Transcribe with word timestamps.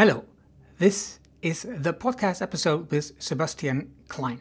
Hello, 0.00 0.24
this 0.78 1.18
is 1.40 1.66
the 1.82 1.92
podcast 1.92 2.40
episode 2.40 2.90
with 2.90 3.12
Sebastian 3.18 3.92
Klein. 4.06 4.40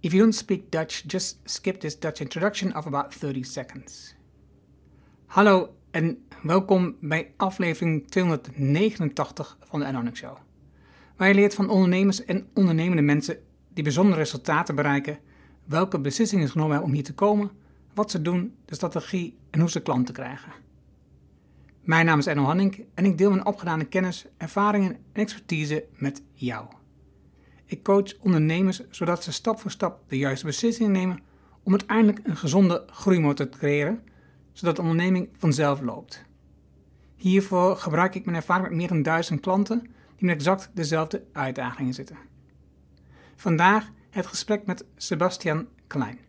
If 0.00 0.12
you 0.12 0.22
don't 0.22 0.34
speak 0.34 0.70
Dutch, 0.70 1.06
just 1.06 1.38
skip 1.44 1.80
this 1.80 1.98
Dutch 1.98 2.20
introduction 2.20 2.76
of 2.76 2.86
about 2.86 3.14
30 3.14 3.42
seconds. 3.42 4.14
Hallo 5.26 5.74
en 5.90 6.18
welkom 6.42 6.96
bij 7.00 7.32
aflevering 7.36 8.08
289 8.10 9.58
van 9.60 9.80
de 9.80 9.86
Anonic 9.86 10.16
Show. 10.16 10.36
Waar 11.16 11.28
je 11.28 11.34
leert 11.34 11.54
van 11.54 11.68
ondernemers 11.68 12.24
en 12.24 12.46
ondernemende 12.54 13.02
mensen 13.02 13.38
die 13.72 13.84
bijzondere 13.84 14.18
resultaten 14.18 14.74
bereiken, 14.74 15.18
welke 15.64 16.00
beslissingen 16.00 16.48
genomen 16.48 16.72
hebben 16.72 16.88
om 16.88 16.94
hier 16.94 17.04
te 17.04 17.14
komen, 17.14 17.50
wat 17.94 18.10
ze 18.10 18.22
doen, 18.22 18.54
de 18.64 18.74
strategie 18.74 19.36
en 19.50 19.60
hoe 19.60 19.70
ze 19.70 19.80
klanten 19.80 20.14
krijgen. 20.14 20.65
Mijn 21.86 22.06
naam 22.06 22.18
is 22.18 22.26
Enno 22.26 22.42
Hanning 22.42 22.84
en 22.94 23.04
ik 23.04 23.18
deel 23.18 23.30
mijn 23.30 23.46
opgedane 23.46 23.84
kennis, 23.84 24.26
ervaringen 24.36 24.92
en 24.92 25.22
expertise 25.22 25.84
met 25.96 26.22
jou. 26.32 26.66
Ik 27.64 27.82
coach 27.82 28.18
ondernemers 28.20 28.80
zodat 28.90 29.24
ze 29.24 29.32
stap 29.32 29.60
voor 29.60 29.70
stap 29.70 30.00
de 30.08 30.18
juiste 30.18 30.46
beslissingen 30.46 30.92
nemen 30.92 31.18
om 31.62 31.72
uiteindelijk 31.72 32.20
een 32.22 32.36
gezonde 32.36 32.84
groeimotor 32.86 33.48
te 33.48 33.58
creëren, 33.58 34.02
zodat 34.52 34.76
de 34.76 34.82
onderneming 34.82 35.28
vanzelf 35.36 35.80
loopt. 35.80 36.24
Hiervoor 37.16 37.76
gebruik 37.76 38.14
ik 38.14 38.24
mijn 38.24 38.36
ervaring 38.36 38.68
met 38.68 38.76
meer 38.76 38.88
dan 38.88 39.02
duizend 39.02 39.40
klanten 39.40 39.80
die 40.16 40.26
met 40.26 40.36
exact 40.36 40.70
dezelfde 40.74 41.24
uitdagingen 41.32 41.94
zitten. 41.94 42.16
Vandaag 43.36 43.90
het 44.10 44.26
gesprek 44.26 44.66
met 44.66 44.84
Sebastian 44.96 45.66
Klein. 45.86 46.25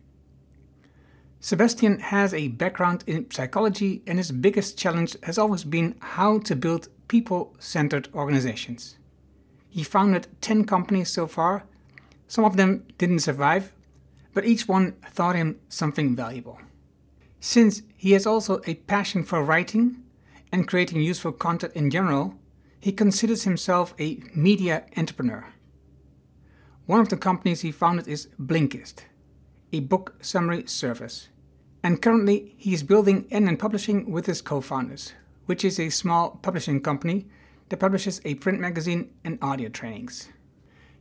Sebastian 1.40 2.00
has 2.00 2.34
a 2.34 2.48
background 2.48 3.04
in 3.06 3.30
psychology, 3.30 4.02
and 4.06 4.18
his 4.18 4.32
biggest 4.32 4.76
challenge 4.76 5.16
has 5.22 5.38
always 5.38 5.62
been 5.62 5.94
how 6.00 6.38
to 6.40 6.56
build 6.56 6.88
people 7.06 7.54
centered 7.60 8.08
organizations. 8.12 8.96
He 9.70 9.84
founded 9.84 10.26
10 10.40 10.64
companies 10.64 11.10
so 11.10 11.28
far. 11.28 11.64
Some 12.26 12.44
of 12.44 12.56
them 12.56 12.84
didn't 12.98 13.20
survive, 13.20 13.72
but 14.34 14.44
each 14.44 14.66
one 14.66 14.96
taught 15.14 15.36
him 15.36 15.60
something 15.68 16.16
valuable. 16.16 16.58
Since 17.38 17.82
he 17.96 18.12
has 18.12 18.26
also 18.26 18.60
a 18.66 18.74
passion 18.74 19.22
for 19.22 19.42
writing 19.42 20.02
and 20.50 20.66
creating 20.66 21.02
useful 21.02 21.32
content 21.32 21.72
in 21.74 21.90
general, 21.90 22.34
he 22.80 22.90
considers 22.90 23.44
himself 23.44 23.94
a 24.00 24.20
media 24.34 24.86
entrepreneur. 24.96 25.46
One 26.86 27.00
of 27.00 27.10
the 27.10 27.16
companies 27.16 27.60
he 27.60 27.70
founded 27.70 28.08
is 28.08 28.28
Blinkist 28.40 29.04
a 29.72 29.80
book 29.80 30.14
summary 30.20 30.66
service. 30.66 31.28
And 31.82 32.02
currently, 32.02 32.54
he 32.56 32.74
is 32.74 32.82
building 32.82 33.24
NN 33.24 33.58
Publishing 33.58 34.10
with 34.10 34.26
his 34.26 34.42
co 34.42 34.60
founders, 34.60 35.12
which 35.46 35.64
is 35.64 35.78
a 35.78 35.90
small 35.90 36.38
publishing 36.42 36.80
company 36.80 37.26
that 37.68 37.78
publishes 37.78 38.20
a 38.24 38.34
print 38.34 38.60
magazine 38.60 39.10
and 39.24 39.38
audio 39.40 39.68
trainings. 39.68 40.28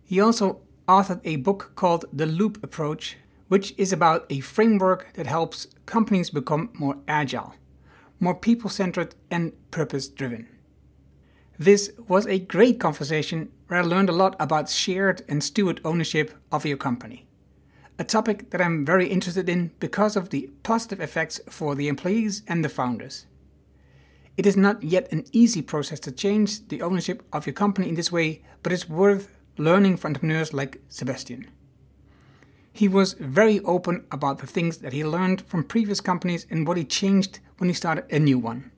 He 0.04 0.20
also 0.20 0.62
authored 0.88 1.22
a 1.24 1.38
book 1.38 1.72
called 1.76 2.06
The 2.14 2.26
Loop 2.26 2.64
Approach, 2.64 3.18
which 3.48 3.74
is 3.78 3.92
about 3.92 4.26
a 4.30 4.40
framework 4.40 5.14
that 5.14 5.28
helps 5.28 5.68
companies 5.86 6.30
become 6.30 6.70
more 6.74 6.98
agile, 7.08 7.56
more 8.20 8.36
people 8.36 8.70
centered, 8.70 9.16
and 9.32 9.54
purpose 9.72 10.08
driven. 10.08 10.48
This 11.58 11.92
was 12.08 12.28
a 12.28 12.40
great 12.40 12.80
conversation 12.80 13.52
where 13.68 13.80
I 13.80 13.84
learned 13.84 14.10
a 14.10 14.14
lot 14.14 14.36
about 14.40 14.70
shared 14.70 15.24
and 15.28 15.44
steward 15.44 15.82
ownership 15.84 16.34
of 16.52 16.66
your 16.66 16.78
company 16.78 17.27
a 18.00 18.04
topic 18.04 18.52
that 18.52 18.62
I'm 18.62 18.86
very 18.86 19.08
interested 19.08 19.50
in 19.50 19.72
because 19.80 20.16
of 20.16 20.30
the 20.30 20.50
positive 20.64 21.02
effects 21.02 21.40
for 21.50 21.76
the 21.76 21.88
employees 21.88 22.44
and 22.48 22.64
the 22.64 22.70
founders. 22.70 23.26
It 24.38 24.46
is 24.46 24.56
not 24.56 24.84
yet 24.84 25.12
an 25.12 25.26
easy 25.32 25.64
process 25.64 26.00
to 26.02 26.12
change 26.12 26.68
the 26.68 26.84
ownership 26.84 27.24
of 27.34 27.48
your 27.48 27.54
company 27.54 27.90
in 27.90 27.96
this 27.96 28.12
way, 28.12 28.44
but 28.62 28.72
it's 28.72 28.88
worth 28.88 29.36
learning 29.58 29.98
from 29.98 30.10
entrepreneurs 30.10 30.54
like 30.54 30.82
Sebastian. 30.90 31.48
He 32.72 32.88
was 32.88 33.14
very 33.14 33.60
open 33.62 34.06
about 34.12 34.38
the 34.38 34.46
things 34.46 34.78
that 34.78 34.94
he 34.94 35.04
learned 35.04 35.42
from 35.48 35.64
previous 35.64 36.00
companies 36.00 36.46
and 36.52 36.68
what 36.68 36.78
he 36.78 36.84
changed 36.84 37.40
when 37.58 37.70
he 37.70 37.74
started 37.74 38.06
a 38.12 38.20
new 38.20 38.38
one. 38.38 38.72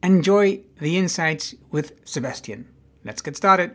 Enjoy 0.00 0.60
the 0.78 0.96
insights 0.96 1.56
with 1.72 1.94
Sebastian. 2.04 2.68
Let's 3.04 3.22
get 3.22 3.36
started. 3.36 3.74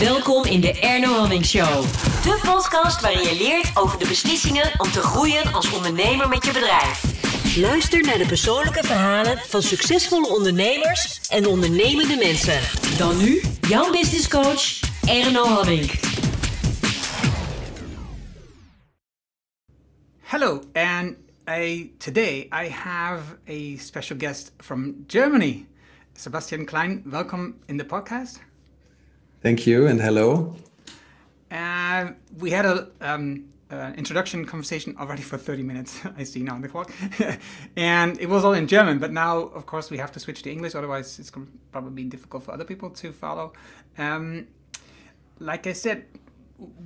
Welkom 0.00 0.44
in 0.44 0.60
de 0.60 0.80
Erno 0.80 1.12
Hamming 1.12 1.44
Show. 1.44 1.82
De 2.22 2.40
podcast 2.42 3.00
waarin 3.00 3.22
je 3.22 3.36
leert 3.38 3.76
over 3.76 3.98
de 3.98 4.06
beslissingen 4.08 4.70
om 4.76 4.90
te 4.90 5.00
groeien 5.00 5.52
als 5.52 5.72
ondernemer 5.72 6.28
met 6.28 6.44
je 6.44 6.52
bedrijf. 6.52 7.04
Luister 7.56 8.00
naar 8.00 8.18
de 8.18 8.26
persoonlijke 8.26 8.84
verhalen 8.84 9.38
van 9.38 9.62
succesvolle 9.62 10.28
ondernemers 10.28 11.28
en 11.28 11.46
ondernemende 11.46 12.16
mensen. 12.16 12.60
Dan 12.98 13.18
nu, 13.18 13.42
jouw 13.60 13.90
business 13.90 14.28
coach, 14.28 14.80
Erno 15.08 15.44
Hamming. 15.44 15.90
Hello, 20.22 20.60
and 20.72 21.14
I, 21.48 21.92
today 21.98 22.48
I 22.64 22.68
have 22.68 23.22
a 23.48 23.76
special 23.78 24.18
guest 24.18 24.52
from 24.58 24.94
Germany. 25.06 25.66
Sebastian 26.14 26.64
Klein, 26.64 27.02
welcome 27.04 27.54
in 27.66 27.78
the 27.78 27.84
podcast. 27.84 28.49
Thank 29.42 29.66
you 29.66 29.86
and 29.86 29.98
hello. 29.98 30.54
Uh, 31.50 32.10
we 32.38 32.50
had 32.50 32.66
a 32.66 32.88
um, 33.00 33.46
uh, 33.70 33.92
introduction 33.96 34.44
conversation 34.44 34.94
already 35.00 35.22
for 35.22 35.38
30 35.38 35.62
minutes. 35.62 35.98
I 36.18 36.24
see 36.24 36.42
now 36.42 36.56
on 36.56 36.60
the 36.60 36.68
clock, 36.68 36.92
and 37.76 38.20
it 38.20 38.28
was 38.28 38.44
all 38.44 38.52
in 38.52 38.66
German. 38.66 38.98
But 38.98 39.12
now, 39.12 39.38
of 39.38 39.64
course, 39.64 39.90
we 39.90 39.96
have 39.96 40.12
to 40.12 40.20
switch 40.20 40.42
to 40.42 40.50
English. 40.50 40.74
Otherwise, 40.74 41.18
it's 41.18 41.32
probably 41.72 42.04
difficult 42.04 42.42
for 42.42 42.52
other 42.52 42.64
people 42.64 42.90
to 42.90 43.12
follow. 43.12 43.54
Um, 43.96 44.46
like 45.38 45.66
I 45.66 45.72
said, 45.72 46.04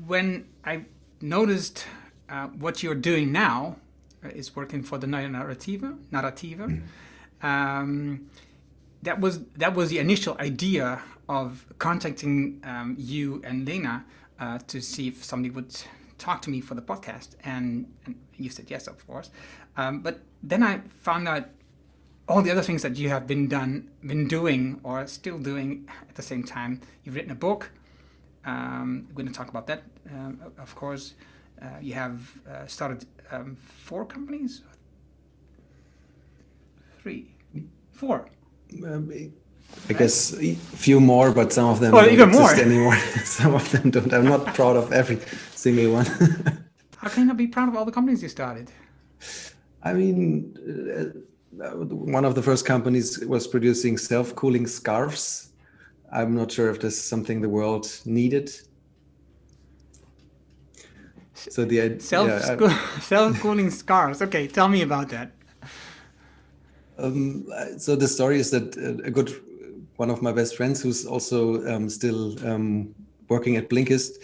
when 0.06 0.46
I 0.64 0.84
noticed 1.20 1.86
uh, 2.28 2.46
what 2.46 2.84
you're 2.84 2.94
doing 2.94 3.32
now 3.32 3.78
uh, 4.24 4.28
is 4.28 4.54
working 4.54 4.84
for 4.84 4.96
the 4.96 5.08
Narrative. 5.08 5.82
Narrative. 6.12 6.58
Mm. 6.60 6.82
Um, 7.42 8.30
that 9.02 9.20
was 9.20 9.44
that 9.56 9.74
was 9.74 9.90
the 9.90 9.98
initial 9.98 10.36
idea 10.38 11.02
of 11.28 11.66
contacting 11.78 12.60
um, 12.64 12.96
you 12.98 13.42
and 13.44 13.66
Lena 13.66 14.04
uh, 14.38 14.58
to 14.66 14.80
see 14.80 15.08
if 15.08 15.24
somebody 15.24 15.50
would 15.50 15.74
talk 16.18 16.42
to 16.42 16.50
me 16.50 16.60
for 16.60 16.74
the 16.74 16.82
podcast, 16.82 17.30
and, 17.44 17.92
and 18.06 18.16
you 18.36 18.50
said 18.50 18.70
yes, 18.70 18.86
of 18.86 19.06
course. 19.06 19.30
Um, 19.76 20.00
but 20.00 20.20
then 20.42 20.62
I 20.62 20.80
found 21.00 21.28
out 21.28 21.48
all 22.28 22.42
the 22.42 22.50
other 22.50 22.62
things 22.62 22.82
that 22.82 22.96
you 22.96 23.08
have 23.08 23.26
been 23.26 23.48
done, 23.48 23.90
been 24.04 24.28
doing, 24.28 24.80
or 24.82 25.06
still 25.06 25.38
doing 25.38 25.88
at 26.08 26.14
the 26.14 26.22
same 26.22 26.42
time. 26.42 26.80
You've 27.02 27.14
written 27.14 27.30
a 27.30 27.34
book. 27.34 27.70
Um, 28.44 29.06
we're 29.08 29.22
going 29.22 29.28
to 29.28 29.34
talk 29.34 29.48
about 29.48 29.66
that, 29.66 29.82
um, 30.10 30.40
of 30.58 30.74
course. 30.74 31.14
Uh, 31.60 31.66
you 31.80 31.94
have 31.94 32.38
uh, 32.48 32.66
started 32.66 33.06
um, 33.30 33.56
four 33.56 34.04
companies, 34.04 34.62
three, 37.02 37.34
four. 37.92 38.28
I 39.88 39.92
guess 39.92 40.32
a 40.34 40.54
few 40.54 40.98
more, 40.98 41.30
but 41.32 41.52
some 41.52 41.68
of 41.68 41.80
them 41.80 41.92
well, 41.92 42.04
don't 42.04 42.14
even 42.14 42.28
exist 42.30 42.56
more. 42.56 42.64
anymore. 42.64 42.96
some 43.24 43.54
of 43.54 43.70
them 43.70 43.90
don't. 43.90 44.12
I'm 44.12 44.24
not 44.24 44.46
proud 44.54 44.76
of 44.76 44.92
every 44.92 45.18
single 45.54 45.92
one. 45.92 46.06
How 46.96 47.10
can 47.10 47.22
you 47.22 47.26
not 47.26 47.36
be 47.36 47.48
proud 47.48 47.68
of 47.68 47.76
all 47.76 47.84
the 47.84 47.92
companies 47.92 48.22
you 48.22 48.30
started? 48.30 48.70
I 49.82 49.92
mean, 49.92 50.56
uh, 51.60 51.76
one 52.16 52.24
of 52.24 52.34
the 52.34 52.42
first 52.42 52.64
companies 52.64 53.18
was 53.26 53.46
producing 53.46 53.98
self-cooling 53.98 54.66
scarves. 54.66 55.52
I'm 56.10 56.34
not 56.34 56.50
sure 56.50 56.70
if 56.70 56.80
this 56.80 56.94
is 56.94 57.04
something 57.04 57.42
the 57.42 57.48
world 57.48 57.86
needed. 58.06 58.50
So 61.34 61.64
the 61.64 61.98
self 61.98 62.28
yeah, 62.28 62.78
self-cooling 63.00 63.70
scarves. 63.70 64.22
Okay, 64.22 64.46
tell 64.46 64.68
me 64.68 64.82
about 64.82 65.10
that. 65.10 65.32
Um, 66.96 67.46
so 67.76 67.96
the 67.96 68.08
story 68.08 68.38
is 68.38 68.50
that 68.52 68.76
uh, 68.78 69.04
a 69.04 69.10
good 69.10 69.34
one 69.96 70.10
of 70.10 70.22
my 70.22 70.32
best 70.32 70.56
friends 70.56 70.82
who's 70.82 71.06
also 71.06 71.66
um, 71.72 71.88
still 71.88 72.36
um, 72.46 72.94
working 73.28 73.56
at 73.56 73.68
Blinkist. 73.68 74.22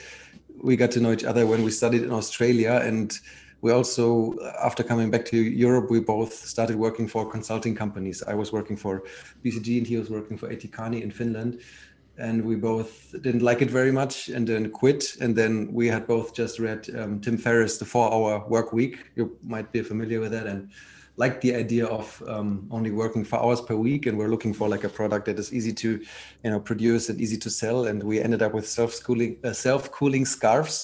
We 0.62 0.76
got 0.76 0.90
to 0.92 1.00
know 1.00 1.12
each 1.12 1.24
other 1.24 1.46
when 1.46 1.62
we 1.62 1.70
studied 1.70 2.02
in 2.02 2.12
Australia, 2.12 2.80
and 2.82 3.18
we 3.62 3.72
also, 3.72 4.36
after 4.62 4.82
coming 4.82 5.10
back 5.10 5.24
to 5.26 5.36
Europe, 5.36 5.90
we 5.90 6.00
both 6.00 6.32
started 6.32 6.76
working 6.76 7.06
for 7.06 7.30
consulting 7.30 7.74
companies. 7.74 8.22
I 8.22 8.34
was 8.34 8.52
working 8.52 8.76
for 8.76 9.02
BCG, 9.44 9.78
and 9.78 9.86
he 9.86 9.96
was 9.96 10.10
working 10.10 10.36
for 10.36 10.48
Etikani 10.48 11.02
in 11.02 11.10
Finland. 11.10 11.60
And 12.18 12.44
we 12.44 12.56
both 12.56 13.14
didn't 13.22 13.42
like 13.42 13.62
it 13.62 13.70
very 13.70 13.92
much, 13.92 14.28
and 14.28 14.46
then 14.46 14.70
quit. 14.70 15.16
And 15.20 15.34
then 15.34 15.72
we 15.72 15.86
had 15.86 16.06
both 16.06 16.34
just 16.34 16.58
read 16.58 16.88
um, 16.98 17.20
Tim 17.20 17.38
Ferriss' 17.38 17.78
The 17.78 17.86
Four 17.86 18.12
Hour 18.12 18.46
Work 18.48 18.72
Week. 18.72 18.98
You 19.16 19.38
might 19.42 19.72
be 19.72 19.82
familiar 19.82 20.20
with 20.20 20.32
that, 20.32 20.46
and 20.46 20.70
like 21.22 21.36
the 21.40 21.52
idea 21.64 21.86
of 21.98 22.06
um, 22.34 22.50
only 22.70 22.90
working 23.02 23.24
four 23.30 23.40
hours 23.42 23.60
per 23.68 23.76
week 23.88 24.02
and 24.06 24.14
we're 24.18 24.32
looking 24.34 24.54
for 24.58 24.66
like 24.74 24.84
a 24.84 24.92
product 24.98 25.24
that 25.26 25.38
is 25.38 25.52
easy 25.58 25.72
to 25.82 25.90
you 26.44 26.50
know 26.50 26.60
produce 26.70 27.04
and 27.10 27.20
easy 27.20 27.38
to 27.44 27.50
sell 27.60 27.78
and 27.88 28.02
we 28.10 28.20
ended 28.26 28.42
up 28.42 28.52
with 28.54 28.66
self-cooling 28.66 29.32
uh, 29.44 29.52
self-cooling 29.52 30.24
scarves 30.24 30.76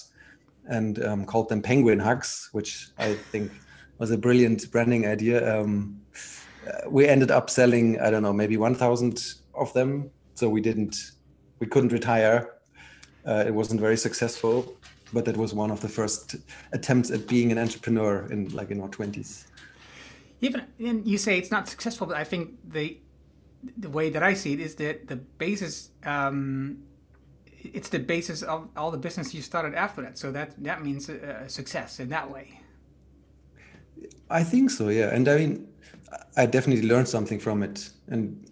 and 0.76 0.92
um, 1.08 1.24
called 1.30 1.48
them 1.48 1.62
penguin 1.62 2.00
hugs 2.08 2.30
which 2.52 2.70
i 2.98 3.14
think 3.32 3.50
was 3.98 4.10
a 4.10 4.18
brilliant 4.18 4.70
branding 4.70 5.06
idea. 5.06 5.60
Um, 5.60 6.00
uh, 6.66 6.90
we 6.90 7.06
ended 7.06 7.30
up 7.30 7.48
selling, 7.48 8.00
I 8.00 8.10
don't 8.10 8.22
know, 8.22 8.32
maybe 8.32 8.56
1,000 8.56 9.34
of 9.54 9.72
them. 9.72 10.10
So 10.34 10.48
we 10.48 10.60
didn't, 10.60 11.12
we 11.60 11.66
couldn't 11.66 11.92
retire. 11.92 12.54
Uh, 13.26 13.44
it 13.46 13.54
wasn't 13.54 13.80
very 13.80 13.96
successful, 13.96 14.76
but 15.12 15.24
that 15.24 15.36
was 15.36 15.54
one 15.54 15.70
of 15.70 15.80
the 15.80 15.88
first 15.88 16.36
attempts 16.72 17.10
at 17.10 17.26
being 17.26 17.52
an 17.52 17.58
entrepreneur 17.58 18.26
in 18.30 18.48
like 18.50 18.70
in 18.70 18.80
our 18.80 18.88
20s. 18.88 19.46
Even 20.40 20.64
and 20.78 21.06
you 21.06 21.18
say 21.18 21.38
it's 21.38 21.50
not 21.50 21.68
successful, 21.68 22.06
but 22.06 22.16
I 22.16 22.24
think 22.24 22.50
the 22.68 22.98
the 23.78 23.90
way 23.90 24.10
that 24.10 24.22
I 24.22 24.34
see 24.34 24.52
it 24.52 24.60
is 24.60 24.74
that 24.76 25.08
the 25.08 25.16
basis 25.16 25.90
um, 26.04 26.78
it's 27.72 27.88
the 27.88 27.98
basis 27.98 28.42
of 28.42 28.68
all 28.76 28.90
the 28.90 28.98
business 28.98 29.34
you 29.34 29.42
started 29.42 29.74
after 29.74 30.02
that. 30.02 30.18
So 30.18 30.30
that 30.32 30.62
that 30.62 30.82
means 30.82 31.08
a 31.08 31.48
success 31.48 32.00
in 32.00 32.08
that 32.10 32.30
way. 32.30 32.60
I 34.30 34.44
think 34.44 34.70
so, 34.70 34.88
yeah. 34.88 35.14
And 35.14 35.28
I 35.28 35.38
mean, 35.38 35.68
I 36.36 36.46
definitely 36.46 36.86
learned 36.86 37.08
something 37.08 37.38
from 37.38 37.62
it. 37.62 37.90
And 38.08 38.50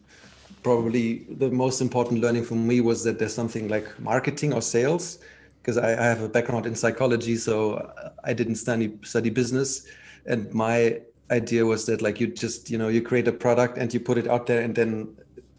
probably 0.63 1.27
the 1.29 1.51
most 1.51 1.81
important 1.81 2.21
learning 2.21 2.45
for 2.45 2.55
me 2.55 2.81
was 2.81 3.05
that 3.05 3.19
there's 3.19 3.35
something 3.35 3.69
like 3.69 3.87
marketing 4.01 4.55
or 4.55 4.63
sales, 4.63 5.19
because 5.61 5.77
I, 5.77 5.91
I 5.93 6.07
have 6.07 6.23
a 6.23 6.29
background 6.29 6.67
in 6.67 6.75
psychology, 6.75 7.37
so 7.37 7.93
I 8.25 8.33
didn't 8.33 8.57
study 8.57 8.99
study 9.03 9.31
business. 9.31 9.87
And 10.27 10.53
my 10.55 11.01
idea 11.31 11.65
was 11.65 11.87
that 11.87 12.03
like 12.03 12.21
you 12.21 12.27
just 12.27 12.71
you 12.71 12.79
know 12.79 12.89
you 12.89 13.01
create 13.01 13.27
a 13.29 13.33
product 13.33 13.79
and 13.79 13.93
you 13.95 14.01
put 14.01 14.19
it 14.19 14.29
out 14.29 14.47
there 14.47 14.61
and 14.61 14.75
then 14.75 15.17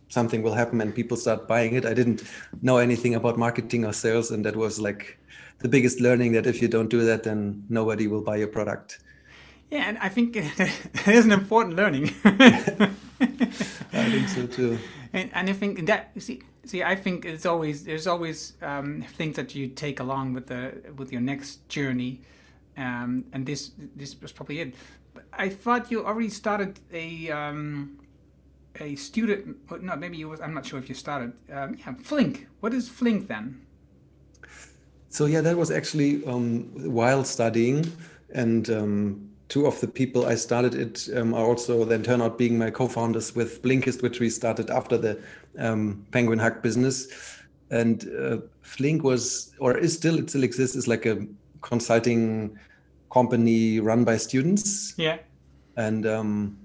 something 0.10 0.44
will 0.44 0.54
happen 0.54 0.80
and 0.82 0.94
people 0.94 1.18
start 1.18 1.48
buying 1.48 1.74
it 1.74 1.86
i 1.86 1.94
didn't 1.94 2.24
know 2.62 2.78
anything 2.78 3.16
about 3.16 3.38
marketing 3.38 3.84
or 3.84 3.92
sales 3.92 4.30
and 4.30 4.46
that 4.46 4.56
was 4.56 4.80
like 4.80 5.18
the 5.60 5.68
biggest 5.68 6.00
learning 6.00 6.34
that 6.34 6.46
if 6.46 6.62
you 6.62 6.68
don't 6.68 6.90
do 6.90 7.04
that 7.04 7.24
then 7.24 7.64
nobody 7.70 8.06
will 8.06 8.22
buy 8.22 8.36
your 8.36 8.48
product 8.48 9.00
yeah, 9.72 9.90
and 9.90 9.98
I 9.98 10.10
think 10.10 10.34
that 10.58 11.08
is 11.08 11.26
an 11.26 11.32
important 11.32 11.76
learning. 11.76 12.12
I 12.26 12.90
think 14.12 14.30
so 14.30 14.48
too. 14.48 14.78
And, 15.12 15.30
and 15.34 15.50
I 15.50 15.54
think 15.54 15.86
that 15.88 16.12
see 16.22 16.42
see 16.66 16.84
I 16.84 16.96
think 16.96 17.26
it's 17.26 17.46
always 17.46 17.84
there's 17.84 18.08
always 18.08 18.54
um, 18.62 19.02
things 19.02 19.36
that 19.38 19.56
you 19.56 19.68
take 19.68 20.00
along 20.00 20.34
with 20.34 20.48
the 20.48 20.74
with 20.96 21.12
your 21.12 21.22
next 21.22 21.68
journey, 21.68 22.22
um, 22.78 23.26
and 23.34 23.46
this 23.46 23.72
this 23.96 24.16
was 24.22 24.32
probably 24.32 24.60
it. 24.60 24.76
I 25.38 25.50
thought 25.50 25.92
you 25.92 26.06
already 26.06 26.30
started 26.30 26.80
a 26.94 27.32
um, 27.32 28.00
a 28.80 28.96
student. 28.96 29.58
No, 29.82 29.96
maybe 29.96 30.18
you 30.18 30.30
was. 30.30 30.42
I'm 30.42 30.54
not 30.54 30.66
sure 30.66 30.80
if 30.80 30.90
you 30.90 30.96
started. 30.96 31.34
Um, 31.52 31.78
yeah, 31.78 31.94
Flink. 31.94 32.48
What 32.60 32.74
is 32.74 32.90
Flink 32.90 33.28
then? 33.28 33.62
So 35.10 35.26
yeah, 35.26 35.42
that 35.42 35.56
was 35.56 35.72
actually 35.72 36.26
um, 36.26 36.64
while 36.92 37.24
studying 37.24 37.90
and 38.34 38.70
um, 38.70 39.30
two 39.48 39.66
of 39.66 39.80
the 39.80 39.88
people 39.88 40.26
I 40.26 40.36
started 40.36 40.76
it 40.76 41.08
um, 41.16 41.34
are 41.34 41.46
also 41.46 41.86
then 41.86 42.04
turn 42.04 42.22
out 42.22 42.38
being 42.38 42.58
my 42.58 42.70
co-founders 42.70 43.36
with 43.36 43.62
Blinkist, 43.62 44.02
which 44.02 44.20
we 44.20 44.30
started 44.30 44.70
after 44.70 44.98
the 44.98 45.20
um, 45.58 46.06
Penguin 46.12 46.40
Hug 46.40 46.62
business. 46.62 47.08
And 47.70 48.10
uh, 48.20 48.38
Flink 48.62 49.04
was, 49.04 49.54
or 49.60 49.78
is 49.78 49.94
still, 49.94 50.20
it 50.20 50.30
still 50.30 50.44
exists, 50.44 50.76
is 50.76 50.88
like 50.88 51.06
a 51.06 51.26
consulting 51.62 52.60
company 53.16 53.80
run 53.80 54.04
by 54.04 54.18
students. 54.18 54.94
Yeah. 54.98 55.18
And 55.78 56.06
um, 56.06 56.58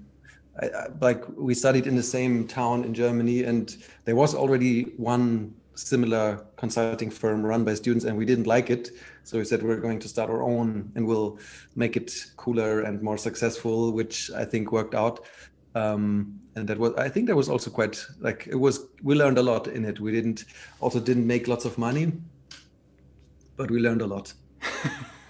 I, 0.61 0.65
I, 0.65 0.87
like 0.99 1.23
we 1.47 1.53
studied 1.53 1.87
in 1.87 1.95
the 1.95 2.03
same 2.03 2.45
town 2.45 2.83
in 2.83 2.93
Germany, 2.93 3.43
and 3.45 3.65
there 4.05 4.17
was 4.17 4.35
already 4.35 4.75
one 4.97 5.53
similar 5.75 6.45
consulting 6.57 7.09
firm 7.09 7.45
run 7.45 7.63
by 7.63 7.73
students 7.73 8.05
and 8.05 8.15
we 8.17 8.25
didn't 8.25 8.45
like 8.45 8.69
it 8.69 8.91
so 9.23 9.37
we 9.37 9.45
said 9.45 9.63
we're 9.63 9.83
going 9.87 9.97
to 9.97 10.07
start 10.07 10.29
our 10.29 10.43
own 10.43 10.91
and 10.95 11.07
we'll 11.07 11.39
make 11.75 11.95
it 11.95 12.11
cooler 12.35 12.81
and 12.81 13.01
more 13.01 13.17
successful 13.17 13.93
which 13.93 14.29
i 14.35 14.43
think 14.43 14.71
worked 14.71 14.93
out 14.93 15.25
um, 15.73 16.37
and 16.55 16.67
that 16.67 16.77
was 16.77 16.93
i 16.95 17.07
think 17.07 17.25
that 17.25 17.35
was 17.35 17.47
also 17.47 17.71
quite 17.71 18.05
like 18.19 18.47
it 18.47 18.59
was 18.65 18.89
we 19.01 19.15
learned 19.15 19.37
a 19.37 19.41
lot 19.41 19.67
in 19.67 19.85
it 19.85 19.99
we 20.01 20.11
didn't 20.11 20.43
also 20.81 20.99
didn't 20.99 21.25
make 21.25 21.47
lots 21.47 21.65
of 21.65 21.77
money 21.77 22.11
but 23.55 23.71
we 23.71 23.79
learned 23.79 24.01
a 24.01 24.07
lot 24.15 24.33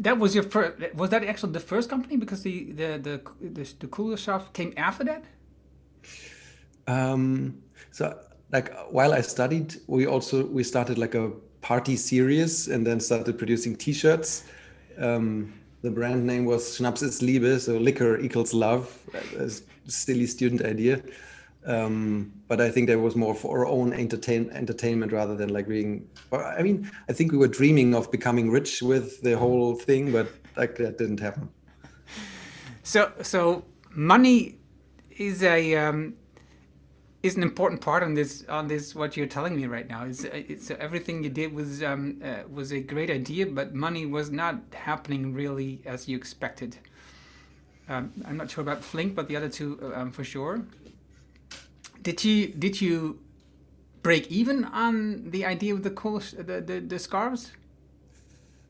that 0.00 0.18
was 0.18 0.34
your 0.34 0.44
first 0.44 0.94
was 0.94 1.10
that 1.10 1.24
actually 1.24 1.52
the 1.52 1.60
first 1.60 1.90
company 1.90 2.16
because 2.16 2.42
the 2.42 2.72
the 2.72 2.98
the 2.98 3.20
the, 3.40 3.74
the 3.80 3.86
cooler 3.86 4.16
shop 4.16 4.52
came 4.52 4.72
after 4.76 5.04
that 5.04 5.24
um 6.86 7.62
so 7.90 8.14
like 8.52 8.72
while 8.90 9.12
I 9.12 9.20
studied, 9.22 9.76
we 9.86 10.06
also 10.06 10.46
we 10.46 10.62
started 10.62 10.98
like 10.98 11.14
a 11.14 11.30
party 11.60 11.96
series 11.96 12.68
and 12.68 12.86
then 12.86 13.00
started 13.00 13.38
producing 13.38 13.76
T-shirts. 13.76 14.44
Um, 14.98 15.52
the 15.82 15.90
brand 15.90 16.26
name 16.26 16.44
was 16.44 16.78
Schnaps 16.78 17.02
ist 17.02 17.22
Liebe, 17.22 17.58
so 17.60 17.76
liquor 17.76 18.18
equals 18.18 18.54
love. 18.54 18.98
A 19.38 19.50
silly 19.90 20.26
student 20.26 20.62
idea, 20.62 21.00
um, 21.66 22.32
but 22.46 22.60
I 22.60 22.70
think 22.70 22.88
that 22.88 22.98
was 22.98 23.16
more 23.16 23.34
for 23.34 23.58
our 23.58 23.66
own 23.66 23.92
entertain 23.92 24.50
entertainment 24.50 25.12
rather 25.12 25.34
than 25.34 25.48
like 25.50 25.68
being. 25.68 26.08
I 26.32 26.62
mean, 26.62 26.90
I 27.08 27.12
think 27.12 27.32
we 27.32 27.38
were 27.38 27.48
dreaming 27.48 27.94
of 27.94 28.10
becoming 28.10 28.50
rich 28.50 28.82
with 28.82 29.20
the 29.22 29.36
whole 29.36 29.74
thing, 29.74 30.12
but 30.12 30.28
like 30.56 30.76
that 30.76 30.96
didn't 30.98 31.20
happen. 31.20 31.48
So, 32.84 33.10
so 33.20 33.64
money 33.90 34.58
is 35.16 35.42
a 35.42 35.74
um, 35.74 36.14
is 37.24 37.36
an 37.36 37.42
important 37.42 37.80
part 37.80 38.04
on 38.04 38.14
this 38.14 38.44
on 38.48 38.68
this 38.68 38.94
what 38.94 39.16
you're 39.16 39.26
telling 39.26 39.56
me 39.56 39.66
right 39.66 39.88
now. 39.88 40.04
It's 40.04 40.70
everything 40.70 41.24
you 41.24 41.30
did 41.30 41.52
was 41.52 41.82
um, 41.82 42.22
uh, 42.24 42.42
was 42.48 42.72
a 42.72 42.80
great 42.80 43.10
idea, 43.10 43.46
but 43.46 43.74
money 43.74 44.06
was 44.06 44.30
not 44.30 44.60
happening 44.72 45.34
really 45.34 45.82
as 45.84 46.06
you 46.06 46.16
expected. 46.16 46.78
Um, 47.88 48.12
I'm 48.24 48.36
not 48.36 48.50
sure 48.50 48.62
about 48.62 48.84
Flink, 48.84 49.16
but 49.16 49.26
the 49.26 49.36
other 49.36 49.48
two 49.48 49.92
um, 49.94 50.12
for 50.12 50.22
sure. 50.22 50.62
Did 52.02 52.24
you 52.24 52.48
did 52.48 52.80
you 52.80 53.18
break 54.02 54.30
even 54.30 54.64
on 54.64 55.30
the 55.30 55.44
idea 55.44 55.74
of 55.74 55.82
the 55.82 55.90
the, 55.90 56.60
the, 56.60 56.80
the 56.80 56.98
scarves? 56.98 57.52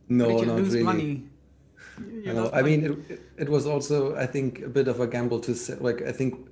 No, 0.08 0.28
did 0.28 0.40
you 0.40 0.46
not 0.46 0.56
lose 0.56 0.72
really. 0.72 0.84
money? 0.84 1.24
no, 1.98 2.50
I 2.52 2.62
mean 2.62 2.84
it, 3.08 3.20
it 3.38 3.48
was 3.48 3.66
also 3.66 4.16
I 4.16 4.26
think 4.26 4.62
a 4.62 4.68
bit 4.68 4.88
of 4.88 5.00
a 5.00 5.06
gamble 5.06 5.40
to 5.40 5.54
say, 5.54 5.74
like 5.80 6.02
I 6.02 6.12
think 6.12 6.48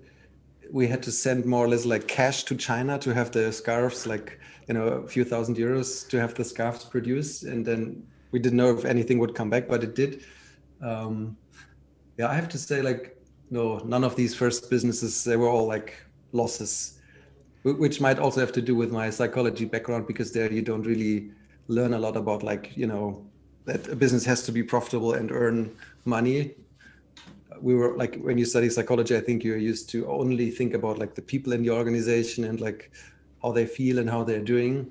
we 0.70 0.86
had 0.86 1.02
to 1.02 1.12
send 1.12 1.44
more 1.44 1.64
or 1.64 1.68
less 1.68 1.84
like 1.84 2.08
cash 2.08 2.44
to 2.44 2.56
China 2.56 2.98
to 2.98 3.14
have 3.14 3.30
the 3.30 3.52
scarves, 3.52 4.06
like 4.06 4.40
you 4.68 4.74
know, 4.74 4.86
a 4.86 5.06
few 5.06 5.24
thousand 5.24 5.56
euros 5.56 6.08
to 6.08 6.18
have 6.18 6.34
the 6.34 6.44
scarves 6.44 6.84
produced, 6.84 7.44
and 7.44 7.64
then 7.64 8.06
we 8.32 8.38
didn't 8.38 8.56
know 8.56 8.76
if 8.76 8.84
anything 8.84 9.18
would 9.18 9.34
come 9.34 9.50
back, 9.50 9.68
but 9.68 9.84
it 9.84 9.94
did. 9.94 10.24
Um, 10.80 11.36
yeah, 12.18 12.28
I 12.28 12.34
have 12.34 12.48
to 12.50 12.58
say, 12.58 12.82
like, 12.82 13.16
no, 13.50 13.78
none 13.78 14.04
of 14.04 14.16
these 14.16 14.34
first 14.34 14.70
businesses 14.70 15.24
they 15.24 15.36
were 15.36 15.48
all 15.48 15.66
like 15.66 15.94
losses, 16.34 16.98
which 17.62 18.00
might 18.00 18.18
also 18.18 18.40
have 18.40 18.52
to 18.52 18.60
do 18.60 18.74
with 18.74 18.92
my 18.92 19.08
psychology 19.08 19.64
background 19.64 20.06
because 20.06 20.32
there 20.32 20.52
you 20.52 20.60
don't 20.60 20.82
really 20.82 21.30
learn 21.68 21.94
a 21.94 21.98
lot 21.98 22.16
about 22.16 22.42
like 22.42 22.76
you 22.76 22.86
know 22.86 23.24
that 23.64 23.88
a 23.88 23.96
business 23.96 24.24
has 24.26 24.42
to 24.42 24.52
be 24.52 24.62
profitable 24.62 25.14
and 25.14 25.32
earn 25.32 25.74
money. 26.04 26.54
We 27.62 27.74
were 27.74 27.96
like 27.96 28.16
when 28.16 28.36
you 28.36 28.44
study 28.44 28.68
psychology 28.68 29.16
i 29.16 29.20
think 29.20 29.44
you're 29.44 29.64
used 29.72 29.88
to 29.90 30.06
only 30.06 30.50
think 30.50 30.74
about 30.74 30.98
like 30.98 31.14
the 31.14 31.22
people 31.22 31.52
in 31.52 31.62
the 31.62 31.70
organization 31.70 32.44
and 32.44 32.60
like 32.60 32.90
how 33.42 33.52
they 33.52 33.64
feel 33.64 33.98
and 33.98 34.10
how 34.10 34.24
they're 34.24 34.44
doing. 34.44 34.90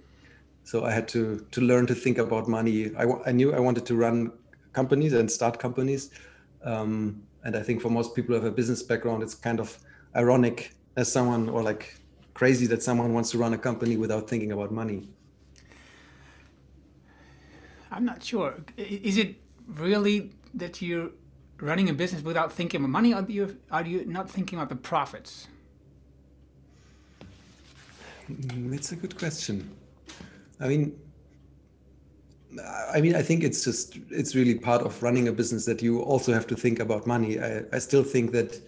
So 0.64 0.86
i 0.86 0.92
had 0.92 1.08
to 1.10 1.46
to 1.52 1.62
learn 1.62 1.86
to 1.88 1.96
think 1.96 2.18
about 2.18 2.48
money. 2.48 2.96
I, 2.96 3.06
I 3.28 3.32
knew 3.32 3.54
i 3.54 3.60
wanted 3.60 3.86
to 3.88 3.96
run 3.96 4.32
companies 4.72 5.14
and 5.14 5.30
start 5.30 5.60
companies. 5.60 6.10
Um, 6.64 7.22
and 7.44 7.58
i 7.58 7.62
think 7.62 7.82
for 7.82 7.90
most 7.90 8.16
people 8.16 8.34
who 8.34 8.42
have 8.42 8.52
a 8.52 8.56
business 8.56 8.82
background 8.82 9.22
it's 9.22 9.36
kind 9.36 9.60
of 9.60 9.78
ironic 10.16 10.74
as 10.96 11.12
someone 11.12 11.50
or 11.50 11.64
like 11.64 11.96
crazy 12.34 12.66
that 12.68 12.82
someone 12.82 13.14
wants 13.14 13.32
to 13.32 13.38
run 13.38 13.54
a 13.54 13.58
company 13.58 13.98
without 13.98 14.30
thinking 14.30 14.52
about 14.52 14.72
money 14.72 15.08
i'm 17.92 18.06
not 18.06 18.24
sure 18.24 18.56
is 18.78 19.18
it 19.18 19.36
really 19.68 20.32
that 20.54 20.82
you're 20.82 21.10
running 21.64 21.90
a 21.90 21.94
business 21.94 22.22
without 22.24 22.52
thinking 22.52 22.82
about 22.82 22.90
money? 22.90 23.14
Are 23.14 23.26
you 23.28 23.58
are 23.72 23.86
you 23.86 24.06
not 24.06 24.30
thinking 24.30 24.60
about 24.60 24.70
the 24.70 24.76
profits? 24.76 25.48
Mm, 28.30 28.72
that's 28.72 28.92
a 28.92 28.96
good 28.96 29.18
question. 29.18 29.70
I 30.60 30.68
mean, 30.68 30.98
I 32.94 33.02
mean, 33.02 33.16
I 33.16 33.22
think 33.22 33.44
it's 33.44 33.64
just 33.64 33.98
it's 34.10 34.36
really 34.36 34.56
part 34.56 34.82
of 34.82 35.02
running 35.02 35.28
a 35.28 35.32
business 35.32 35.66
that 35.66 35.82
you 35.82 36.02
also 36.02 36.34
have 36.34 36.48
to 36.48 36.56
think 36.56 36.80
about 36.80 37.08
money. 37.08 37.40
I, 37.40 37.64
I 37.72 37.80
still 37.80 38.04
think 38.04 38.32
that 38.32 38.60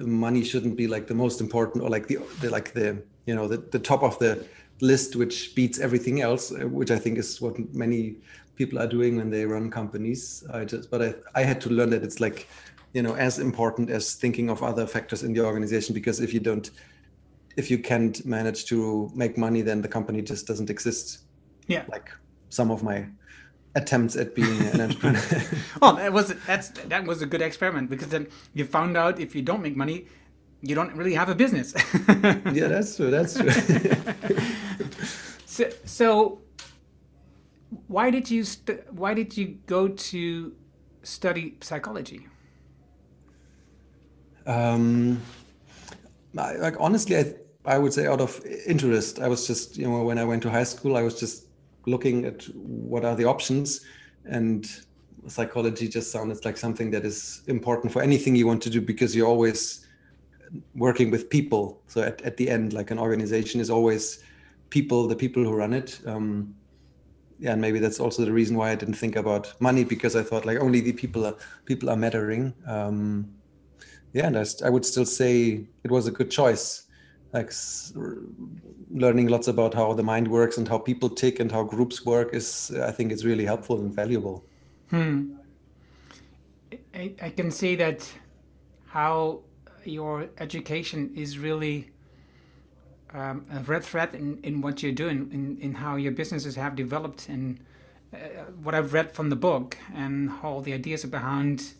money 0.00 0.44
shouldn't 0.44 0.76
be 0.76 0.86
like 0.86 1.06
the 1.06 1.14
most 1.14 1.40
important 1.40 1.82
or 1.82 1.90
like 1.90 2.06
the, 2.06 2.18
the 2.40 2.50
like 2.50 2.72
the 2.72 3.02
you 3.26 3.34
know 3.34 3.48
the, 3.48 3.58
the 3.58 3.78
top 3.78 4.02
of 4.02 4.18
the 4.18 4.46
list 4.80 5.16
which 5.16 5.54
beats 5.54 5.78
everything 5.80 6.20
else 6.20 6.52
uh, 6.52 6.68
which 6.68 6.90
i 6.90 6.98
think 6.98 7.18
is 7.18 7.40
what 7.40 7.58
many 7.74 8.16
people 8.58 8.78
are 8.78 8.88
doing 8.88 9.16
when 9.16 9.30
they 9.30 9.46
run 9.46 9.70
companies. 9.70 10.44
I 10.52 10.64
just, 10.64 10.90
but 10.90 11.00
I, 11.00 11.14
I 11.34 11.44
had 11.44 11.60
to 11.62 11.70
learn 11.70 11.90
that 11.90 12.02
it's 12.02 12.20
like, 12.20 12.48
you 12.92 13.02
know, 13.02 13.14
as 13.14 13.38
important 13.38 13.88
as 13.88 14.14
thinking 14.14 14.50
of 14.50 14.62
other 14.62 14.86
factors 14.86 15.22
in 15.22 15.32
the 15.32 15.44
organization. 15.44 15.94
Because 15.94 16.20
if 16.20 16.34
you 16.34 16.40
don't, 16.40 16.68
if 17.56 17.70
you 17.70 17.78
can't 17.78 18.24
manage 18.26 18.66
to 18.66 19.10
make 19.14 19.38
money, 19.38 19.62
then 19.62 19.80
the 19.80 19.88
company 19.88 20.20
just 20.20 20.46
doesn't 20.46 20.68
exist. 20.68 21.20
Yeah. 21.68 21.84
Like 21.88 22.10
some 22.50 22.70
of 22.70 22.82
my 22.82 23.06
attempts 23.78 24.16
at 24.16 24.34
being 24.34 24.60
an 24.72 24.80
entrepreneur. 24.86 25.42
well, 25.80 25.94
that 25.96 26.12
was 26.12 26.34
that's 26.46 26.68
that 26.70 27.04
was 27.04 27.22
a 27.22 27.26
good 27.26 27.42
experiment 27.42 27.90
because 27.90 28.08
then 28.08 28.26
you 28.54 28.64
found 28.64 28.96
out 28.96 29.18
if 29.20 29.34
you 29.34 29.42
don't 29.42 29.62
make 29.62 29.76
money, 29.76 30.06
you 30.62 30.74
don't 30.74 30.94
really 30.94 31.14
have 31.14 31.28
a 31.28 31.34
business. 31.34 31.74
yeah, 32.08 32.68
that's 32.68 32.96
true. 32.96 33.10
That's 33.10 33.34
true. 33.34 33.50
so, 35.46 35.70
so 35.84 36.40
why 37.86 38.10
did 38.10 38.30
you 38.30 38.44
why 38.90 39.14
did 39.14 39.36
you 39.36 39.58
go 39.66 39.88
to 39.88 40.52
study 41.02 41.56
psychology? 41.60 42.26
Um, 44.46 45.20
I, 46.36 46.54
like 46.54 46.76
honestly, 46.80 47.16
I 47.16 47.34
I 47.64 47.78
would 47.78 47.92
say 47.92 48.06
out 48.06 48.20
of 48.20 48.40
interest. 48.66 49.20
I 49.20 49.28
was 49.28 49.46
just 49.46 49.76
you 49.76 49.86
know 49.86 50.02
when 50.02 50.18
I 50.18 50.24
went 50.24 50.42
to 50.42 50.50
high 50.50 50.64
school, 50.64 50.96
I 50.96 51.02
was 51.02 51.18
just 51.20 51.47
looking 51.88 52.24
at 52.24 52.44
what 52.54 53.04
are 53.04 53.16
the 53.16 53.24
options, 53.24 53.84
and 54.24 54.68
psychology 55.26 55.88
just 55.88 56.10
sounded 56.10 56.44
like 56.44 56.56
something 56.56 56.90
that 56.90 57.04
is 57.04 57.42
important 57.46 57.92
for 57.92 58.02
anything 58.02 58.36
you 58.36 58.46
want 58.46 58.62
to 58.62 58.70
do 58.70 58.80
because 58.80 59.14
you're 59.14 59.26
always 59.26 59.86
working 60.74 61.10
with 61.10 61.28
people. 61.28 61.82
So 61.86 62.02
at, 62.02 62.22
at 62.22 62.36
the 62.36 62.48
end, 62.48 62.72
like 62.72 62.90
an 62.90 62.98
organization 62.98 63.60
is 63.60 63.70
always 63.70 64.24
people, 64.70 65.06
the 65.06 65.16
people 65.16 65.44
who 65.44 65.54
run 65.54 65.72
it. 65.72 66.00
Um, 66.06 66.54
yeah, 67.38 67.52
and 67.52 67.60
maybe 67.60 67.78
that's 67.78 68.00
also 68.00 68.24
the 68.24 68.32
reason 68.32 68.56
why 68.56 68.70
I 68.70 68.74
didn't 68.74 68.94
think 68.94 69.16
about 69.16 69.60
money 69.60 69.84
because 69.84 70.16
I 70.16 70.22
thought 70.22 70.44
like 70.44 70.58
only 70.58 70.80
the 70.80 70.92
people 70.92 71.24
are 71.24 71.36
people 71.66 71.88
are 71.88 71.96
mattering. 71.96 72.52
Um, 72.66 73.32
yeah, 74.12 74.26
and 74.26 74.36
I, 74.36 74.44
I 74.64 74.70
would 74.70 74.84
still 74.84 75.04
say 75.04 75.64
it 75.84 75.90
was 75.90 76.06
a 76.06 76.10
good 76.10 76.30
choice. 76.30 76.87
Like 77.32 77.52
learning 78.90 79.28
lots 79.28 79.48
about 79.48 79.74
how 79.74 79.92
the 79.92 80.02
mind 80.02 80.28
works 80.28 80.56
and 80.56 80.66
how 80.66 80.78
people 80.78 81.10
tick 81.10 81.40
and 81.40 81.52
how 81.52 81.62
groups 81.62 82.06
work 82.06 82.32
is, 82.32 82.72
I 82.82 82.90
think, 82.90 83.12
it's 83.12 83.24
really 83.24 83.44
helpful 83.44 83.78
and 83.80 83.94
valuable. 83.94 84.44
Hmm. 84.90 85.34
I, 86.94 87.12
I 87.20 87.30
can 87.30 87.50
see 87.50 87.76
that 87.76 88.10
how 88.86 89.40
your 89.84 90.28
education 90.38 91.12
is 91.14 91.38
really 91.38 91.90
um, 93.12 93.44
a 93.52 93.60
red 93.60 93.84
thread 93.84 94.14
in, 94.14 94.38
in 94.42 94.60
what 94.62 94.82
you're 94.82 94.92
doing, 94.92 95.30
in, 95.32 95.58
in 95.60 95.74
how 95.74 95.96
your 95.96 96.12
businesses 96.12 96.56
have 96.56 96.76
developed, 96.76 97.28
and 97.28 97.60
uh, 98.12 98.16
what 98.62 98.74
I've 98.74 98.92
read 98.94 99.12
from 99.12 99.28
the 99.28 99.36
book, 99.36 99.76
and 99.94 100.30
all 100.42 100.62
the 100.62 100.72
ideas 100.72 101.04
behind 101.04 101.74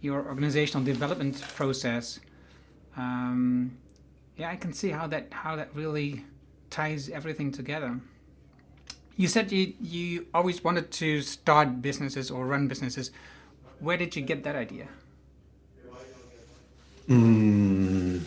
your 0.00 0.26
organizational 0.26 0.84
development 0.84 1.42
process. 1.42 2.20
Um, 2.96 3.78
yeah, 4.36 4.50
I 4.50 4.56
can 4.56 4.72
see 4.72 4.90
how 4.90 5.06
that 5.08 5.32
how 5.32 5.56
that 5.56 5.68
really 5.74 6.24
ties 6.70 7.08
everything 7.08 7.52
together. 7.52 8.00
You 9.16 9.28
said 9.28 9.52
you 9.52 9.74
you 9.80 10.26
always 10.34 10.64
wanted 10.64 10.90
to 10.92 11.22
start 11.22 11.80
businesses 11.80 12.30
or 12.30 12.46
run 12.46 12.66
businesses. 12.68 13.10
Where 13.80 13.96
did 13.96 14.16
you 14.16 14.22
get 14.22 14.42
that 14.44 14.56
idea? 14.56 14.88
Mm, 17.08 18.22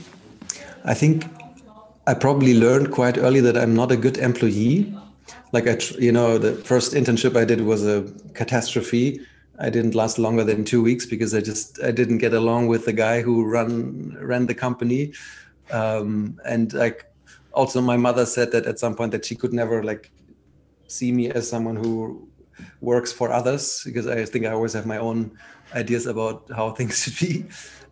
I 0.86 0.94
think 0.94 1.26
I 2.06 2.14
probably 2.14 2.54
learned 2.54 2.92
quite 2.92 3.18
early 3.18 3.42
that 3.42 3.58
I'm 3.58 3.76
not 3.76 3.92
a 3.92 3.98
good 3.98 4.18
employee. 4.18 4.96
Like 5.52 5.68
I, 5.68 5.78
you 6.00 6.12
know, 6.12 6.38
the 6.38 6.54
first 6.54 6.94
internship 6.94 7.36
I 7.36 7.44
did 7.44 7.62
was 7.62 7.86
a 7.86 8.06
catastrophe. 8.34 9.20
I 9.60 9.70
didn't 9.70 9.96
last 9.96 10.20
longer 10.20 10.44
than 10.44 10.64
two 10.64 10.84
weeks 10.84 11.06
because 11.06 11.34
I 11.34 11.42
just 11.42 11.82
I 11.84 11.92
didn't 11.92 12.20
get 12.20 12.34
along 12.34 12.68
with 12.68 12.86
the 12.86 12.94
guy 12.94 13.22
who 13.22 13.44
run 13.44 14.16
ran 14.22 14.46
the 14.46 14.54
company, 14.54 15.14
um, 15.72 16.40
and 16.46 16.74
like 16.74 17.06
also 17.54 17.82
my 17.82 17.98
mother 17.98 18.26
said 18.26 18.52
that 18.52 18.66
at 18.66 18.80
some 18.80 18.96
point 18.96 19.12
that 19.12 19.26
she 19.26 19.36
could 19.36 19.54
never 19.54 19.84
like 19.84 20.12
see 20.88 21.12
me 21.12 21.30
as 21.32 21.50
someone 21.50 21.76
who 21.76 22.28
works 22.82 23.12
for 23.12 23.32
others 23.32 23.82
because 23.86 24.08
I 24.08 24.26
think 24.26 24.46
I 24.46 24.52
always 24.52 24.74
have 24.74 24.86
my 24.86 24.98
own 24.98 25.38
ideas 25.74 26.06
about 26.06 26.50
how 26.56 26.72
things 26.78 27.04
should 27.04 27.28
be. 27.28 27.46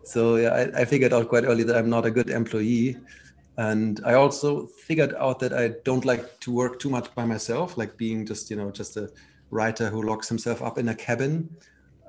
So 0.04 0.36
yeah, 0.36 0.50
I, 0.50 0.82
I 0.82 0.84
figured 0.84 1.12
out 1.12 1.28
quite 1.28 1.44
early 1.44 1.64
that 1.64 1.76
I'm 1.76 1.90
not 1.90 2.06
a 2.06 2.10
good 2.10 2.30
employee. 2.30 2.96
And 3.58 4.00
I 4.04 4.14
also 4.14 4.66
figured 4.66 5.14
out 5.14 5.40
that 5.40 5.52
I 5.52 5.68
don't 5.84 6.04
like 6.04 6.40
to 6.40 6.52
work 6.52 6.78
too 6.78 6.90
much 6.90 7.14
by 7.14 7.24
myself, 7.24 7.78
like 7.78 7.96
being 7.96 8.26
just, 8.26 8.50
you 8.50 8.56
know, 8.56 8.70
just 8.70 8.96
a 8.96 9.10
writer 9.50 9.88
who 9.88 10.02
locks 10.02 10.28
himself 10.28 10.62
up 10.62 10.78
in 10.78 10.90
a 10.90 10.94
cabin. 10.94 11.48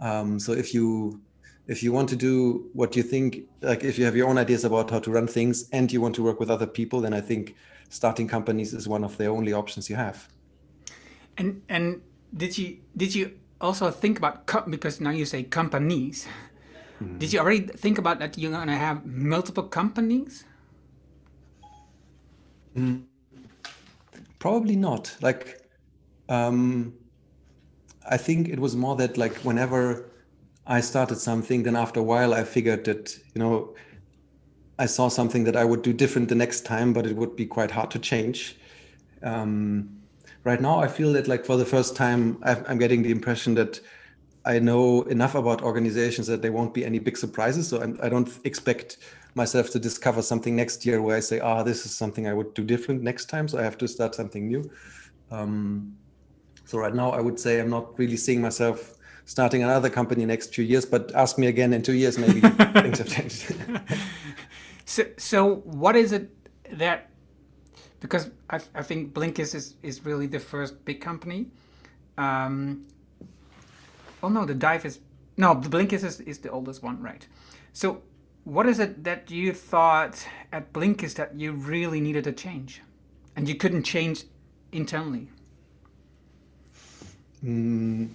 Um, 0.02 0.40
so 0.40 0.52
if 0.52 0.74
you 0.74 1.22
if 1.68 1.84
you 1.84 1.92
want 1.92 2.10
to 2.10 2.16
do 2.16 2.70
what 2.74 2.96
you 2.96 3.04
think, 3.04 3.42
like 3.62 3.84
if 3.84 4.00
you 4.00 4.06
have 4.06 4.16
your 4.16 4.28
own 4.30 4.38
ideas 4.38 4.64
about 4.64 4.90
how 4.90 5.00
to 5.00 5.12
run 5.12 5.28
things 5.28 5.70
and 5.72 5.92
you 5.92 6.00
want 6.00 6.16
to 6.16 6.24
work 6.24 6.40
with 6.40 6.50
other 6.50 6.66
people, 6.66 7.02
then 7.02 7.14
I 7.14 7.22
think 7.22 7.56
starting 7.90 8.28
companies 8.28 8.74
is 8.74 8.88
one 8.88 9.04
of 9.04 9.18
the 9.18 9.26
only 9.26 9.54
options 9.54 9.90
you 9.90 9.98
have. 9.98 10.30
And 11.38 11.62
and 11.70 12.02
did 12.36 12.58
you 12.58 12.78
did 12.96 13.14
you 13.14 13.38
also 13.60 13.92
think 13.92 14.18
about 14.18 14.48
because 14.70 15.02
now 15.02 15.12
you 15.12 15.26
say 15.26 15.44
companies? 15.44 16.26
Mm. 17.04 17.20
Did 17.20 17.34
you 17.34 17.40
already 17.40 17.68
think 17.68 17.98
about 17.98 18.20
that 18.20 18.38
you're 18.38 18.52
gonna 18.52 18.78
have 18.78 19.06
multiple 19.06 19.64
companies? 19.64 20.46
Mm. 22.76 23.04
Probably 24.40 24.76
not. 24.76 25.16
Like, 25.22 25.60
um, 26.30 26.94
I 28.10 28.18
think 28.18 28.48
it 28.48 28.60
was 28.60 28.76
more 28.76 28.96
that 28.96 29.18
like 29.18 29.34
whenever 29.38 30.10
I 30.68 30.82
started 30.82 31.18
something, 31.18 31.64
then 31.64 31.76
after 31.76 32.02
a 32.02 32.04
while 32.04 32.34
I 32.34 32.44
figured 32.44 32.84
that 32.86 33.18
you 33.34 33.40
know 33.42 33.74
I 34.80 34.86
saw 34.86 35.08
something 35.08 35.44
that 35.46 35.56
I 35.56 35.66
would 35.66 35.82
do 35.82 35.94
different 35.94 36.30
the 36.30 36.36
next 36.36 36.66
time, 36.66 36.94
but 36.94 37.06
it 37.06 37.16
would 37.16 37.36
be 37.36 37.46
quite 37.46 37.72
hard 37.72 37.90
to 37.92 38.00
change. 38.00 38.58
Um, 39.24 39.98
right 40.44 40.62
now, 40.62 40.80
I 40.80 40.88
feel 40.88 41.14
that 41.14 41.28
like 41.28 41.46
for 41.46 41.58
the 41.58 41.66
first 41.66 41.96
time, 41.96 42.38
I'm 42.44 42.78
getting 42.78 43.02
the 43.02 43.12
impression 43.12 43.56
that 43.56 43.80
I 44.46 44.60
know 44.60 45.02
enough 45.04 45.36
about 45.36 45.62
organizations 45.64 46.28
that 46.28 46.42
there 46.42 46.52
won't 46.52 46.74
be 46.74 46.86
any 46.86 47.00
big 47.00 47.18
surprises. 47.18 47.68
So 47.68 47.82
I'm, 47.82 48.00
I 48.02 48.10
do 48.10 48.20
not 48.20 48.30
expect 48.44 48.98
myself 49.36 49.70
to 49.72 49.80
discover 49.80 50.22
something 50.22 50.56
next 50.56 50.86
year 50.86 51.02
where 51.02 51.18
I 51.18 51.22
say, 51.22 51.40
ah, 51.40 51.64
this 51.64 51.86
is 51.86 51.96
something 51.96 52.28
I 52.28 52.34
would 52.34 52.54
do 52.54 52.64
different 52.64 53.02
next 53.02 53.26
time. 53.26 53.48
So 53.48 53.58
I 53.58 53.64
have 53.64 53.78
to 53.80 53.88
start 53.88 54.16
something 54.16 54.48
new. 54.48 54.70
Um, 55.32 55.98
so 56.66 56.78
right 56.78 56.94
now, 56.94 57.12
I 57.12 57.20
would 57.20 57.40
say 57.40 57.60
I'm 57.60 57.70
not 57.70 57.98
really 57.98 58.18
seeing 58.18 58.42
myself 58.42 58.97
starting 59.28 59.62
another 59.62 59.92
company 59.92 60.26
next 60.26 60.56
few 60.56 60.66
years. 60.66 60.86
But 60.86 61.14
ask 61.14 61.38
me 61.38 61.46
again 61.46 61.72
in 61.74 61.84
two 61.84 61.94
years, 61.94 62.18
maybe 62.18 62.42
things 62.82 62.98
have 62.98 63.10
changed. 63.10 63.56
so, 64.86 65.04
so 65.18 65.56
what 65.58 65.96
is 65.96 66.12
it 66.12 66.32
that? 66.72 67.12
Because 68.00 68.32
I, 68.50 68.60
I 68.74 68.82
think 68.82 69.14
Blinkist 69.14 69.54
is 69.54 69.76
is 69.84 70.04
really 70.04 70.26
the 70.26 70.40
first 70.40 70.84
big 70.84 71.02
company. 71.02 71.52
Um, 72.18 72.88
Oh 74.24 74.30
no, 74.30 74.46
the 74.46 74.54
dive 74.54 74.86
is 74.86 75.00
no. 75.38 75.54
The 75.54 75.70
Blinkist 75.70 76.04
is, 76.04 76.20
is 76.22 76.40
the 76.40 76.50
oldest 76.50 76.82
one, 76.82 77.02
right? 77.02 77.28
So, 77.74 78.02
what 78.44 78.68
is 78.68 78.80
it 78.80 79.04
that 79.04 79.30
you 79.30 79.54
thought 79.54 80.26
at 80.52 80.74
Blinkist 80.74 81.16
that 81.16 81.40
you 81.40 81.52
really 81.52 82.02
needed 82.02 82.24
to 82.24 82.32
change, 82.32 82.82
and 83.36 83.48
you 83.48 83.56
couldn't 83.56 83.84
change 83.84 84.24
internally? 84.72 85.30
Mm, 87.44 88.10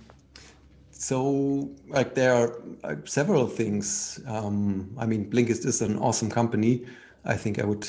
so, 1.03 1.69
like, 1.89 2.15
there 2.15 2.33
are 2.33 2.63
uh, 2.85 2.95
several 3.05 3.49
things. 3.49 4.21
Um, 4.29 4.95
I 4.97 5.05
mean, 5.05 5.29
Blinkist 5.29 5.67
is 5.67 5.83
an 5.83 5.99
awesome 5.99 6.31
company. 6.31 6.87
I 7.25 7.37
think 7.37 7.59
I 7.59 7.65
would, 7.65 7.89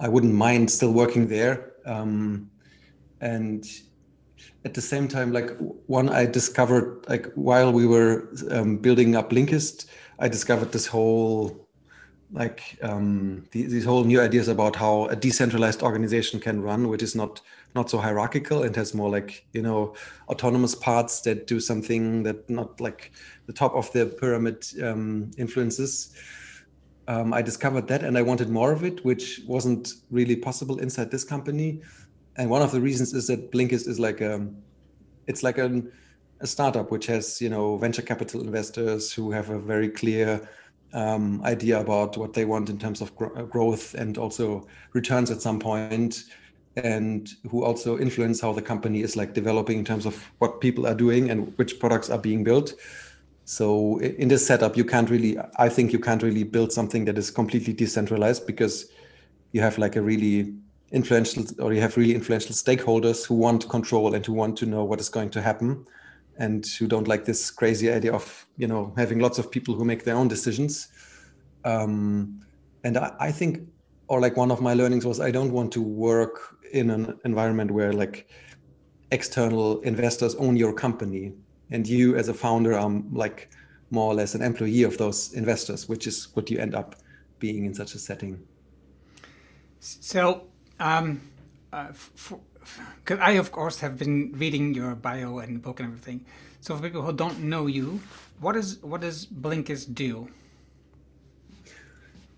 I 0.00 0.08
wouldn't 0.08 0.32
mind 0.32 0.70
still 0.70 0.92
working 0.92 1.28
there. 1.28 1.74
Um, 1.84 2.50
and 3.20 3.66
at 4.64 4.72
the 4.72 4.80
same 4.80 5.08
time, 5.08 5.30
like 5.30 5.50
one 5.86 6.08
I 6.08 6.24
discovered, 6.24 7.04
like 7.06 7.30
while 7.34 7.70
we 7.70 7.86
were 7.86 8.30
um, 8.50 8.78
building 8.78 9.14
up 9.14 9.28
Blinkist, 9.28 9.84
I 10.18 10.28
discovered 10.28 10.72
this 10.72 10.86
whole, 10.86 11.68
like 12.32 12.78
um, 12.80 13.44
the, 13.50 13.66
these 13.66 13.84
whole 13.84 14.04
new 14.04 14.22
ideas 14.22 14.48
about 14.48 14.74
how 14.74 15.04
a 15.08 15.16
decentralized 15.16 15.82
organization 15.82 16.40
can 16.40 16.62
run, 16.62 16.88
which 16.88 17.02
is 17.02 17.14
not 17.14 17.42
not 17.74 17.90
so 17.90 17.98
hierarchical. 17.98 18.62
And 18.62 18.74
has 18.76 18.94
more 18.94 19.10
like 19.10 19.46
you 19.52 19.62
know 19.62 19.94
autonomous 20.28 20.74
parts 20.74 21.20
that 21.22 21.46
do 21.46 21.60
something 21.60 22.22
that 22.24 22.48
not 22.48 22.80
like 22.80 23.12
the 23.46 23.52
top 23.52 23.74
of 23.74 23.92
the 23.92 24.06
pyramid 24.06 24.66
um, 24.82 25.30
influences. 25.36 26.14
Um, 27.06 27.34
I 27.34 27.42
discovered 27.42 27.86
that, 27.88 28.02
and 28.02 28.16
I 28.16 28.22
wanted 28.22 28.48
more 28.48 28.72
of 28.72 28.82
it, 28.82 29.04
which 29.04 29.42
wasn't 29.46 29.92
really 30.10 30.36
possible 30.36 30.78
inside 30.78 31.10
this 31.10 31.24
company. 31.24 31.82
And 32.36 32.48
one 32.48 32.62
of 32.62 32.72
the 32.72 32.80
reasons 32.80 33.12
is 33.12 33.26
that 33.26 33.52
Blinkist 33.52 33.86
is 33.86 34.00
like 34.00 34.20
a, 34.20 34.48
it's 35.26 35.42
like 35.42 35.58
an, 35.58 35.92
a 36.40 36.46
startup 36.46 36.90
which 36.90 37.06
has 37.06 37.40
you 37.40 37.50
know 37.50 37.76
venture 37.76 38.02
capital 38.02 38.40
investors 38.40 39.12
who 39.12 39.30
have 39.32 39.50
a 39.50 39.58
very 39.58 39.88
clear 39.88 40.48
um, 40.94 41.42
idea 41.44 41.80
about 41.80 42.16
what 42.16 42.32
they 42.32 42.44
want 42.44 42.70
in 42.70 42.78
terms 42.78 43.00
of 43.00 43.14
gro- 43.16 43.46
growth 43.46 43.94
and 43.94 44.16
also 44.16 44.66
returns 44.92 45.30
at 45.30 45.42
some 45.42 45.58
point 45.58 46.24
and 46.76 47.34
who 47.50 47.62
also 47.62 47.98
influence 47.98 48.40
how 48.40 48.52
the 48.52 48.62
company 48.62 49.02
is 49.02 49.16
like 49.16 49.32
developing 49.32 49.78
in 49.78 49.84
terms 49.84 50.06
of 50.06 50.30
what 50.38 50.60
people 50.60 50.86
are 50.86 50.94
doing 50.94 51.30
and 51.30 51.56
which 51.56 51.78
products 51.78 52.10
are 52.10 52.18
being 52.18 52.42
built. 52.42 52.74
So 53.44 53.98
in 54.00 54.28
this 54.28 54.46
setup 54.46 54.76
you 54.76 54.84
can't 54.84 55.10
really 55.10 55.36
i 55.58 55.68
think 55.68 55.92
you 55.92 55.98
can't 55.98 56.22
really 56.22 56.44
build 56.44 56.72
something 56.72 57.04
that 57.04 57.18
is 57.18 57.30
completely 57.30 57.74
decentralized 57.74 58.46
because 58.46 58.90
you 59.52 59.60
have 59.60 59.76
like 59.76 59.96
a 59.96 60.02
really 60.02 60.54
influential 60.92 61.44
or 61.58 61.74
you 61.74 61.80
have 61.80 61.96
really 61.96 62.14
influential 62.14 62.54
stakeholders 62.54 63.26
who 63.26 63.34
want 63.34 63.68
control 63.68 64.14
and 64.14 64.24
who 64.24 64.32
want 64.32 64.56
to 64.56 64.66
know 64.66 64.82
what 64.82 64.98
is 64.98 65.10
going 65.10 65.28
to 65.30 65.42
happen 65.42 65.86
and 66.38 66.66
who 66.78 66.86
don't 66.86 67.06
like 67.06 67.24
this 67.24 67.50
crazy 67.50 67.92
idea 67.92 68.12
of 68.12 68.46
you 68.56 68.66
know 68.66 68.92
having 68.96 69.18
lots 69.18 69.38
of 69.38 69.50
people 69.50 69.74
who 69.74 69.84
make 69.84 70.04
their 70.04 70.16
own 70.16 70.26
decisions. 70.26 70.88
Um, 71.64 72.40
and 72.82 72.96
I, 72.96 73.12
I 73.20 73.32
think 73.32 73.68
or 74.08 74.20
like 74.20 74.36
one 74.36 74.50
of 74.50 74.60
my 74.60 74.74
learnings 74.74 75.06
was 75.06 75.20
i 75.20 75.30
don't 75.30 75.52
want 75.52 75.72
to 75.72 75.80
work 75.80 76.58
in 76.72 76.90
an 76.90 77.18
environment 77.24 77.70
where 77.70 77.92
like 77.92 78.28
external 79.10 79.80
investors 79.80 80.34
own 80.36 80.56
your 80.56 80.72
company 80.72 81.32
and 81.70 81.86
you 81.86 82.16
as 82.16 82.28
a 82.28 82.34
founder 82.34 82.74
are 82.74 82.90
like 83.12 83.50
more 83.90 84.10
or 84.12 84.14
less 84.14 84.34
an 84.34 84.42
employee 84.42 84.82
of 84.82 84.98
those 84.98 85.32
investors 85.34 85.88
which 85.88 86.06
is 86.06 86.28
what 86.34 86.50
you 86.50 86.58
end 86.58 86.74
up 86.74 86.96
being 87.38 87.64
in 87.64 87.74
such 87.74 87.94
a 87.94 87.98
setting 87.98 88.40
so 89.80 90.46
um, 90.80 91.20
uh, 91.72 91.92
because 93.04 93.18
I, 93.20 93.32
of 93.32 93.52
course, 93.52 93.80
have 93.80 93.98
been 93.98 94.32
reading 94.36 94.74
your 94.74 94.94
bio 94.94 95.38
and 95.38 95.60
book 95.60 95.80
and 95.80 95.88
everything. 95.88 96.24
So, 96.60 96.76
for 96.76 96.82
people 96.82 97.02
who 97.02 97.12
don't 97.12 97.40
know 97.40 97.66
you, 97.66 98.00
what 98.40 98.56
is 98.56 98.78
what 98.82 99.02
does 99.02 99.26
Blinkist 99.26 99.94
do? 99.94 100.28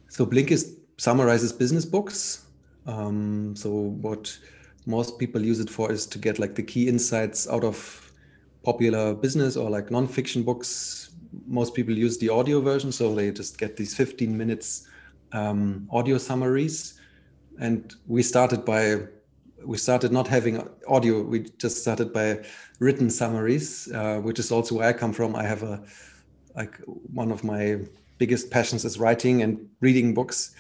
So, 0.09 0.27
Blinkist 0.27 0.75
summarizes 0.99 1.53
business 1.53 1.85
books. 1.85 2.46
Um, 2.87 3.55
so, 3.57 3.71
what 3.71 4.39
most 4.87 5.19
people 5.19 5.45
use 5.45 5.61
it 5.61 5.69
for 5.69 5.91
is 5.91 6.07
to 6.07 6.19
get 6.19 6.39
like 6.39 6.55
the 6.55 6.63
key 6.63 6.89
insights 6.89 7.49
out 7.49 7.65
of 7.65 8.13
popular 8.63 9.15
business 9.15 9.57
or 9.57 9.69
like 9.71 9.91
non-fiction 9.91 10.43
books. 10.43 11.11
Most 11.47 11.75
people 11.75 11.97
use 11.97 12.19
the 12.19 12.29
audio 12.29 12.61
version, 12.61 12.93
so 12.93 13.15
they 13.15 13.31
just 13.31 13.59
get 13.59 13.77
these 13.77 13.95
15 13.95 14.37
minutes 14.37 14.89
um, 15.33 15.89
audio 15.91 16.19
summaries. 16.19 17.01
And 17.59 17.95
we 18.07 18.23
started 18.23 18.65
by 18.65 19.07
we 19.65 19.79
started 19.79 20.13
not 20.13 20.29
having 20.29 20.69
audio. 20.87 21.23
We 21.23 21.41
just 21.59 21.81
started 21.81 22.13
by 22.13 22.45
written 22.79 23.11
summaries, 23.11 23.91
uh, 23.93 24.19
which 24.21 24.39
is 24.39 24.53
also 24.53 24.77
where 24.77 24.89
I 24.89 24.93
come 24.93 25.13
from. 25.13 25.35
I 25.35 25.43
have 25.43 25.63
a 25.63 25.83
like 26.55 26.77
one 27.13 27.33
of 27.33 27.45
my 27.45 27.81
biggest 28.19 28.51
passions 28.51 28.85
is 28.85 28.99
writing 28.99 29.43
and 29.43 29.69
reading 29.81 30.15
books. 30.15 30.55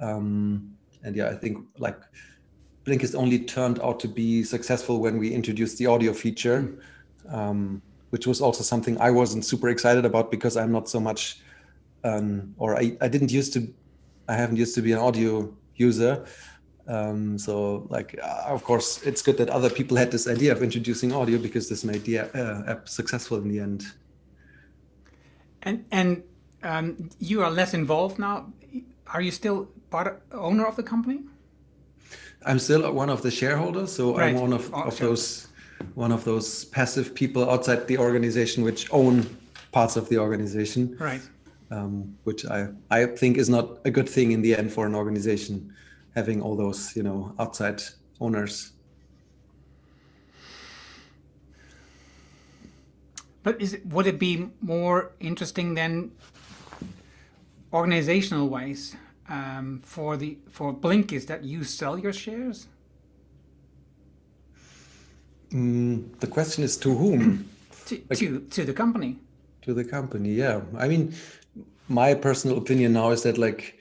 Um, 0.00 0.76
and 1.02 1.16
yeah, 1.16 1.28
I 1.28 1.34
think 1.34 1.66
like 1.78 1.98
Blinkist 2.84 3.14
only 3.14 3.38
turned 3.38 3.80
out 3.80 4.00
to 4.00 4.08
be 4.08 4.42
successful 4.42 5.00
when 5.00 5.18
we 5.18 5.32
introduced 5.32 5.78
the 5.78 5.86
audio 5.86 6.12
feature, 6.12 6.74
um, 7.28 7.82
which 8.10 8.26
was 8.26 8.40
also 8.40 8.62
something 8.62 9.00
I 9.00 9.10
wasn't 9.10 9.44
super 9.44 9.68
excited 9.68 10.04
about 10.04 10.30
because 10.30 10.56
I'm 10.56 10.72
not 10.72 10.88
so 10.88 10.98
much, 10.98 11.40
um, 12.04 12.54
or 12.58 12.76
I, 12.76 12.96
I 13.00 13.08
didn't 13.08 13.32
used 13.32 13.52
to, 13.54 13.72
I 14.28 14.34
haven't 14.34 14.56
used 14.56 14.74
to 14.76 14.82
be 14.82 14.92
an 14.92 14.98
audio 14.98 15.52
user. 15.76 16.24
Um, 16.88 17.38
so, 17.38 17.86
like, 17.88 18.18
uh, 18.20 18.44
of 18.48 18.64
course, 18.64 19.00
it's 19.02 19.22
good 19.22 19.36
that 19.38 19.48
other 19.50 19.70
people 19.70 19.96
had 19.96 20.10
this 20.10 20.26
idea 20.26 20.50
of 20.50 20.62
introducing 20.62 21.12
audio 21.12 21.38
because 21.38 21.68
this 21.68 21.84
made 21.84 22.04
the 22.04 22.20
uh, 22.20 22.62
app 22.66 22.88
successful 22.88 23.36
in 23.38 23.48
the 23.48 23.60
end. 23.60 23.84
And 25.62 25.84
and 25.92 26.22
um, 26.62 27.10
you 27.18 27.42
are 27.42 27.50
less 27.50 27.74
involved 27.74 28.18
now. 28.18 28.52
Are 29.06 29.20
you 29.20 29.30
still 29.30 29.68
part 29.90 30.22
owner 30.32 30.66
of 30.66 30.76
the 30.76 30.82
company? 30.82 31.20
I'm 32.46 32.58
still 32.58 32.90
one 32.92 33.10
of 33.10 33.22
the 33.22 33.30
shareholders, 33.30 33.92
so 33.92 34.16
right. 34.16 34.34
I'm 34.34 34.40
one 34.40 34.52
of, 34.52 34.72
oh, 34.72 34.84
of 34.84 34.96
sure. 34.96 35.08
those 35.08 35.48
one 35.94 36.12
of 36.12 36.24
those 36.24 36.66
passive 36.66 37.14
people 37.14 37.50
outside 37.50 37.86
the 37.86 37.98
organization 37.98 38.62
which 38.62 38.86
own 38.92 39.24
parts 39.72 39.96
of 39.96 40.08
the 40.08 40.18
organization. 40.18 40.96
Right. 40.98 41.22
Um, 41.70 42.16
which 42.24 42.44
I 42.46 42.68
I 42.90 43.06
think 43.06 43.36
is 43.36 43.48
not 43.48 43.78
a 43.84 43.90
good 43.90 44.08
thing 44.08 44.32
in 44.32 44.42
the 44.42 44.56
end 44.56 44.72
for 44.72 44.86
an 44.86 44.94
organization 44.94 45.72
having 46.14 46.42
all 46.42 46.56
those 46.56 46.96
you 46.96 47.02
know 47.02 47.34
outside 47.38 47.82
owners 48.20 48.72
but 53.42 53.60
is 53.60 53.74
it, 53.74 53.86
would 53.86 54.06
it 54.06 54.18
be 54.18 54.48
more 54.60 55.12
interesting 55.20 55.74
than 55.74 56.10
organizational 57.72 58.48
wise 58.48 58.96
um, 59.30 59.80
for 59.84 60.16
the 60.16 60.36
for 60.50 60.74
Blinkist 60.74 61.26
that 61.28 61.44
you 61.44 61.64
sell 61.64 61.98
your 61.98 62.12
shares? 62.12 62.66
Mm, 65.50 66.18
the 66.20 66.26
question 66.26 66.64
is 66.64 66.76
to 66.78 66.94
whom? 66.94 67.48
to, 67.86 68.02
like, 68.10 68.18
to 68.18 68.40
to 68.40 68.64
the 68.64 68.74
company. 68.74 69.18
To 69.62 69.74
the 69.74 69.84
company, 69.84 70.30
yeah. 70.30 70.60
I 70.76 70.88
mean, 70.88 71.14
my 71.88 72.14
personal 72.14 72.58
opinion 72.58 72.92
now 72.92 73.10
is 73.10 73.22
that 73.22 73.38
like 73.38 73.78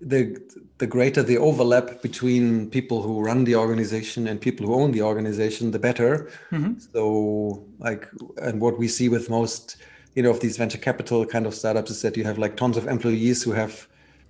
the 0.00 0.40
the 0.78 0.86
greater 0.86 1.22
the 1.22 1.38
overlap 1.38 2.02
between 2.02 2.68
people 2.70 3.02
who 3.02 3.20
run 3.20 3.44
the 3.44 3.54
organization 3.54 4.26
and 4.26 4.40
people 4.40 4.66
who 4.66 4.74
own 4.74 4.90
the 4.90 5.02
organization, 5.02 5.70
the 5.70 5.78
better. 5.78 6.30
Mm-hmm. 6.50 6.78
So, 6.92 7.64
like, 7.78 8.08
and 8.42 8.60
what 8.60 8.76
we 8.76 8.88
see 8.88 9.08
with 9.08 9.30
most, 9.30 9.76
you 10.14 10.22
know, 10.22 10.30
of 10.30 10.40
these 10.40 10.56
venture 10.56 10.78
capital 10.78 11.24
kind 11.24 11.46
of 11.46 11.54
startups 11.54 11.92
is 11.92 12.02
that 12.02 12.16
you 12.16 12.24
have 12.24 12.38
like 12.38 12.56
tons 12.56 12.76
of 12.76 12.88
employees 12.88 13.42
who 13.44 13.52
have 13.52 13.86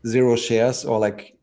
zero 0.06 0.36
shares 0.36 0.84
or 0.84 0.98
like 0.98 1.36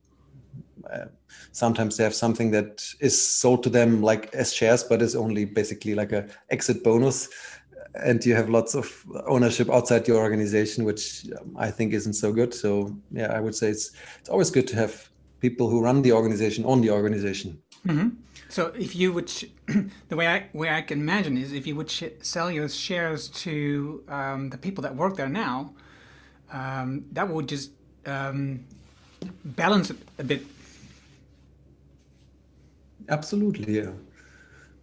uh, 0.91 1.05
sometimes 1.51 1.97
they 1.97 2.03
have 2.03 2.15
something 2.15 2.51
that 2.51 2.83
is 2.99 3.19
sold 3.19 3.63
to 3.63 3.69
them 3.69 4.01
like 4.01 4.33
as 4.33 4.53
shares, 4.53 4.83
but 4.83 5.01
is 5.01 5.15
only 5.15 5.45
basically 5.45 5.95
like 5.95 6.11
a 6.11 6.27
exit 6.49 6.83
bonus 6.83 7.29
and 7.95 8.25
you 8.25 8.35
have 8.35 8.49
lots 8.49 8.75
of 8.75 9.05
ownership 9.27 9.69
outside 9.69 10.07
your 10.07 10.17
organization, 10.17 10.83
which 10.85 11.25
um, 11.39 11.55
I 11.57 11.71
think 11.71 11.93
isn't 11.93 12.13
so 12.13 12.31
good. 12.31 12.53
So 12.53 12.95
yeah, 13.11 13.31
I 13.33 13.39
would 13.39 13.55
say 13.55 13.69
it's 13.69 13.91
it's 14.19 14.29
always 14.29 14.49
good 14.49 14.67
to 14.67 14.75
have 14.75 15.09
people 15.39 15.69
who 15.69 15.81
run 15.81 16.01
the 16.01 16.13
organization 16.13 16.65
on 16.65 16.81
the 16.81 16.89
organization. 16.89 17.61
Mm-hmm. 17.85 18.09
So 18.49 18.67
if 18.77 18.95
you 18.95 19.13
would, 19.13 19.29
sh- 19.29 19.45
the 20.09 20.15
way 20.15 20.27
I 20.27 20.49
way 20.53 20.69
I 20.69 20.81
can 20.81 20.99
imagine 20.99 21.37
is 21.37 21.53
if 21.53 21.67
you 21.67 21.75
would 21.75 21.89
sh- 21.89 22.15
sell 22.21 22.51
your 22.51 22.69
shares 22.69 23.27
to 23.43 24.03
um, 24.07 24.49
the 24.49 24.57
people 24.57 24.81
that 24.83 24.95
work 24.95 25.17
there 25.17 25.29
now, 25.29 25.73
um, 26.51 27.05
that 27.11 27.27
would 27.29 27.47
just 27.47 27.71
um, 28.05 28.65
balance 29.43 29.89
it 29.89 29.97
a 30.19 30.23
bit. 30.23 30.43
Absolutely, 33.09 33.77
yeah, 33.77 33.91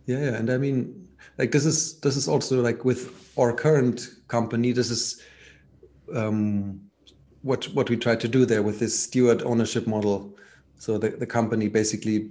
yeah, 0.06 0.18
yeah. 0.18 0.34
And 0.34 0.50
I 0.50 0.58
mean, 0.58 1.08
like 1.38 1.52
this 1.52 1.64
is 1.64 1.98
this 2.00 2.16
is 2.16 2.28
also 2.28 2.60
like 2.60 2.84
with 2.84 3.32
our 3.38 3.52
current 3.52 4.08
company 4.26 4.72
this 4.72 4.90
is 4.90 5.22
um, 6.14 6.80
what 7.42 7.64
what 7.74 7.88
we 7.88 7.96
try 7.96 8.16
to 8.16 8.28
do 8.28 8.44
there 8.44 8.62
with 8.62 8.80
this 8.80 8.98
steward 8.98 9.42
ownership 9.42 9.86
model 9.86 10.36
so 10.76 10.98
the, 10.98 11.10
the 11.10 11.26
company 11.26 11.68
basically 11.68 12.30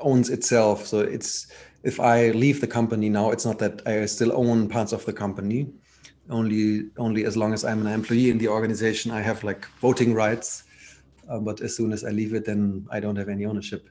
owns 0.00 0.30
itself 0.30 0.86
so 0.86 1.00
it's 1.00 1.46
if 1.82 2.00
i 2.00 2.30
leave 2.30 2.60
the 2.60 2.66
company 2.66 3.08
now 3.08 3.30
it's 3.30 3.44
not 3.44 3.58
that 3.58 3.86
i 3.86 4.06
still 4.06 4.32
own 4.32 4.68
parts 4.68 4.92
of 4.92 5.04
the 5.04 5.12
company 5.12 5.66
only 6.30 6.84
only 6.98 7.24
as 7.24 7.36
long 7.36 7.52
as 7.52 7.64
i'm 7.64 7.84
an 7.84 7.92
employee 7.92 8.30
in 8.30 8.38
the 8.38 8.48
organization 8.48 9.10
i 9.10 9.20
have 9.20 9.42
like 9.44 9.66
voting 9.80 10.14
rights 10.14 10.64
uh, 11.28 11.38
but 11.38 11.60
as 11.60 11.76
soon 11.76 11.92
as 11.92 12.04
i 12.04 12.10
leave 12.10 12.32
it 12.34 12.44
then 12.44 12.86
i 12.90 13.00
don't 13.00 13.16
have 13.16 13.28
any 13.28 13.44
ownership 13.44 13.88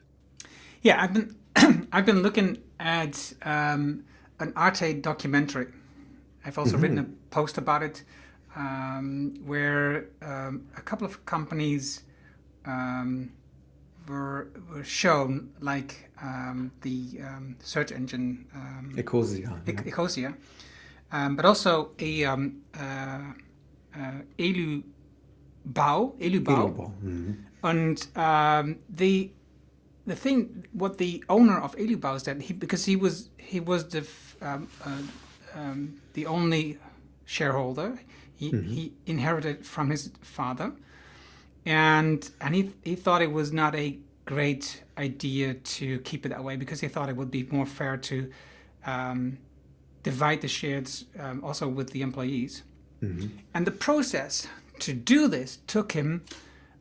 yeah 0.82 1.02
i've 1.02 1.12
been 1.12 1.36
i've 1.92 2.06
been 2.06 2.22
looking 2.22 2.58
at 2.80 3.32
um, 3.42 4.04
an 4.40 4.52
Arte 4.56 4.94
documentary. 4.94 5.68
I've 6.44 6.58
also 6.58 6.72
mm-hmm. 6.72 6.82
written 6.82 6.98
a 6.98 7.06
post 7.30 7.56
about 7.58 7.82
it 7.82 8.02
um, 8.56 9.34
where 9.44 10.06
um, 10.20 10.66
a 10.76 10.82
couple 10.82 11.06
of 11.06 11.24
companies 11.24 12.02
um, 12.66 13.30
were, 14.08 14.48
were 14.70 14.84
shown, 14.84 15.50
like 15.60 16.10
um, 16.20 16.72
the 16.82 17.20
um, 17.22 17.56
search 17.60 17.92
engine 17.92 18.46
um, 18.54 18.92
Ecosia, 18.96 19.38
e- 19.38 19.72
yeah. 19.72 19.82
Ecosia, 19.82 20.34
but 21.12 21.44
also 21.44 21.90
a 21.98 22.24
uh, 22.24 22.36
uh, 22.76 24.12
Elu 24.38 24.82
Bao, 25.70 26.18
Elobau, 26.18 26.74
mm-hmm. 26.74 27.32
and 27.62 28.08
the 28.88 29.30
the 30.06 30.16
thing, 30.16 30.66
what 30.72 30.98
the 30.98 31.22
owner 31.28 31.58
of 31.58 31.76
Elobau 31.76 32.16
is 32.16 32.24
that 32.24 32.40
he 32.42 32.52
because 32.52 32.84
he 32.86 32.96
was 32.96 33.28
he 33.36 33.60
was 33.60 33.88
the 33.88 34.06
um, 34.40 34.68
uh, 34.84 34.98
um, 35.54 36.00
the 36.14 36.26
only 36.26 36.78
shareholder. 37.24 37.98
He, 38.34 38.50
mm-hmm. 38.50 38.72
he 38.72 38.92
inherited 39.06 39.64
from 39.64 39.90
his 39.90 40.10
father, 40.20 40.72
and 41.64 42.28
and 42.40 42.54
he 42.54 42.72
he 42.82 42.96
thought 42.96 43.22
it 43.22 43.32
was 43.32 43.52
not 43.52 43.74
a 43.76 43.98
great 44.24 44.82
idea 44.98 45.54
to 45.54 45.98
keep 46.00 46.24
it 46.26 46.30
that 46.30 46.42
way 46.42 46.56
because 46.56 46.80
he 46.80 46.88
thought 46.88 47.08
it 47.08 47.16
would 47.16 47.30
be 47.30 47.44
more 47.50 47.66
fair 47.66 47.96
to 47.96 48.30
um, 48.86 49.38
divide 50.02 50.40
the 50.40 50.48
shares 50.48 51.04
um, 51.18 51.42
also 51.44 51.68
with 51.68 51.90
the 51.90 52.02
employees. 52.02 52.62
Mm-hmm. 53.02 53.28
And 53.54 53.66
the 53.66 53.72
process 53.72 54.46
to 54.80 54.92
do 54.92 55.28
this 55.28 55.58
took 55.66 55.92
him 55.92 56.24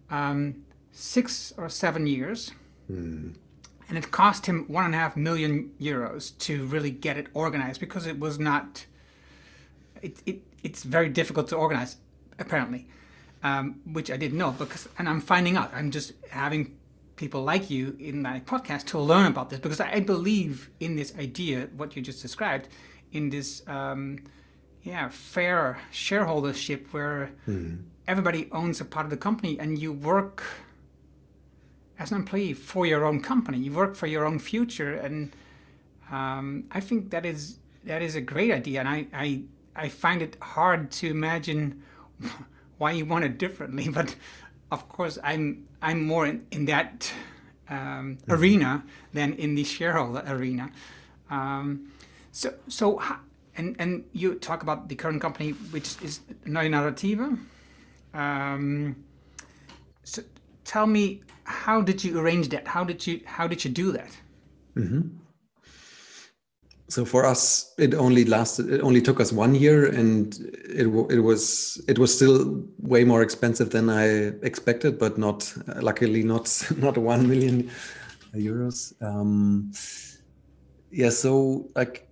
um, 0.09 0.63
six 0.91 1.53
or 1.57 1.69
seven 1.69 2.07
years. 2.07 2.51
Mm 2.91 3.35
and 3.91 3.97
it 3.97 4.09
cost 4.09 4.45
him 4.45 4.63
one 4.69 4.85
and 4.85 4.95
a 4.95 4.97
half 4.97 5.17
million 5.17 5.69
euros 5.77 6.37
to 6.37 6.65
really 6.67 6.91
get 6.91 7.17
it 7.17 7.27
organized 7.33 7.81
because 7.81 8.07
it 8.07 8.17
was 8.17 8.39
not. 8.39 8.85
It, 10.01 10.23
it 10.25 10.43
it's 10.63 10.83
very 10.83 11.09
difficult 11.09 11.49
to 11.49 11.57
organize, 11.57 11.97
apparently, 12.39 12.87
um, 13.43 13.81
which 13.85 14.09
I 14.09 14.15
didn't 14.15 14.37
know 14.37 14.51
because, 14.51 14.87
and 14.97 15.09
I'm 15.09 15.19
finding 15.19 15.57
out. 15.57 15.73
I'm 15.73 15.91
just 15.91 16.13
having 16.29 16.77
people 17.17 17.43
like 17.43 17.69
you 17.69 17.97
in 17.99 18.21
my 18.21 18.39
podcast 18.39 18.85
to 18.85 18.97
learn 18.97 19.25
about 19.25 19.49
this 19.49 19.59
because 19.59 19.81
I 19.81 19.99
believe 19.99 20.69
in 20.79 20.95
this 20.95 21.13
idea, 21.19 21.67
what 21.75 21.93
you 21.93 22.01
just 22.01 22.21
described, 22.21 22.69
in 23.11 23.29
this 23.29 23.61
um, 23.67 24.19
yeah 24.83 25.09
fair 25.09 25.79
shareholdership 25.91 26.87
where 26.91 27.31
mm. 27.47 27.83
everybody 28.07 28.49
owns 28.51 28.81
a 28.81 28.85
part 28.85 29.05
of 29.05 29.09
the 29.09 29.17
company 29.17 29.59
and 29.59 29.77
you 29.77 29.93
work 29.93 30.43
as 32.01 32.11
an 32.11 32.17
employee 32.17 32.53
for 32.53 32.85
your 32.87 33.05
own 33.05 33.21
company. 33.21 33.59
You 33.59 33.71
work 33.73 33.95
for 33.95 34.07
your 34.07 34.25
own 34.25 34.39
future, 34.39 34.93
and 34.95 35.31
um, 36.11 36.63
I 36.71 36.79
think 36.79 37.11
that 37.11 37.25
is 37.25 37.57
that 37.83 38.01
is 38.01 38.15
a 38.15 38.21
great 38.21 38.51
idea. 38.51 38.79
And 38.79 38.89
I 38.89 39.07
I, 39.13 39.41
I 39.75 39.89
find 39.89 40.21
it 40.21 40.35
hard 40.41 40.89
to 40.99 41.07
imagine 41.07 41.83
why 42.79 42.91
you 42.91 43.05
want 43.05 43.23
it 43.25 43.37
differently, 43.37 43.87
but 43.99 44.15
of 44.71 44.89
course 44.89 45.19
I'm 45.23 45.67
I'm 45.81 46.03
more 46.03 46.25
in, 46.25 46.45
in 46.49 46.65
that 46.65 47.13
um, 47.69 47.77
mm-hmm. 47.77 48.31
arena 48.31 48.83
than 49.13 49.33
in 49.33 49.53
the 49.53 49.63
shareholder 49.63 50.23
arena. 50.27 50.71
Um, 51.29 51.91
so 52.31 52.53
so 52.67 53.01
and 53.55 53.75
and 53.79 54.05
you 54.13 54.35
talk 54.35 54.63
about 54.63 54.89
the 54.89 54.95
current 54.95 55.21
company, 55.21 55.51
which 55.71 56.01
is 56.01 56.21
Neue 56.45 56.69
Narrative. 56.69 57.19
Um, 58.13 58.95
so 60.03 60.23
tell 60.63 60.87
me, 60.87 61.21
how 61.43 61.81
did 61.81 62.03
you 62.03 62.19
arrange 62.19 62.49
that? 62.49 62.67
How 62.67 62.83
did 62.83 63.05
you 63.05 63.21
how 63.25 63.47
did 63.47 63.63
you 63.63 63.71
do 63.71 63.91
that? 63.91 64.17
Mm-hmm. 64.75 65.01
So 66.87 67.05
for 67.05 67.25
us, 67.25 67.73
it 67.77 67.93
only 67.93 68.25
lasted. 68.25 68.69
It 68.69 68.81
only 68.81 69.01
took 69.01 69.21
us 69.21 69.31
one 69.31 69.55
year, 69.55 69.85
and 69.85 70.35
it 70.65 70.87
it 71.09 71.19
was 71.19 71.81
it 71.87 71.97
was 71.97 72.13
still 72.13 72.65
way 72.79 73.05
more 73.05 73.21
expensive 73.21 73.69
than 73.69 73.89
I 73.89 74.33
expected, 74.43 74.99
but 74.99 75.17
not 75.17 75.53
luckily 75.81 76.23
not 76.23 76.71
not 76.77 76.97
one 76.97 77.27
million 77.27 77.69
euros. 78.33 78.93
Um, 79.01 79.71
yeah, 80.91 81.09
so 81.09 81.69
like 81.75 82.10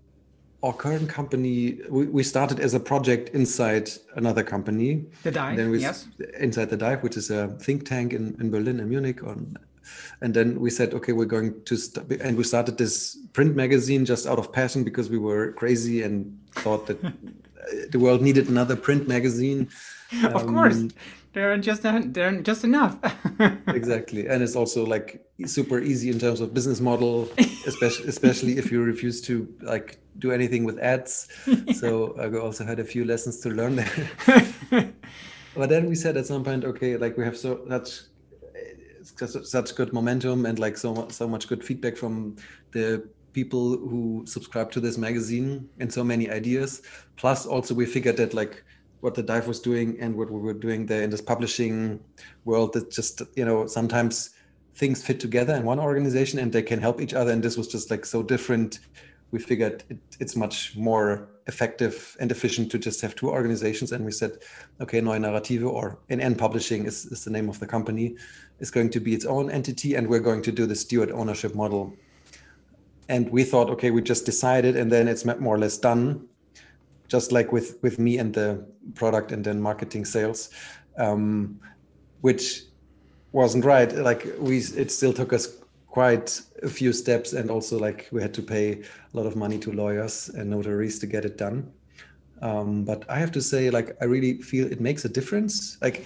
our 0.61 0.73
current 0.73 1.07
company, 1.07 1.79
we, 1.89 2.07
we 2.07 2.23
started 2.23 2.59
as 2.59 2.73
a 2.73 2.79
project 2.79 3.29
inside 3.29 3.89
another 4.15 4.43
company. 4.43 5.05
The 5.23 5.31
Dive, 5.31 5.57
then 5.57 5.69
we, 5.69 5.79
yes. 5.79 6.07
Inside 6.37 6.69
the 6.69 6.77
Dive, 6.77 7.01
which 7.01 7.15
is 7.17 7.29
a 7.29 7.47
think 7.59 7.87
tank 7.87 8.13
in, 8.13 8.35
in 8.39 8.51
Berlin 8.51 8.79
and 8.79 8.89
Munich. 8.89 9.23
On, 9.23 9.55
and 10.21 10.33
then 10.33 10.59
we 10.59 10.69
said, 10.69 10.93
okay, 10.93 11.13
we're 11.13 11.25
going 11.25 11.63
to, 11.63 11.77
and 12.21 12.37
we 12.37 12.43
started 12.43 12.77
this 12.77 13.17
print 13.33 13.55
magazine 13.55 14.05
just 14.05 14.27
out 14.27 14.37
of 14.37 14.51
passion 14.51 14.83
because 14.83 15.09
we 15.09 15.17
were 15.17 15.53
crazy 15.53 16.03
and 16.03 16.37
thought 16.51 16.87
that 16.87 17.01
the 17.91 17.99
world 17.99 18.21
needed 18.21 18.49
another 18.49 18.75
print 18.75 19.07
magazine. 19.07 19.69
of 20.23 20.43
um, 20.47 20.53
course 20.53 20.83
they're 21.33 21.57
just 21.57 21.83
they're 21.83 22.41
just 22.41 22.63
enough. 22.63 22.97
Exactly. 23.67 24.27
And 24.27 24.43
it's 24.43 24.55
also 24.55 24.85
like 24.85 25.25
super 25.45 25.79
easy 25.79 26.09
in 26.09 26.19
terms 26.19 26.41
of 26.41 26.53
business 26.53 26.81
model 26.81 27.29
especially 27.65 28.07
especially 28.07 28.57
if 28.57 28.71
you 28.71 28.81
refuse 28.83 29.21
to 29.21 29.47
like 29.61 29.97
do 30.17 30.31
anything 30.31 30.65
with 30.65 30.77
ads. 30.79 31.27
Yeah. 31.47 31.73
so 31.73 32.15
i 32.19 32.25
also 32.37 32.65
had 32.65 32.79
a 32.79 32.83
few 32.83 33.05
lessons 33.05 33.39
to 33.41 33.49
learn 33.49 33.75
there. 33.75 34.09
But 35.55 35.69
then 35.69 35.87
we 35.89 35.95
said 35.95 36.15
at 36.17 36.25
some 36.27 36.43
point 36.43 36.63
okay 36.63 36.97
like 36.97 37.17
we 37.17 37.23
have 37.23 37.37
so 37.37 37.65
such 37.69 37.91
such 39.45 39.75
good 39.75 39.93
momentum 39.93 40.45
and 40.45 40.59
like 40.59 40.77
so 40.77 41.07
so 41.09 41.27
much 41.27 41.47
good 41.47 41.63
feedback 41.63 41.97
from 41.97 42.35
the 42.71 43.07
people 43.33 43.77
who 43.77 44.23
subscribe 44.25 44.71
to 44.71 44.79
this 44.79 44.97
magazine 44.97 45.69
and 45.79 45.91
so 45.91 46.03
many 46.03 46.29
ideas. 46.29 46.81
Plus 47.15 47.45
also 47.45 47.73
we 47.73 47.85
figured 47.85 48.17
that 48.17 48.33
like 48.33 48.63
what 49.01 49.15
the 49.15 49.23
dive 49.23 49.47
was 49.47 49.59
doing 49.59 49.97
and 49.99 50.15
what 50.15 50.29
we 50.29 50.39
were 50.39 50.53
doing 50.53 50.85
there 50.85 51.03
in 51.03 51.09
this 51.09 51.21
publishing 51.21 51.99
world 52.45 52.73
that 52.73 52.91
just 52.91 53.21
you 53.35 53.45
know 53.45 53.65
sometimes 53.67 54.31
things 54.79 55.03
fit 55.03 55.19
together 55.19 55.53
in 55.55 55.63
one 55.63 55.79
organization 55.79 56.39
and 56.39 56.53
they 56.53 56.61
can 56.61 56.79
help 56.79 57.01
each 57.01 57.13
other. 57.13 57.31
And 57.31 57.43
this 57.43 57.57
was 57.57 57.67
just 57.67 57.91
like 57.91 58.05
so 58.05 58.23
different. 58.23 58.79
We 59.31 59.39
figured 59.39 59.83
it, 59.89 59.97
it's 60.19 60.35
much 60.37 60.75
more 60.77 61.27
effective 61.47 62.15
and 62.19 62.31
efficient 62.31 62.71
to 62.71 62.79
just 62.79 63.01
have 63.01 63.13
two 63.15 63.29
organizations. 63.29 63.91
And 63.91 64.05
we 64.05 64.11
said 64.11 64.37
okay 64.79 65.01
neue 65.01 65.19
narrative 65.19 65.65
or 65.65 65.99
nn 66.09 66.37
publishing 66.37 66.85
is, 66.85 67.05
is 67.07 67.25
the 67.25 67.31
name 67.31 67.49
of 67.49 67.59
the 67.59 67.67
company 67.67 68.15
is 68.59 68.71
going 68.71 68.89
to 68.91 68.99
be 68.99 69.13
its 69.13 69.25
own 69.25 69.51
entity. 69.51 69.95
And 69.95 70.07
we're 70.07 70.21
going 70.21 70.41
to 70.43 70.51
do 70.51 70.65
the 70.65 70.75
steward 70.75 71.11
ownership 71.11 71.53
model. 71.53 71.93
And 73.09 73.29
we 73.29 73.43
thought 73.43 73.69
okay 73.71 73.91
we 73.91 74.01
just 74.01 74.25
decided 74.25 74.77
and 74.77 74.89
then 74.91 75.09
it's 75.09 75.25
more 75.25 75.55
or 75.55 75.59
less 75.59 75.77
done 75.77 76.28
just 77.09 77.31
like 77.31 77.51
with 77.51 77.77
with 77.81 77.99
me 77.99 78.17
and 78.17 78.33
the 78.33 78.65
product 78.95 79.31
and 79.31 79.43
then 79.43 79.61
marketing 79.61 80.05
sales 80.05 80.49
um, 80.99 81.59
which 82.21 82.63
wasn't 83.31 83.65
right. 83.65 83.91
Like 83.95 84.27
we 84.39 84.59
it 84.59 84.91
still 84.91 85.13
took 85.13 85.33
us 85.33 85.57
quite 85.87 86.41
a 86.61 86.69
few 86.69 86.93
steps 86.93 87.33
and 87.33 87.49
also 87.49 87.79
like 87.79 88.07
we 88.11 88.21
had 88.21 88.33
to 88.35 88.43
pay 88.43 88.73
a 88.73 89.17
lot 89.17 89.25
of 89.25 89.35
money 89.35 89.57
to 89.57 89.71
lawyers 89.71 90.29
and 90.29 90.49
notaries 90.49 90.99
to 90.99 91.07
get 91.07 91.25
it 91.25 91.37
done. 91.37 91.71
Um, 92.41 92.85
but 92.85 93.03
i 93.09 93.19
have 93.19 93.33
to 93.33 93.41
say 93.41 93.69
like 93.69 93.97
i 94.01 94.05
really 94.05 94.41
feel 94.41 94.71
it 94.71 94.79
makes 94.79 95.03
a 95.05 95.09
difference. 95.09 95.77
Like 95.81 96.05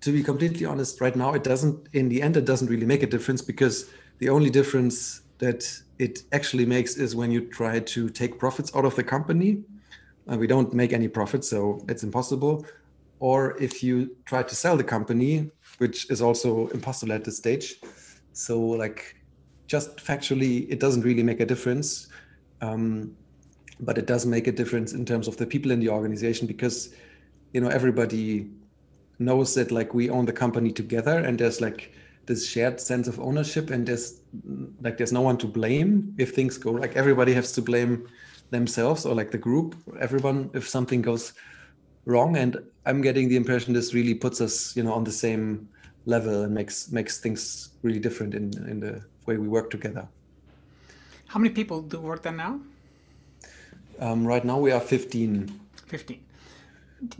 to 0.00 0.12
be 0.12 0.22
completely 0.22 0.66
honest 0.66 1.00
right 1.00 1.16
now 1.16 1.32
it 1.32 1.42
doesn't 1.42 1.88
in 1.94 2.10
the 2.10 2.20
end 2.20 2.36
it 2.36 2.44
doesn't 2.44 2.68
really 2.68 2.84
make 2.84 3.02
a 3.02 3.06
difference 3.06 3.40
because 3.40 3.90
the 4.18 4.28
only 4.28 4.50
difference 4.50 5.22
that 5.38 5.64
it 5.98 6.22
actually 6.32 6.66
makes 6.66 6.96
is 6.96 7.16
when 7.16 7.30
you 7.30 7.40
try 7.48 7.80
to 7.80 8.10
take 8.10 8.38
profits 8.38 8.70
out 8.76 8.84
of 8.84 8.94
the 8.96 9.02
company 9.02 9.64
and 10.26 10.40
we 10.40 10.46
don't 10.46 10.72
make 10.72 10.92
any 10.92 11.08
profit, 11.08 11.44
so 11.44 11.84
it's 11.88 12.02
impossible. 12.02 12.66
Or 13.20 13.56
if 13.60 13.82
you 13.82 14.16
try 14.24 14.42
to 14.42 14.54
sell 14.54 14.76
the 14.76 14.84
company, 14.84 15.50
which 15.78 16.10
is 16.10 16.20
also 16.22 16.68
impossible 16.68 17.12
at 17.12 17.24
this 17.24 17.36
stage. 17.36 17.76
So, 18.32 18.60
like, 18.60 19.16
just 19.66 19.96
factually, 19.96 20.66
it 20.68 20.80
doesn't 20.80 21.02
really 21.02 21.22
make 21.22 21.40
a 21.40 21.46
difference. 21.46 22.08
Um, 22.60 23.16
but 23.80 23.98
it 23.98 24.06
does 24.06 24.24
make 24.24 24.46
a 24.46 24.52
difference 24.52 24.92
in 24.92 25.04
terms 25.04 25.28
of 25.28 25.36
the 25.36 25.46
people 25.46 25.70
in 25.70 25.80
the 25.80 25.88
organization 25.88 26.46
because, 26.46 26.94
you 27.52 27.60
know, 27.60 27.68
everybody 27.68 28.50
knows 29.18 29.54
that 29.54 29.70
like 29.70 29.94
we 29.94 30.10
own 30.10 30.26
the 30.26 30.32
company 30.32 30.72
together 30.72 31.18
and 31.18 31.38
there's 31.38 31.60
like 31.60 31.92
this 32.26 32.48
shared 32.48 32.80
sense 32.80 33.06
of 33.06 33.20
ownership 33.20 33.70
and 33.70 33.86
there's 33.86 34.20
like 34.80 34.96
there's 34.96 35.12
no 35.12 35.20
one 35.20 35.36
to 35.36 35.46
blame 35.46 36.14
if 36.18 36.34
things 36.34 36.58
go 36.58 36.72
like 36.72 36.96
everybody 36.96 37.32
has 37.32 37.52
to 37.52 37.62
blame 37.62 38.08
themselves 38.50 39.06
or 39.06 39.14
like 39.14 39.30
the 39.30 39.38
group, 39.38 39.74
everyone, 40.00 40.50
if 40.54 40.68
something 40.68 41.02
goes 41.02 41.32
wrong. 42.04 42.36
And 42.36 42.58
I'm 42.86 43.00
getting 43.00 43.28
the 43.28 43.36
impression 43.36 43.72
this 43.72 43.94
really 43.94 44.14
puts 44.14 44.40
us, 44.40 44.76
you 44.76 44.82
know, 44.82 44.92
on 44.92 45.04
the 45.04 45.12
same 45.12 45.68
level 46.06 46.42
and 46.42 46.54
makes 46.54 46.92
makes 46.92 47.18
things 47.18 47.70
really 47.82 48.00
different 48.00 48.34
in 48.34 48.52
in 48.68 48.80
the 48.80 49.02
way 49.26 49.36
we 49.38 49.48
work 49.48 49.70
together. 49.70 50.06
How 51.26 51.40
many 51.40 51.52
people 51.54 51.82
do 51.82 52.00
work 52.00 52.22
there 52.22 52.32
now? 52.32 52.60
Um, 53.98 54.26
right 54.26 54.44
now 54.44 54.58
we 54.58 54.72
are 54.72 54.80
15. 54.80 55.60
15. 55.86 56.20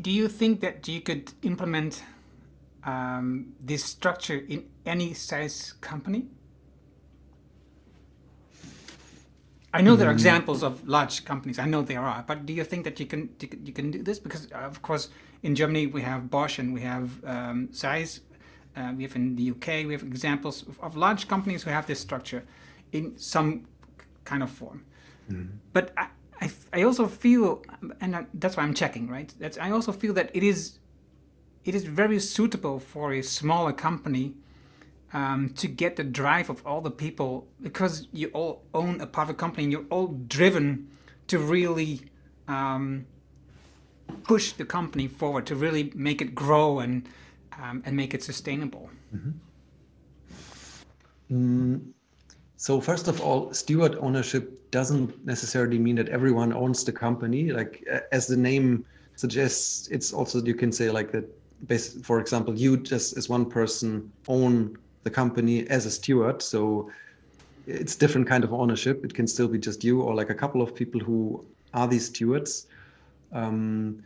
Do 0.01 0.11
you 0.11 0.29
think 0.29 0.61
that 0.61 0.89
you 0.89 1.01
could 1.01 1.33
implement 1.43 2.03
um, 2.85 3.55
this 3.61 3.85
structure 3.85 4.45
in 4.49 4.65
any 4.85 5.15
size 5.15 5.75
company? 5.81 6.27
I 9.75 9.81
know 9.81 9.97
there 9.97 10.09
are 10.09 10.13
mm. 10.13 10.23
examples 10.23 10.63
of 10.63 10.87
large 10.87 11.25
companies. 11.25 11.59
I 11.59 11.67
know 11.67 11.83
there 11.83 12.01
are, 12.01 12.25
but 12.27 12.47
do 12.47 12.53
you 12.53 12.63
think 12.63 12.85
that 12.85 13.01
you 13.01 13.07
can 13.07 13.29
you 13.41 13.73
can 13.73 13.91
do 13.91 14.03
this? 14.03 14.21
Because 14.21 14.47
uh, 14.53 14.59
of 14.59 14.81
course, 14.83 15.09
in 15.43 15.57
Germany 15.57 15.89
we 15.89 16.03
have 16.03 16.31
Bosch 16.31 16.61
and 16.61 16.73
we 16.73 16.83
have 16.83 17.07
um, 17.25 17.69
Zeiss. 17.73 18.21
Uh, 18.77 18.93
we 18.97 19.03
have 19.03 19.17
in 19.17 19.37
the 19.37 19.51
UK 19.51 19.69
we 19.87 19.93
have 19.93 20.03
examples 20.03 20.63
of, 20.63 20.81
of, 20.81 20.97
large 20.97 21.29
companies 21.29 21.63
who 21.63 21.71
have 21.71 21.87
this 21.87 22.01
structure 22.01 22.43
in 22.91 23.17
some 23.17 23.67
kind 24.25 24.43
of 24.43 24.51
form. 24.51 24.85
Mm. 25.31 25.49
But 25.73 25.93
I, 25.97 26.09
I, 26.41 26.51
I, 26.73 26.83
also 26.83 27.07
feel, 27.07 27.63
and 28.01 28.17
I, 28.17 28.27
that's 28.35 28.57
why 28.57 28.65
I'm 28.65 28.75
checking, 28.75 29.09
right? 29.09 29.33
That's 29.39 29.59
I 29.59 29.71
also 29.71 29.93
feel 29.93 30.13
that 30.15 30.31
it 30.35 30.43
is 30.43 30.79
it 31.65 31.75
is 31.75 31.85
very 31.85 32.21
suitable 32.21 32.79
for 32.79 33.13
a 33.13 33.23
smaller 33.23 33.73
company 33.73 34.35
um, 35.15 35.51
to 35.51 35.69
get 35.69 35.97
the 35.97 36.05
drive 36.05 36.51
of 36.51 36.67
all 36.67 36.81
the 36.81 36.91
people 36.91 37.47
because 37.63 38.09
you 38.13 38.29
all 38.35 38.65
own 38.75 39.01
a 39.01 39.07
private 39.07 39.39
company 39.39 39.63
and 39.63 39.73
you're 39.73 39.87
all 39.89 40.09
driven 40.27 40.89
to 41.29 41.39
really 41.39 42.03
um, 42.49 43.07
push 44.25 44.53
the 44.53 44.65
company 44.65 45.07
forward 45.07 45.47
to 45.47 45.55
really 45.55 45.93
make 45.95 46.21
it 46.21 46.35
grow 46.35 46.81
and 46.81 47.09
um, 47.63 47.83
and 47.87 47.97
make 47.97 48.13
it 48.13 48.23
sustainable. 48.23 48.91
Mm-hmm. 49.15 49.31
Mm, 51.31 51.81
so 52.57 52.81
first 52.81 53.07
of 53.07 53.21
all, 53.21 53.55
steward 53.55 53.97
ownership 54.01 54.71
doesn't 54.73 55.25
necessarily 55.25 55.79
mean 55.79 55.95
that 55.95 56.09
everyone 56.09 56.53
owns 56.53 56.83
the 56.83 56.91
company. 56.91 57.53
Like 57.53 57.87
as 58.11 58.27
the 58.27 58.37
name 58.37 58.85
suggests, 59.15 59.87
it's 59.89 60.13
also 60.13 60.43
you 60.43 60.55
can 60.55 60.73
say 60.73 60.91
like 60.91 61.13
that. 61.13 61.25
For 62.03 62.21
example, 62.21 62.55
you 62.59 62.77
just 62.77 63.17
as 63.17 63.29
one 63.29 63.47
person 63.47 64.13
own 64.27 64.77
the 65.05 65.11
company 65.11 65.67
as 65.69 65.87
a 65.87 65.91
steward. 65.91 66.43
So 66.43 66.91
it's 67.67 67.97
different 67.97 68.27
kind 68.27 68.45
of 68.45 68.53
ownership. 68.53 69.05
It 69.05 69.15
can 69.15 69.27
still 69.27 69.49
be 69.49 69.59
just 69.59 69.85
you 69.85 70.03
or 70.03 70.15
like 70.15 70.31
a 70.31 70.35
couple 70.35 70.61
of 70.61 70.75
people 70.75 71.01
who 71.01 71.47
are 71.73 71.87
these 71.87 72.07
stewards. 72.07 72.67
Um, 73.33 74.03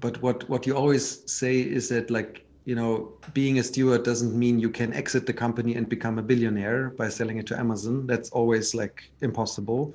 but 0.00 0.20
what 0.22 0.48
what 0.48 0.66
you 0.66 0.76
always 0.76 1.30
say 1.30 1.60
is 1.60 1.88
that 1.90 2.10
like 2.10 2.44
you 2.68 2.74
know, 2.74 3.14
being 3.32 3.58
a 3.58 3.62
steward 3.62 4.02
doesn't 4.02 4.38
mean 4.38 4.60
you 4.60 4.68
can 4.68 4.92
exit 4.92 5.24
the 5.24 5.32
company 5.32 5.74
and 5.74 5.88
become 5.88 6.18
a 6.18 6.22
billionaire 6.22 6.90
by 6.90 7.08
selling 7.08 7.38
it 7.38 7.46
to 7.46 7.58
Amazon. 7.58 8.06
That's 8.06 8.28
always 8.28 8.74
like 8.74 9.10
impossible, 9.22 9.94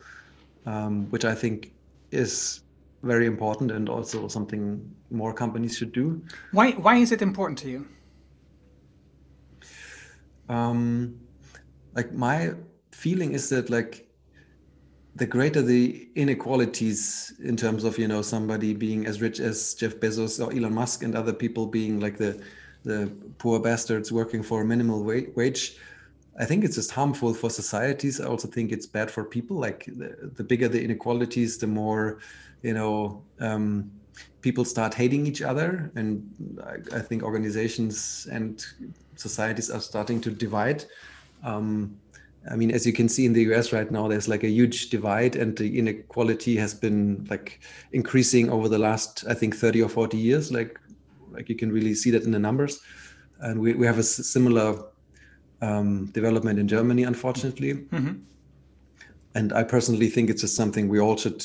um, 0.65 1.06
which 1.12 1.23
I 1.23 1.36
think 1.36 1.71
is 2.10 2.62
very 3.03 3.27
important 3.27 3.69
and 3.69 3.88
also 3.89 4.27
something 4.27 4.82
more 5.12 5.36
companies 5.36 5.77
should 5.77 5.91
do. 5.91 6.23
Why 6.51 6.71
why 6.71 6.95
is 6.95 7.12
it 7.12 7.21
important 7.21 7.60
to 7.60 7.69
you? 7.69 7.86
Um, 10.49 11.19
like 11.95 12.12
my 12.13 12.53
feeling 12.91 13.34
is 13.34 13.49
that 13.49 13.69
like 13.69 14.08
the 15.15 15.25
greater 15.25 15.62
the 15.62 16.10
inequalities 16.15 17.34
in 17.43 17.56
terms 17.56 17.84
of 17.84 17.97
you 17.97 18.08
know 18.08 18.21
somebody 18.21 18.73
being 18.73 19.06
as 19.06 19.21
rich 19.21 19.39
as 19.39 19.75
Jeff 19.75 19.95
Bezos 19.95 20.43
or 20.43 20.51
Elon 20.51 20.73
Musk 20.73 21.03
and 21.03 21.15
other 21.15 21.34
people 21.34 21.67
being 21.67 21.99
like 21.99 22.17
the 22.17 22.41
the 22.84 23.12
poor 23.38 23.60
bastards 23.60 24.12
working 24.12 24.43
for 24.43 24.62
a 24.62 24.65
minimal 24.65 25.03
wage 25.03 25.77
i 26.39 26.45
think 26.45 26.63
it's 26.63 26.75
just 26.75 26.91
harmful 26.91 27.34
for 27.34 27.49
societies. 27.49 28.19
I 28.19 28.25
also 28.25 28.47
think 28.47 28.71
it's 28.71 28.88
bad 28.88 29.12
for 29.12 29.23
people. 29.23 29.58
Like 29.58 29.86
the, 29.86 30.32
the 30.36 30.43
bigger 30.43 30.67
the 30.67 30.84
inequalities 30.84 31.58
the 31.58 31.67
more 31.67 32.19
you 32.63 32.73
know 32.73 33.23
um, 33.39 33.91
people 34.41 34.65
start 34.65 34.93
hating 34.93 35.27
each 35.27 35.41
other. 35.41 35.91
And 35.95 36.29
I, 36.63 36.97
I, 36.97 37.01
think 37.01 37.23
organizations 37.23 38.27
and 38.32 38.65
societies 39.15 39.69
are 39.69 39.82
starting 39.82 40.19
to 40.21 40.30
divide 40.32 40.84
um, 41.43 41.97
i 42.52 42.56
mean 42.56 42.71
as 42.71 42.86
you 42.86 42.93
can 42.93 43.08
see 43.08 43.26
in 43.26 43.34
the 43.34 43.41
us 43.41 43.71
right 43.71 43.91
now 43.91 44.08
there's 44.08 44.28
like 44.28 44.43
a 44.43 44.49
huge 44.49 44.89
divide 44.89 45.36
and 45.36 45.58
the 45.58 45.80
inequality 45.80 46.56
has 46.56 46.73
been 46.73 47.26
like 47.30 47.62
increasing 47.91 48.49
over 48.49 48.67
the 48.67 48.78
last 48.78 49.23
i 49.30 49.34
think 49.34 49.56
30 49.56 49.84
or 49.84 49.89
40 49.89 50.17
years 50.17 50.52
like 50.52 50.80
like 51.34 51.49
you 51.49 51.56
can 51.56 51.71
really 51.71 51.93
see 51.93 52.12
that 52.12 52.23
in 52.23 52.32
the 52.32 52.39
numbers. 52.39 52.80
And 53.39 53.60
we, 53.60 53.73
we 53.73 53.86
have 53.86 53.97
a 53.97 54.04
similar 54.04 54.86
um, 55.62 56.06
development 56.08 56.60
in 56.60 56.67
Germany, 56.67 57.04
unfortunately. 57.04 57.73
Mm-hmm. 57.73 58.13
And 59.36 59.52
I 59.52 59.63
personally 59.63 60.08
think 60.08 60.30
it's 60.30 60.41
just 60.41 60.56
something 60.56 60.88
we 60.88 60.99
all 60.99 61.17
should 61.17 61.43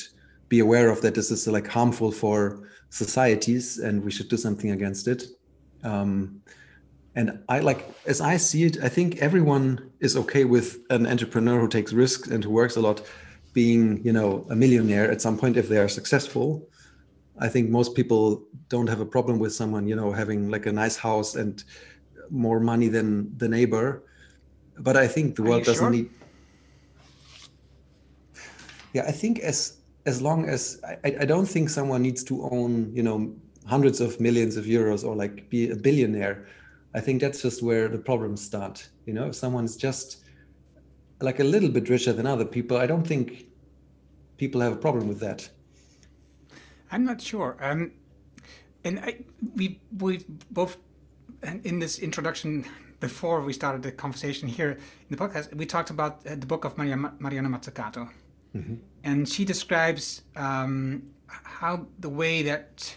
be 0.48 0.60
aware 0.60 0.90
of 0.90 1.00
that 1.00 1.14
this 1.14 1.30
is 1.30 1.48
like 1.48 1.66
harmful 1.66 2.12
for 2.12 2.68
societies 2.90 3.78
and 3.78 4.04
we 4.04 4.10
should 4.10 4.28
do 4.28 4.36
something 4.36 4.70
against 4.70 5.08
it. 5.08 5.24
Um, 5.82 6.42
and 7.14 7.42
I 7.48 7.60
like, 7.60 7.88
as 8.06 8.20
I 8.20 8.36
see 8.36 8.64
it, 8.64 8.78
I 8.82 8.88
think 8.88 9.18
everyone 9.18 9.90
is 10.00 10.16
okay 10.16 10.44
with 10.44 10.78
an 10.90 11.06
entrepreneur 11.06 11.60
who 11.60 11.68
takes 11.68 11.92
risks 11.92 12.28
and 12.28 12.44
who 12.44 12.50
works 12.50 12.76
a 12.76 12.80
lot 12.80 13.02
being, 13.52 14.04
you 14.04 14.12
know, 14.12 14.46
a 14.50 14.56
millionaire 14.56 15.10
at 15.10 15.20
some 15.20 15.36
point 15.36 15.56
if 15.56 15.68
they 15.68 15.78
are 15.78 15.88
successful. 15.88 16.68
I 17.38 17.48
think 17.48 17.70
most 17.70 17.94
people 17.94 18.44
don't 18.68 18.88
have 18.88 19.00
a 19.00 19.06
problem 19.06 19.38
with 19.38 19.52
someone, 19.52 19.88
you 19.88 19.96
know, 19.96 20.12
having 20.12 20.50
like 20.50 20.66
a 20.66 20.72
nice 20.72 20.96
house 20.96 21.34
and 21.34 21.62
more 22.30 22.60
money 22.60 22.88
than 22.88 23.36
the 23.38 23.48
neighbor. 23.48 24.04
But 24.78 24.96
I 24.96 25.08
think 25.08 25.36
the 25.36 25.42
world 25.42 25.64
doesn't 25.64 25.84
sure? 25.84 25.90
need. 25.90 26.10
Yeah, 28.92 29.04
I 29.06 29.12
think 29.12 29.40
as 29.40 29.78
as 30.06 30.22
long 30.22 30.48
as 30.48 30.80
I, 31.04 31.16
I 31.22 31.24
don't 31.24 31.46
think 31.46 31.68
someone 31.68 32.02
needs 32.02 32.24
to 32.24 32.48
own, 32.50 32.90
you 32.94 33.02
know, 33.02 33.34
hundreds 33.66 34.00
of 34.00 34.20
millions 34.20 34.56
of 34.56 34.64
euros 34.64 35.04
or 35.04 35.14
like 35.14 35.50
be 35.50 35.70
a 35.70 35.76
billionaire. 35.76 36.46
I 36.94 37.00
think 37.00 37.20
that's 37.20 37.42
just 37.42 37.62
where 37.62 37.88
the 37.88 37.98
problems 37.98 38.44
start. 38.44 38.88
You 39.06 39.12
know, 39.12 39.26
if 39.26 39.34
someone's 39.34 39.76
just 39.76 40.24
like 41.20 41.40
a 41.40 41.44
little 41.44 41.68
bit 41.68 41.88
richer 41.88 42.12
than 42.12 42.26
other 42.26 42.44
people, 42.44 42.76
I 42.76 42.86
don't 42.86 43.06
think 43.06 43.46
people 44.36 44.60
have 44.60 44.72
a 44.72 44.76
problem 44.76 45.08
with 45.08 45.20
that. 45.20 45.48
I'm 46.90 47.04
not 47.04 47.20
sure. 47.20 47.56
Um, 47.60 47.92
and 48.84 49.00
I, 49.00 49.18
we 49.54 49.80
we 49.98 50.24
both 50.50 50.78
in 51.42 51.78
this 51.78 51.98
introduction 51.98 52.64
before 53.00 53.42
we 53.42 53.52
started 53.52 53.82
the 53.82 53.92
conversation 53.92 54.48
here 54.48 54.72
in 54.72 55.16
the 55.16 55.16
podcast, 55.16 55.54
we 55.54 55.66
talked 55.66 55.90
about 55.90 56.26
uh, 56.26 56.34
the 56.34 56.46
book 56.46 56.64
of 56.64 56.76
Maria, 56.76 56.96
Mariana 56.96 57.48
Mazzucato, 57.48 58.10
mm-hmm. 58.56 58.74
and 59.04 59.28
she 59.28 59.44
describes 59.44 60.22
um, 60.34 61.02
how 61.26 61.86
the 61.98 62.08
way 62.08 62.42
that 62.42 62.96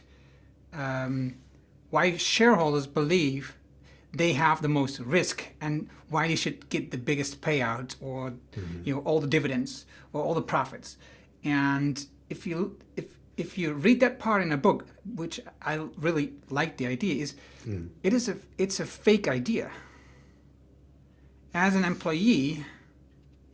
um, 0.74 1.36
why 1.90 2.18
shareholders 2.18 2.88
believe 2.88 3.56
they 4.14 4.34
have 4.34 4.62
the 4.62 4.68
most 4.68 5.00
risk 5.00 5.48
and 5.62 5.88
why 6.10 6.28
they 6.28 6.36
should 6.36 6.70
get 6.70 6.92
the 6.92 6.98
biggest 6.98 7.42
payout 7.42 7.96
or 8.02 8.32
mm-hmm. 8.32 8.82
you 8.84 8.96
know 8.96 9.02
all 9.02 9.20
the 9.20 9.28
dividends 9.28 9.86
or 10.14 10.22
all 10.22 10.34
the 10.34 10.42
profits 10.42 10.98
and 11.44 12.08
if 12.30 12.46
you 12.46 12.78
if 12.96 13.06
if 13.38 13.58
you 13.58 13.74
read 13.74 14.00
that 14.00 14.20
part 14.20 14.42
in 14.42 14.52
a 14.52 14.58
book, 14.58 14.86
which 15.16 15.40
I 15.62 15.76
really 15.98 16.34
like 16.50 16.78
the 16.78 16.88
idea, 16.88 17.22
is 17.24 17.36
mm. 17.66 17.90
it 18.04 18.14
is 18.14 18.30
a 18.30 18.38
it's 18.58 18.80
a 18.80 18.86
fake 18.86 19.28
idea. 19.28 19.72
As 21.54 21.76
an 21.76 21.84
employee, 21.84 22.66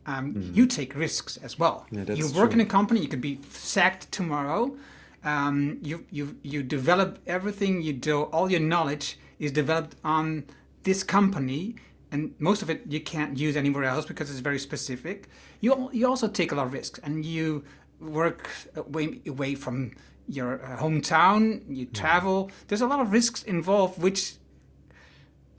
um, 0.06 0.34
mm. 0.34 0.54
you 0.54 0.66
take 0.66 0.94
risks 0.94 1.36
as 1.38 1.58
well. 1.58 1.86
Yeah, 1.90 2.04
you 2.12 2.26
work 2.26 2.50
true. 2.50 2.60
in 2.60 2.60
a 2.60 2.66
company, 2.66 3.00
you 3.00 3.08
could 3.08 3.20
be 3.20 3.40
sacked 3.50 4.12
tomorrow. 4.12 4.76
Um, 5.24 5.78
you 5.82 6.04
you 6.10 6.36
you 6.42 6.62
develop 6.62 7.18
everything 7.26 7.82
you 7.82 7.92
do, 7.92 8.22
all 8.22 8.50
your 8.50 8.60
knowledge 8.60 9.18
is 9.38 9.52
developed 9.52 9.96
on 10.04 10.44
this 10.82 11.02
company, 11.02 11.76
and 12.10 12.34
most 12.38 12.62
of 12.62 12.70
it 12.70 12.82
you 12.88 13.00
can't 13.00 13.38
use 13.38 13.56
anywhere 13.56 13.84
else 13.84 14.06
because 14.06 14.30
it's 14.30 14.40
very 14.40 14.58
specific. 14.58 15.28
You 15.60 15.90
you 15.92 16.06
also 16.06 16.28
take 16.28 16.52
a 16.52 16.54
lot 16.54 16.66
of 16.66 16.72
risks, 16.72 16.98
and 17.02 17.24
you 17.24 17.64
work 18.00 18.48
away, 18.76 19.20
away 19.26 19.54
from 19.54 19.92
your 20.28 20.64
uh, 20.64 20.76
hometown, 20.78 21.62
you 21.68 21.86
mm-hmm. 21.86 21.92
travel. 21.92 22.50
There's 22.68 22.80
a 22.80 22.86
lot 22.86 23.00
of 23.00 23.12
risks 23.12 23.42
involved, 23.42 24.00
which 24.00 24.34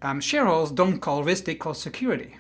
um, 0.02 0.22
shareholders 0.22 0.72
don't 0.72 1.00
call 1.00 1.24
risk; 1.24 1.46
they 1.46 1.56
call 1.56 1.74
security. 1.74 2.36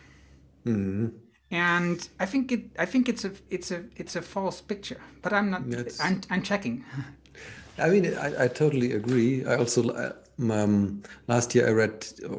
Mm-hmm. 0.65 1.07
And 1.51 2.07
I 2.19 2.25
think 2.25 2.51
it. 2.51 2.65
I 2.77 2.85
think 2.85 3.09
it's 3.09 3.25
a. 3.25 3.31
It's 3.49 3.71
a. 3.71 3.83
It's 3.95 4.15
a 4.15 4.21
false 4.21 4.61
picture. 4.61 5.01
But 5.21 5.33
I'm 5.33 5.49
not. 5.49 5.63
I'm. 5.99 6.21
I'm 6.29 6.43
checking. 6.43 6.85
I 7.79 7.89
mean, 7.89 8.13
I, 8.13 8.43
I 8.43 8.47
totally 8.47 8.91
agree. 8.91 9.45
I 9.45 9.55
also 9.55 9.89
uh, 9.89 10.11
um, 10.39 11.03
last 11.27 11.53
year 11.55 11.67
I 11.67 11.71
read 11.71 12.07
uh, 12.25 12.37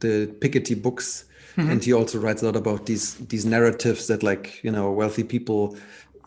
the 0.00 0.26
Piketty 0.40 0.80
books, 0.80 1.24
mm-hmm. 1.56 1.70
and 1.70 1.84
he 1.84 1.92
also 1.92 2.18
writes 2.18 2.42
a 2.42 2.46
lot 2.46 2.56
about 2.56 2.86
these 2.86 3.14
these 3.16 3.44
narratives 3.44 4.06
that 4.06 4.22
like 4.22 4.62
you 4.64 4.70
know 4.70 4.90
wealthy 4.90 5.24
people 5.24 5.76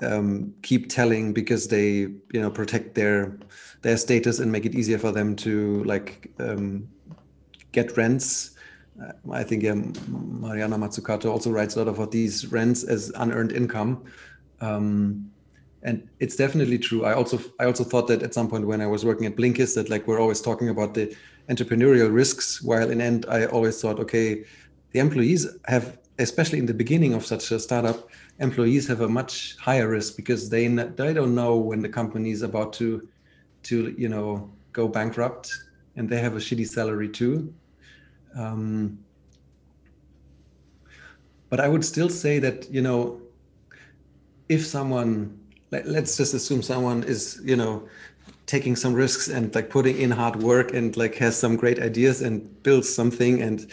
um, 0.02 0.54
keep 0.62 0.90
telling 0.90 1.34
because 1.34 1.68
they 1.68 2.08
you 2.34 2.42
know 2.42 2.50
protect 2.50 2.96
their 2.96 3.38
their 3.82 3.98
status 3.98 4.40
and 4.40 4.52
make 4.52 4.66
it 4.66 4.76
easier 4.76 4.98
for 4.98 5.12
them 5.12 5.36
to 5.38 5.84
like 5.84 6.32
um, 6.40 6.88
get 7.72 7.98
rents. 7.98 8.52
Uh, 9.02 9.12
I 9.32 9.44
think 9.44 9.66
um, 9.66 9.94
Mariana 10.40 10.78
Mazzucato 10.78 11.32
also 11.32 11.52
writes 11.52 11.76
a 11.76 11.80
lot 11.80 11.88
about 11.88 12.12
these 12.12 12.52
rents 12.52 12.84
as 12.84 13.12
unearned 13.16 13.52
income. 13.52 14.04
Um, 14.62 15.32
and 15.84 16.08
it's 16.20 16.36
definitely 16.36 16.80
true. 16.80 17.04
I 17.04 17.14
also 17.14 17.40
I 17.60 17.66
also 17.66 17.84
thought 17.84 18.08
that 18.08 18.24
at 18.24 18.34
some 18.34 18.48
point 18.48 18.66
when 18.66 18.82
I 18.82 18.88
was 18.88 19.04
working 19.06 19.26
at 19.26 19.36
Blinkist 19.36 19.76
that 19.76 19.90
like 19.90 20.08
we're 20.08 20.20
always 20.20 20.42
talking 20.42 20.70
about 20.70 20.94
the 20.94 21.16
entrepreneurial 21.50 22.12
risks, 22.14 22.62
while 22.62 22.90
in 22.90 23.02
end 23.02 23.26
I 23.28 23.46
always 23.46 23.82
thought, 23.82 24.00
okay, 24.00 24.46
the 24.92 25.00
employees 25.00 25.46
have, 25.66 25.98
especially 26.20 26.60
in 26.60 26.66
the 26.66 26.74
beginning 26.74 27.14
of 27.14 27.26
such 27.26 27.52
a 27.52 27.60
startup, 27.60 28.10
employees 28.40 28.88
have 28.88 29.02
a 29.02 29.10
much 29.10 29.58
higher 29.58 29.90
risk 29.90 30.16
because 30.16 30.50
they 30.50 30.68
they 30.68 31.14
don't 31.14 31.36
know 31.36 31.58
when 31.58 31.82
the 31.82 31.90
company 31.90 32.32
is 32.32 32.42
about 32.42 32.72
to 32.74 33.08
to 33.64 33.94
you 33.98 34.10
know 34.10 34.50
go 34.72 34.88
bankrupt 34.88 35.52
and 35.96 36.10
they 36.10 36.20
have 36.20 36.36
a 36.36 36.40
shitty 36.40 36.68
salary 36.68 37.08
too 37.08 37.54
um, 38.36 38.98
but 41.50 41.60
i 41.60 41.68
would 41.68 41.86
still 41.86 42.10
say 42.10 42.40
that 42.40 42.70
you 42.72 42.82
know 42.82 43.22
if 44.50 44.66
someone 44.66 45.40
let, 45.74 45.88
let's 45.88 46.16
just 46.16 46.34
assume 46.34 46.62
someone 46.62 47.04
is 47.04 47.42
you 47.44 47.56
know 47.56 47.74
taking 48.46 48.76
some 48.76 48.94
risks 48.94 49.28
and 49.28 49.54
like 49.56 49.70
putting 49.70 49.98
in 49.98 50.12
hard 50.12 50.36
work 50.52 50.74
and 50.74 50.96
like 50.98 51.16
has 51.16 51.38
some 51.44 51.56
great 51.56 51.80
ideas 51.80 52.22
and 52.22 52.36
builds 52.64 52.94
something 52.94 53.42
and 53.42 53.72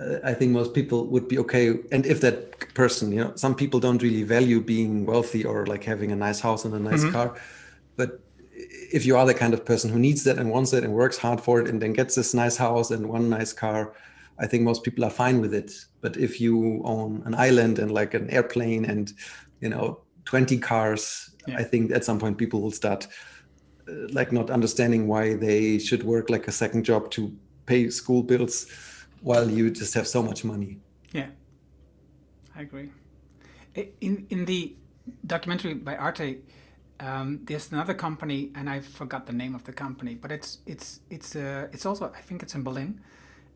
uh, 0.00 0.18
I 0.24 0.34
think 0.34 0.52
most 0.52 0.74
people 0.74 1.06
would 1.06 1.26
be 1.28 1.38
okay. 1.38 1.78
And 1.92 2.06
if 2.06 2.20
that 2.20 2.74
person, 2.74 3.12
you 3.12 3.22
know, 3.24 3.32
some 3.36 3.54
people 3.54 3.80
don't 3.80 4.02
really 4.02 4.22
value 4.22 4.60
being 4.60 5.06
wealthy 5.06 5.44
or 5.44 5.66
like 5.66 5.84
having 5.84 6.12
a 6.12 6.16
nice 6.16 6.40
house 6.40 6.64
and 6.64 6.74
a 6.74 6.78
nice 6.78 7.02
mm-hmm. 7.02 7.12
car. 7.12 7.36
But 7.96 8.20
if 8.98 9.04
you 9.06 9.16
are 9.16 9.26
the 9.26 9.34
kind 9.34 9.52
of 9.54 9.64
person 9.64 9.90
who 9.90 9.98
needs 9.98 10.24
that 10.24 10.38
and 10.38 10.50
wants 10.50 10.72
it 10.72 10.84
and 10.84 10.92
works 10.92 11.18
hard 11.18 11.40
for 11.40 11.60
it 11.60 11.68
and 11.68 11.80
then 11.82 11.92
gets 11.92 12.14
this 12.14 12.34
nice 12.34 12.56
house 12.56 12.90
and 12.90 13.08
one 13.08 13.28
nice 13.28 13.52
car, 13.52 13.94
I 14.38 14.46
think 14.46 14.62
most 14.62 14.84
people 14.84 15.04
are 15.04 15.10
fine 15.10 15.40
with 15.40 15.54
it. 15.54 15.72
But 16.00 16.16
if 16.16 16.40
you 16.40 16.82
own 16.84 17.22
an 17.26 17.34
island 17.34 17.78
and 17.78 17.90
like 17.90 18.14
an 18.14 18.30
airplane 18.30 18.84
and, 18.84 19.12
you 19.60 19.68
know, 19.68 20.00
20 20.24 20.58
cars, 20.58 21.29
yeah. 21.46 21.58
I 21.58 21.64
think 21.64 21.92
at 21.92 22.04
some 22.04 22.18
point 22.18 22.38
people 22.38 22.60
will 22.60 22.70
start 22.70 23.06
uh, 23.88 23.92
like 24.12 24.32
not 24.32 24.50
understanding 24.50 25.06
why 25.06 25.34
they 25.34 25.78
should 25.78 26.02
work 26.02 26.30
like 26.30 26.48
a 26.48 26.52
second 26.52 26.84
job 26.84 27.10
to 27.12 27.34
pay 27.66 27.90
school 27.90 28.22
bills 28.22 28.66
while 29.22 29.50
you 29.50 29.70
just 29.70 29.94
have 29.94 30.06
so 30.06 30.22
much 30.22 30.44
money. 30.44 30.78
Yeah, 31.12 31.28
I 32.56 32.62
agree. 32.62 32.90
In 34.00 34.26
in 34.30 34.44
the 34.44 34.74
documentary 35.26 35.74
by 35.74 35.96
Arte, 35.96 36.38
um, 37.00 37.40
there's 37.44 37.72
another 37.72 37.94
company, 37.94 38.50
and 38.54 38.68
I 38.68 38.80
forgot 38.80 39.26
the 39.26 39.32
name 39.32 39.54
of 39.54 39.64
the 39.64 39.72
company, 39.72 40.14
but 40.14 40.30
it's 40.32 40.58
it's 40.66 41.00
it's 41.10 41.36
uh, 41.36 41.68
it's 41.72 41.86
also 41.86 42.12
I 42.14 42.20
think 42.20 42.42
it's 42.42 42.54
in 42.54 42.62
Berlin. 42.62 43.00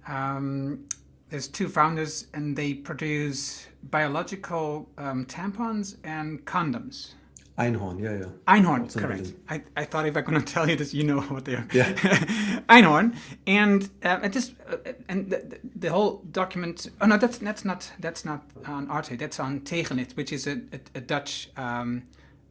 Um, 0.06 0.86
there's 1.30 1.48
two 1.48 1.68
founders, 1.68 2.26
and 2.32 2.56
they 2.56 2.74
produce 2.74 3.66
biological 3.82 4.88
um, 4.98 5.26
tampons 5.26 5.96
and 6.04 6.44
condoms. 6.44 7.14
Einhorn, 7.56 8.00
yeah, 8.00 8.18
yeah. 8.18 8.26
Einhorn, 8.48 8.82
in 8.94 9.00
correct. 9.00 9.32
I, 9.48 9.62
I 9.76 9.84
thought 9.84 10.06
if 10.06 10.16
I'm 10.16 10.24
going 10.24 10.40
to 10.42 10.52
tell 10.52 10.68
you 10.68 10.74
this, 10.74 10.92
you 10.92 11.04
know 11.04 11.20
what 11.20 11.44
they 11.44 11.54
are. 11.54 11.64
Yeah. 11.72 11.92
Einhorn, 12.68 13.14
and 13.46 13.88
uh, 14.02 14.18
it 14.24 14.32
just 14.32 14.54
uh, 14.68 14.76
and 15.08 15.30
the, 15.30 15.36
the- 15.38 15.60
the 15.76 15.88
whole 15.90 16.22
document. 16.32 16.88
Oh 17.00 17.06
no, 17.06 17.16
that's 17.16 17.38
that's 17.38 17.64
not 17.64 17.92
that's 18.00 18.24
not 18.24 18.42
on 18.66 18.90
Arte. 18.90 19.14
That's 19.16 19.38
on 19.38 19.60
Tegenlicht, 19.60 20.16
which 20.16 20.32
is 20.32 20.46
a, 20.48 20.60
a, 20.72 20.80
a 20.96 21.00
Dutch 21.00 21.48
um, 21.56 22.02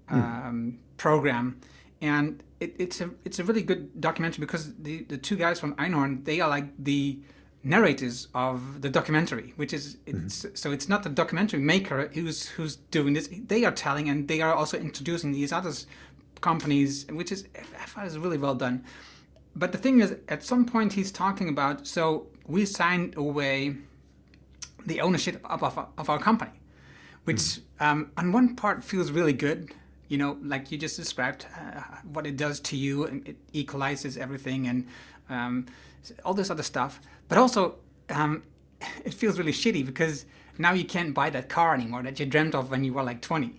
um, 0.10 0.80
program, 0.98 1.60
and 2.02 2.42
it, 2.62 2.74
it's 2.80 3.02
a 3.02 3.10
it's 3.26 3.40
a 3.40 3.44
really 3.44 3.62
good 3.64 4.00
documentary 4.00 4.40
because 4.40 4.74
the 4.76 5.04
the 5.04 5.18
two 5.18 5.36
guys 5.36 5.60
from 5.60 5.76
Einhorn 5.76 6.24
they 6.24 6.40
are 6.40 6.50
like 6.50 6.68
the 6.78 7.20
narrators 7.64 8.28
of 8.36 8.82
the 8.82 8.90
documentary, 8.90 9.54
which 9.56 9.74
is 9.74 9.98
it's, 10.06 10.46
so 10.54 10.72
it's 10.72 10.90
not 10.90 11.04
the 11.04 11.10
documentary 11.10 11.60
maker 11.60 12.10
who's 12.14 12.50
who's 12.50 12.76
doing 12.76 13.14
this. 13.14 13.30
They 13.32 13.64
are 13.64 13.72
telling, 13.72 14.10
and 14.10 14.28
they 14.28 14.42
are 14.42 14.54
also 14.54 14.78
introducing 14.78 15.32
these 15.32 15.54
other 15.54 15.72
companies, 16.42 17.06
which 17.10 17.32
is 17.32 17.48
I 17.56 17.86
thought 17.86 18.06
is 18.06 18.18
really 18.18 18.38
well 18.38 18.56
done. 18.56 18.84
But 19.56 19.72
the 19.72 19.78
thing 19.78 20.02
is, 20.02 20.16
at 20.28 20.44
some 20.44 20.66
point 20.66 20.94
he's 20.94 21.12
talking 21.12 21.48
about 21.48 21.88
so 21.88 22.28
we 22.46 22.66
signed 22.66 23.16
away 23.16 23.78
the 24.86 25.00
ownership 25.00 25.40
of, 25.46 25.64
of, 25.64 25.88
of 25.98 26.10
our 26.10 26.20
company, 26.20 26.52
which 27.24 27.62
um, 27.80 28.12
on 28.18 28.34
one 28.34 28.56
part 28.56 28.84
feels 28.84 29.12
really 29.12 29.34
good. 29.34 29.72
You 30.10 30.18
know, 30.18 30.38
like 30.44 30.72
you 30.72 30.78
just 30.78 30.98
described, 30.98 31.48
uh, 31.58 31.82
what 32.04 32.28
it 32.28 32.36
does 32.38 32.60
to 32.60 32.78
you, 32.78 33.06
and 33.06 33.28
it 33.28 33.38
equalizes 33.54 34.18
everything, 34.18 34.68
and 34.68 34.86
um, 35.30 35.66
all 36.26 36.34
this 36.34 36.50
other 36.50 36.64
stuff. 36.64 37.00
But 37.28 37.38
also, 37.38 37.76
um, 38.10 38.44
it 39.06 39.14
feels 39.14 39.38
really 39.38 39.54
shitty 39.54 39.86
because 39.86 40.26
now 40.58 40.74
you 40.74 40.86
can't 40.86 41.14
buy 41.14 41.30
that 41.32 41.50
car 41.50 41.74
anymore 41.74 42.04
that 42.04 42.20
you 42.20 42.26
dreamt 42.26 42.56
of 42.56 42.70
when 42.70 42.84
you 42.84 42.94
were 42.94 43.04
like 43.04 43.22
20. 43.22 43.56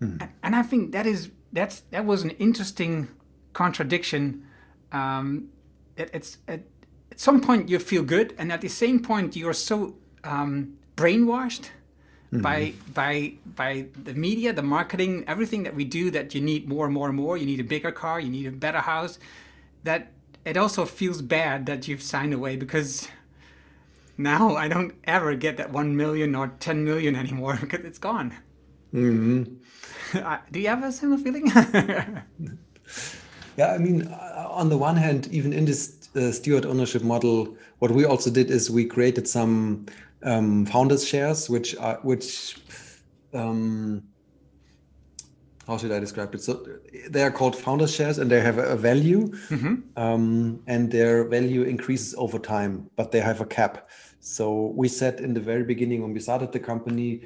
And, 0.00 0.28
and 0.42 0.56
I 0.56 0.62
think 0.62 0.92
that 0.92 1.06
is 1.06 1.30
that's 1.52 1.80
that 1.90 2.04
was 2.04 2.22
an 2.22 2.30
interesting 2.30 3.08
contradiction. 3.52 4.44
Um, 4.90 5.50
it, 5.96 6.10
it's 6.12 6.38
at, 6.48 6.62
at 7.10 7.20
some 7.20 7.40
point 7.40 7.68
you 7.68 7.78
feel 7.78 8.02
good, 8.02 8.34
and 8.36 8.50
at 8.50 8.62
the 8.62 8.68
same 8.68 9.00
point 9.00 9.36
you 9.36 9.48
are 9.48 9.54
so 9.54 9.94
um, 10.24 10.78
brainwashed 10.96 11.70
by 12.32 12.72
by 12.94 13.34
by 13.44 13.86
the 14.02 14.14
media, 14.14 14.52
the 14.52 14.62
marketing, 14.62 15.24
everything 15.28 15.64
that 15.64 15.74
we 15.74 15.84
do 15.84 16.10
that 16.10 16.34
you 16.34 16.40
need 16.40 16.68
more 16.68 16.86
and 16.86 16.94
more 16.94 17.08
and 17.08 17.16
more. 17.16 17.36
You 17.36 17.46
need 17.46 17.60
a 17.60 17.64
bigger 17.64 17.92
car, 17.92 18.18
you 18.20 18.30
need 18.30 18.46
a 18.46 18.50
better 18.50 18.78
house. 18.78 19.18
That 19.84 20.12
it 20.44 20.56
also 20.56 20.84
feels 20.84 21.22
bad 21.22 21.66
that 21.66 21.88
you've 21.88 22.02
signed 22.02 22.34
away 22.34 22.56
because 22.56 23.08
now 24.18 24.56
I 24.56 24.68
don't 24.68 24.94
ever 25.04 25.34
get 25.34 25.56
that 25.56 25.72
one 25.72 25.96
million 25.96 26.34
or 26.34 26.48
ten 26.60 26.84
million 26.84 27.16
anymore 27.16 27.56
because 27.60 27.84
it's 27.84 27.98
gone. 27.98 28.34
Uh, 30.14 30.36
do 30.50 30.60
you 30.60 30.68
have 30.68 30.84
a 30.84 30.92
similar 30.92 31.16
feeling? 31.16 31.50
Yeah, 33.56 33.72
I 33.72 33.78
mean, 33.78 34.06
uh, 34.06 34.48
on 34.50 34.70
the 34.70 34.78
one 34.78 34.96
hand, 34.96 35.28
even 35.30 35.52
in 35.52 35.66
this 35.66 36.08
uh, 36.16 36.32
steward 36.32 36.64
ownership 36.64 37.02
model, 37.02 37.54
what 37.80 37.90
we 37.90 38.04
also 38.04 38.30
did 38.30 38.50
is 38.50 38.70
we 38.70 38.86
created 38.86 39.28
some 39.28 39.86
um, 40.22 40.64
founders 40.66 41.06
shares, 41.06 41.50
which 41.50 41.76
are 41.76 41.98
which 42.02 42.56
um, 43.34 44.02
how 45.66 45.76
should 45.76 45.92
I 45.92 46.00
describe 46.00 46.34
it? 46.34 46.42
So 46.42 46.66
they 47.08 47.22
are 47.22 47.30
called 47.30 47.56
founder 47.56 47.86
shares, 47.86 48.18
and 48.18 48.30
they 48.30 48.40
have 48.40 48.58
a, 48.58 48.76
value, 48.76 49.32
um, 49.96 50.62
and 50.66 50.90
their 50.90 51.24
value 51.28 51.62
increases 51.62 52.14
over 52.18 52.38
time, 52.38 52.90
but 52.96 53.12
they 53.12 53.20
have 53.20 53.40
a 53.40 53.46
cap. 53.46 53.88
So 54.20 54.72
we 54.76 54.88
said 54.88 55.20
in 55.20 55.34
the 55.34 55.40
very 55.40 55.64
beginning 55.64 56.02
when 56.02 56.12
we 56.12 56.20
started 56.20 56.52
the 56.52 56.60
company, 56.60 57.22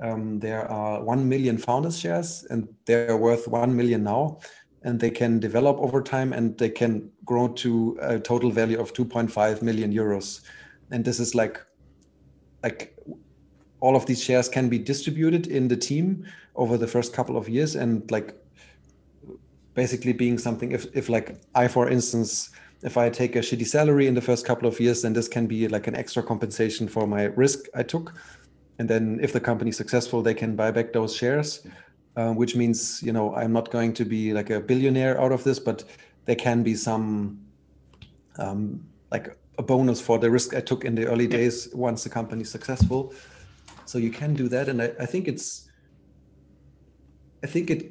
um, 0.00 0.40
there 0.40 0.70
are 0.70 1.02
1 1.02 1.28
million 1.28 1.58
founders 1.58 1.98
shares 1.98 2.46
and 2.48 2.68
they're 2.86 3.16
worth 3.16 3.46
1 3.46 3.74
million 3.76 4.02
now 4.02 4.38
and 4.82 4.98
they 4.98 5.10
can 5.10 5.38
develop 5.38 5.76
over 5.78 6.02
time 6.02 6.32
and 6.32 6.56
they 6.56 6.70
can 6.70 7.10
grow 7.24 7.48
to 7.48 7.98
a 8.00 8.18
total 8.18 8.50
value 8.50 8.80
of 8.80 8.94
2.5 8.94 9.62
million 9.62 9.92
euros 9.92 10.40
and 10.90 11.04
this 11.04 11.20
is 11.20 11.34
like 11.34 11.60
like 12.62 12.96
all 13.80 13.96
of 13.96 14.06
these 14.06 14.22
shares 14.22 14.48
can 14.48 14.68
be 14.68 14.78
distributed 14.78 15.46
in 15.46 15.68
the 15.68 15.76
team 15.76 16.24
over 16.56 16.76
the 16.76 16.86
first 16.86 17.12
couple 17.12 17.36
of 17.36 17.48
years 17.48 17.74
and 17.74 18.08
like 18.10 18.34
basically 19.74 20.12
being 20.12 20.38
something 20.38 20.72
if, 20.72 20.84
if 20.94 21.08
like 21.08 21.36
i 21.54 21.66
for 21.66 21.88
instance 21.88 22.50
if 22.82 22.96
i 22.96 23.08
take 23.08 23.36
a 23.36 23.40
shitty 23.40 23.66
salary 23.66 24.06
in 24.06 24.14
the 24.14 24.20
first 24.20 24.44
couple 24.44 24.68
of 24.68 24.78
years 24.80 25.02
then 25.02 25.12
this 25.12 25.28
can 25.28 25.46
be 25.46 25.68
like 25.68 25.86
an 25.86 25.94
extra 25.94 26.22
compensation 26.22 26.88
for 26.88 27.06
my 27.06 27.24
risk 27.24 27.60
i 27.74 27.82
took. 27.82 28.14
And 28.78 28.88
then 28.88 29.20
if 29.22 29.34
the 29.34 29.40
company 29.40 29.72
successful 29.72 30.22
they 30.22 30.32
can 30.32 30.56
buy 30.56 30.70
back 30.70 30.94
those 30.94 31.14
shares 31.14 31.66
uh, 32.16 32.32
which 32.32 32.56
means 32.56 33.02
you 33.02 33.12
know 33.12 33.34
i'm 33.34 33.52
not 33.52 33.70
going 33.70 33.92
to 33.94 34.04
be 34.04 34.32
like 34.32 34.50
a 34.50 34.60
billionaire 34.60 35.20
out 35.20 35.32
of 35.32 35.44
this 35.44 35.58
but 35.58 35.84
there 36.24 36.36
can 36.36 36.62
be 36.62 36.74
some 36.74 37.38
um, 38.38 38.82
like 39.10 39.36
a 39.58 39.62
bonus 39.62 40.00
for 40.00 40.18
the 40.18 40.30
risk 40.30 40.54
i 40.54 40.60
took 40.60 40.84
in 40.84 40.94
the 40.94 41.06
early 41.06 41.26
days 41.26 41.68
once 41.74 42.02
the 42.04 42.10
company 42.10 42.42
is 42.42 42.50
successful 42.50 43.12
so 43.90 43.98
you 43.98 44.10
can 44.10 44.34
do 44.34 44.46
that 44.48 44.68
and 44.68 44.80
I, 44.80 44.88
I 45.04 45.06
think 45.06 45.28
it's 45.32 45.68
i 47.44 47.46
think 47.46 47.70
it 47.70 47.82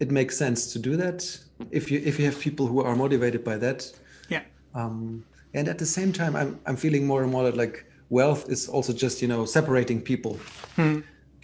it 0.00 0.10
makes 0.10 0.36
sense 0.36 0.72
to 0.72 0.78
do 0.78 0.96
that 0.96 1.38
if 1.70 1.90
you 1.90 2.00
if 2.04 2.18
you 2.18 2.24
have 2.24 2.40
people 2.40 2.66
who 2.66 2.82
are 2.82 2.96
motivated 2.96 3.44
by 3.44 3.56
that. 3.58 3.90
Yeah. 4.28 4.42
um, 4.74 5.24
and 5.52 5.68
at 5.68 5.78
the 5.78 5.86
same 5.86 6.12
time 6.12 6.36
I'm, 6.36 6.60
I'm 6.66 6.76
feeling 6.76 7.06
more 7.06 7.22
and 7.22 7.30
more 7.30 7.44
that 7.44 7.56
like 7.56 7.84
wealth 8.08 8.48
is 8.48 8.68
also 8.68 8.92
just 8.92 9.20
you 9.20 9.28
know 9.28 9.44
separating 9.44 10.00
people. 10.00 10.38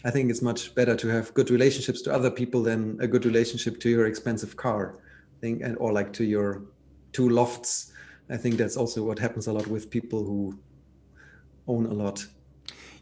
I 0.05 0.11
think 0.11 0.31
it's 0.31 0.43
much 0.43 0.75
better 0.75 0.95
to 0.95 1.09
have 1.09 1.35
good 1.35 1.51
relationships 1.51 2.01
to 2.03 2.15
other 2.15 2.31
people 2.31 2.63
than 2.63 2.97
a 3.01 3.09
good 3.09 3.25
relationship 3.27 3.81
to 3.81 3.89
your 3.89 4.07
expensive 4.07 4.57
car 4.57 4.99
thing 5.41 5.63
and 5.63 5.77
or 5.79 5.93
like 5.93 6.13
to 6.15 6.25
your 6.25 6.63
two 7.13 7.29
lofts. 7.29 7.93
I 8.31 8.37
think 8.37 8.57
that's 8.57 8.77
also 8.77 9.03
what 9.03 9.19
happens 9.19 9.49
a 9.49 9.53
lot 9.53 9.67
with 9.67 9.91
people 9.91 10.25
who 10.25 10.59
own 11.67 11.87
a 11.87 11.93
lot 11.93 12.25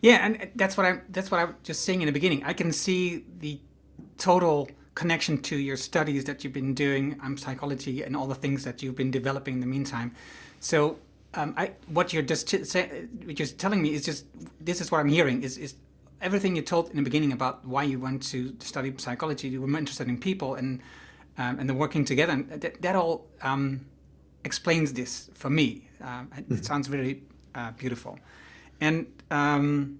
Yeah, 0.05 0.27
and 0.27 0.51
that's 0.55 0.77
what 0.77 0.85
I 0.85 1.01
that's 1.09 1.31
what 1.31 1.41
I 1.41 1.45
was 1.47 1.55
just 1.63 1.83
saying 1.87 2.03
in 2.03 2.07
the 2.07 2.13
beginning. 2.13 2.45
I 2.45 2.53
can 2.53 2.73
see 2.73 3.25
the 3.41 3.59
total 4.19 4.69
connection 4.95 5.41
to 5.45 5.57
your 5.57 5.79
studies 5.79 6.25
that 6.27 6.45
you've 6.45 6.53
been 6.53 6.75
doing, 6.75 7.19
um, 7.23 7.39
psychology, 7.39 8.03
and 8.03 8.15
all 8.15 8.27
the 8.27 8.35
things 8.35 8.65
that 8.65 8.83
you've 8.83 8.97
been 8.97 9.11
developing 9.11 9.55
in 9.55 9.61
the 9.61 9.67
meantime. 9.67 10.13
So, 10.61 10.99
um, 11.33 11.55
I 11.57 11.73
what 11.89 12.13
you're 12.13 12.23
just 12.23 12.49
t- 12.51 12.65
say, 12.65 13.07
what 13.25 13.39
you're 13.39 13.49
telling 13.49 13.81
me 13.81 13.95
is 13.95 14.05
just 14.05 14.27
this 14.61 14.83
is 14.83 14.93
what 14.93 15.01
I'm 15.01 15.09
hearing 15.09 15.43
is 15.43 15.57
is 15.57 15.75
everything 16.21 16.55
you 16.55 16.61
told 16.63 16.91
in 16.91 16.97
the 16.97 17.03
beginning 17.03 17.33
about 17.33 17.67
why 17.67 17.85
you 17.85 17.99
went 17.99 18.23
to 18.25 18.55
study 18.61 18.93
psychology. 18.99 19.49
You 19.49 19.63
were 19.63 19.69
more 19.69 19.79
interested 19.81 20.07
in 20.07 20.19
people 20.19 20.55
and 20.57 20.83
um, 21.39 21.59
and 21.59 21.67
the 21.67 21.75
working 21.75 22.05
together, 22.05 22.35
and 22.35 22.51
that, 22.51 22.83
that 22.83 22.95
all 22.95 23.27
um, 23.41 23.87
explains 24.45 24.93
this 24.93 25.31
for 25.33 25.49
me. 25.49 25.89
Um, 26.03 26.31
it 26.37 26.45
it 26.51 26.65
sounds 26.67 26.89
very 26.89 27.23
uh, 27.55 27.71
beautiful, 27.73 28.19
and 28.85 29.07
um, 29.31 29.99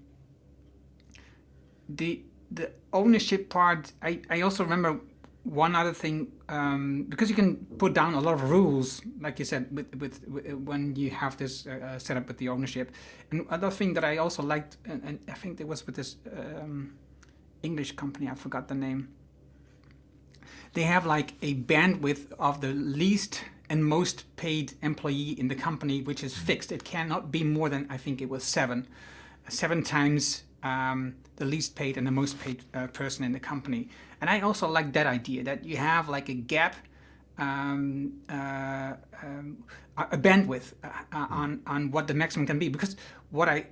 the 1.89 2.21
the 2.51 2.71
ownership 2.93 3.49
part. 3.49 3.91
I, 4.01 4.21
I 4.29 4.41
also 4.41 4.63
remember 4.63 4.99
one 5.43 5.75
other 5.75 5.93
thing 5.93 6.31
um, 6.49 7.05
because 7.09 7.29
you 7.29 7.35
can 7.35 7.57
put 7.77 7.93
down 7.93 8.13
a 8.13 8.19
lot 8.19 8.33
of 8.33 8.49
rules, 8.49 9.01
like 9.19 9.39
you 9.39 9.45
said, 9.45 9.67
with 9.75 9.95
with, 9.95 10.27
with 10.27 10.53
when 10.53 10.95
you 10.95 11.09
have 11.11 11.37
this 11.37 11.67
uh, 11.67 11.71
uh, 11.71 11.99
set 11.99 12.17
up 12.17 12.27
with 12.27 12.37
the 12.37 12.49
ownership. 12.49 12.91
And 13.31 13.45
other 13.49 13.71
thing 13.71 13.93
that 13.95 14.03
I 14.03 14.17
also 14.17 14.43
liked, 14.43 14.77
and, 14.85 15.03
and 15.03 15.19
I 15.27 15.33
think 15.33 15.59
it 15.59 15.67
was 15.67 15.85
with 15.85 15.95
this 15.95 16.17
um, 16.31 16.95
English 17.63 17.91
company. 17.95 18.29
I 18.29 18.35
forgot 18.35 18.67
the 18.67 18.75
name 18.75 19.09
they 20.75 20.83
have 20.83 21.05
like 21.05 21.33
a 21.41 21.55
bandwidth 21.55 22.31
of 22.37 22.61
the 22.61 22.73
least 22.73 23.43
and 23.69 23.85
most 23.85 24.35
paid 24.35 24.73
employee 24.81 25.31
in 25.31 25.47
the 25.47 25.55
company, 25.55 26.01
which 26.01 26.23
is 26.23 26.37
fixed. 26.37 26.71
It 26.71 26.83
cannot 26.83 27.31
be 27.31 27.43
more 27.43 27.69
than 27.69 27.87
I 27.89 27.97
think 27.97 28.21
it 28.21 28.29
was 28.29 28.43
seven, 28.43 28.87
seven 29.47 29.83
times 29.83 30.43
um, 30.63 31.15
the 31.37 31.45
least 31.45 31.75
paid 31.75 31.97
and 31.97 32.05
the 32.05 32.11
most 32.11 32.39
paid 32.39 32.63
uh, 32.73 32.87
person 32.87 33.23
in 33.23 33.31
the 33.31 33.39
company. 33.39 33.89
And 34.21 34.29
I 34.29 34.41
also 34.41 34.67
like 34.67 34.93
that 34.93 35.07
idea 35.07 35.43
that 35.43 35.65
you 35.65 35.77
have 35.77 36.09
like 36.09 36.29
a 36.29 36.33
gap, 36.33 36.75
um, 37.37 38.13
uh, 38.29 38.93
um, 39.23 39.63
a 39.97 40.17
bandwidth 40.17 40.73
uh, 40.83 40.87
uh, 41.13 41.27
on 41.29 41.61
on 41.67 41.91
what 41.91 42.07
the 42.07 42.13
maximum 42.13 42.47
can 42.47 42.59
be. 42.59 42.69
Because 42.69 42.95
what 43.29 43.49
I 43.49 43.67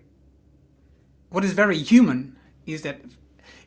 what 1.30 1.44
is 1.44 1.54
very 1.54 1.78
human 1.80 2.36
is 2.66 2.84
that 2.84 3.02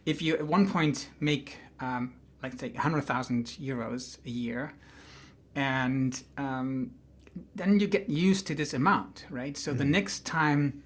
if 0.05 0.23
you 0.23 0.35
at 0.35 0.47
one 0.47 0.71
point 0.71 1.11
make 1.19 1.59
um, 1.81 2.15
like 2.43 2.59
say 2.59 2.71
100,000 2.71 3.47
euros 3.61 4.19
a 4.25 4.31
year 4.31 4.73
and 5.57 6.23
um, 6.39 6.93
then 7.55 7.81
you 7.81 7.89
get 7.89 8.09
used 8.09 8.47
to 8.47 8.55
this 8.55 8.73
amount 8.73 9.27
right 9.31 9.57
so 9.57 9.73
the 9.73 9.85
next 9.85 10.25
time 10.25 10.83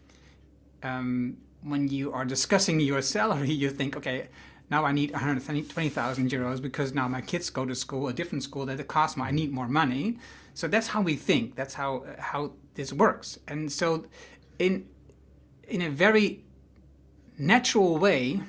um, 0.82 1.36
when 1.62 1.88
you 1.88 2.10
are 2.12 2.24
discussing 2.24 2.80
your 2.80 3.02
salary 3.02 3.50
you 3.62 3.68
think 3.68 3.96
okay 3.96 4.28
now 4.70 4.84
I 4.84 4.92
need 4.92 5.10
120,000 5.10 6.30
euros 6.30 6.62
because 6.62 6.94
now 6.94 7.08
my 7.08 7.20
kids 7.20 7.50
go 7.50 7.66
to 7.66 7.74
school, 7.74 8.06
a 8.06 8.12
different 8.12 8.44
school 8.44 8.66
that 8.66 8.78
it 8.78 8.86
costs 8.86 9.16
more. 9.16 9.26
I 9.26 9.32
need 9.32 9.52
more 9.52 9.66
money. 9.66 10.18
So 10.54 10.68
that's 10.68 10.86
how 10.88 11.02
we 11.02 11.16
think. 11.16 11.56
That's 11.56 11.74
how 11.74 12.04
how 12.18 12.52
this 12.74 12.92
works. 12.92 13.38
And 13.48 13.70
so, 13.70 14.06
in 14.58 14.86
in 15.68 15.82
a 15.82 15.90
very 15.90 16.44
natural 17.36 17.98
way, 17.98 18.42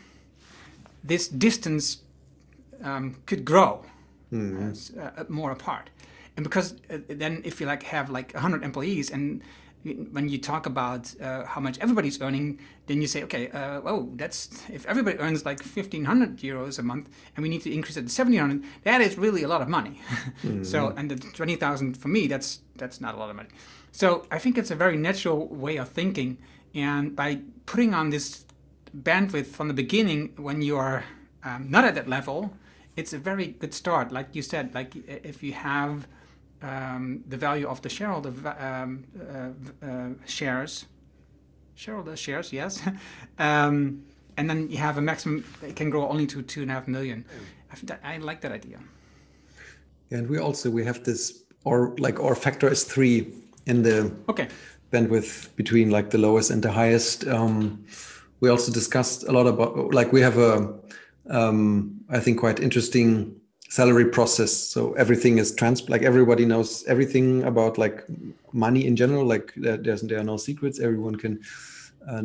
this 1.03 1.28
distance 1.28 2.01
um, 2.84 3.15
could 3.26 3.43
grow 3.45 3.86
mm-hmm. 4.32 4.99
uh, 4.99 5.24
more 5.28 5.51
apart. 5.51 5.89
And 6.38 6.43
because 6.43 6.75
uh, 6.89 6.99
then, 7.09 7.41
if 7.45 7.59
you 7.59 7.67
like 7.67 7.84
have 7.84 8.09
like 8.09 8.34
100 8.34 8.63
employees 8.63 9.11
and 9.11 9.41
when 9.84 10.29
you 10.29 10.38
talk 10.38 10.65
about 10.65 11.13
uh, 11.19 11.43
how 11.45 11.59
much 11.59 11.79
everybody's 11.79 12.21
earning, 12.21 12.59
then 12.86 13.01
you 13.01 13.07
say, 13.07 13.23
okay, 13.23 13.49
uh, 13.49 13.82
oh, 13.84 14.09
that's 14.15 14.63
if 14.69 14.86
everybody 14.86 15.17
earns 15.17 15.43
like 15.43 15.59
1,500 15.59 16.38
euros 16.38 16.77
a 16.77 16.84
month, 16.84 17.09
and 17.36 17.41
we 17.41 17.49
need 17.49 17.63
to 17.63 17.73
increase 17.73 17.97
it 17.97 18.01
to 18.07 18.23
1,700, 18.23 18.63
that 18.84 19.01
is 19.01 19.17
really 19.17 19.43
a 19.43 19.47
lot 19.47 19.61
of 19.61 19.67
money. 19.67 19.99
mm-hmm. 20.43 20.63
So, 20.71 20.93
and 20.95 21.09
the 21.09 21.15
20,000 21.15 21.97
for 21.97 22.07
me, 22.07 22.27
that's 22.27 22.59
that's 22.75 23.01
not 23.01 23.15
a 23.15 23.17
lot 23.17 23.29
of 23.29 23.36
money. 23.36 23.49
So, 23.91 24.25
I 24.32 24.38
think 24.38 24.57
it's 24.57 24.71
a 24.71 24.75
very 24.75 24.97
natural 24.97 25.47
way 25.47 25.77
of 25.77 25.89
thinking, 25.89 26.38
and 26.75 27.15
by 27.15 27.39
putting 27.65 27.93
on 27.93 28.11
this 28.11 28.45
bandwidth 28.95 29.47
from 29.47 29.67
the 29.67 29.73
beginning, 29.73 30.34
when 30.38 30.61
you 30.61 30.77
are 30.77 31.05
um, 31.43 31.71
not 31.71 31.86
at 31.86 31.95
that 31.95 32.07
level, 32.07 32.53
it's 32.95 33.13
a 33.13 33.17
very 33.17 33.47
good 33.47 33.73
start. 33.73 34.11
Like 34.11 34.36
you 34.36 34.41
said, 34.41 34.75
like 34.75 34.95
if 35.07 35.41
you 35.41 35.53
have 35.53 36.07
um, 36.62 37.24
the 37.28 37.38
value 37.38 37.68
of 37.68 37.82
the 37.82 37.89
shareholder 37.89 38.34
um, 38.59 39.03
uh, 39.20 39.86
uh, 39.86 40.09
shares, 40.26 40.86
shareholder 41.76 42.16
shares, 42.16 42.53
yes, 42.53 42.82
um, 43.39 44.03
and 44.38 44.49
then 44.49 44.70
you 44.70 44.78
have 44.78 44.97
a 44.97 45.01
maximum. 45.01 45.43
It 45.62 45.76
can 45.76 45.89
grow 45.89 46.07
only 46.07 46.28
to 46.28 46.41
two 46.41 46.62
and 46.62 46.72
a 46.72 46.74
half 46.74 46.88
million. 46.88 47.26
I, 47.72 47.76
that, 47.84 47.99
I 48.03 48.18
like 48.18 48.41
that 48.41 48.51
idea. 48.51 48.80
And 50.12 50.30
we 50.30 50.39
also 50.39 50.70
we 50.70 50.86
have 50.86 51.03
this, 51.03 51.43
or 51.64 51.95
like 51.97 52.20
our 52.20 52.36
factor 52.36 52.70
is 52.70 52.84
three 52.84 53.34
in 53.66 53.84
the 53.84 54.14
okay 54.30 54.47
bandwidth 54.91 55.55
between 55.55 55.89
like 55.89 56.09
the 56.09 56.18
lowest 56.18 56.51
and 56.51 56.62
the 56.62 56.72
highest. 56.72 57.28
Um, 57.28 57.86
we 58.41 58.49
also 58.49 58.72
discussed 58.72 59.24
a 59.24 59.32
lot 59.32 59.47
about 59.47 59.93
like 59.93 60.12
we 60.12 60.22
have 60.22 60.38
a 60.38 60.74
um, 61.30 62.01
I 62.09 62.20
think 62.20 62.39
quite 62.39 62.59
interesting 62.59 63.40
salary 63.72 64.03
process 64.03 64.51
so 64.51 64.91
everything 64.93 65.38
is 65.38 65.55
trans 65.55 65.88
like 65.88 66.01
everybody 66.01 66.43
knows 66.43 66.84
everything 66.88 67.41
about 67.43 67.78
like 67.78 68.03
money 68.51 68.86
in 68.86 68.97
general 68.97 69.26
like 69.26 69.53
there's 69.55 70.01
there 70.01 70.19
are 70.19 70.24
no 70.24 70.36
secrets. 70.36 70.82
Everyone 70.82 71.15
can 71.15 71.39
uh, 72.05 72.24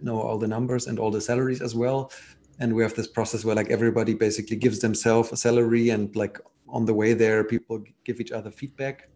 know 0.00 0.18
all 0.18 0.38
the 0.38 0.48
numbers 0.48 0.86
and 0.86 0.98
all 0.98 1.10
the 1.10 1.20
salaries 1.20 1.60
as 1.60 1.74
well. 1.74 2.10
And 2.58 2.74
we 2.74 2.82
have 2.82 2.94
this 2.94 3.06
process 3.06 3.44
where 3.44 3.54
like 3.54 3.70
everybody 3.70 4.14
basically 4.14 4.56
gives 4.56 4.78
themselves 4.78 5.30
a 5.30 5.36
salary 5.36 5.90
and 5.90 6.14
like 6.16 6.40
on 6.68 6.86
the 6.86 6.94
way 6.94 7.12
there 7.12 7.44
people 7.44 7.84
give 8.04 8.18
each 8.18 8.32
other 8.32 8.50
feedback. 8.50 9.10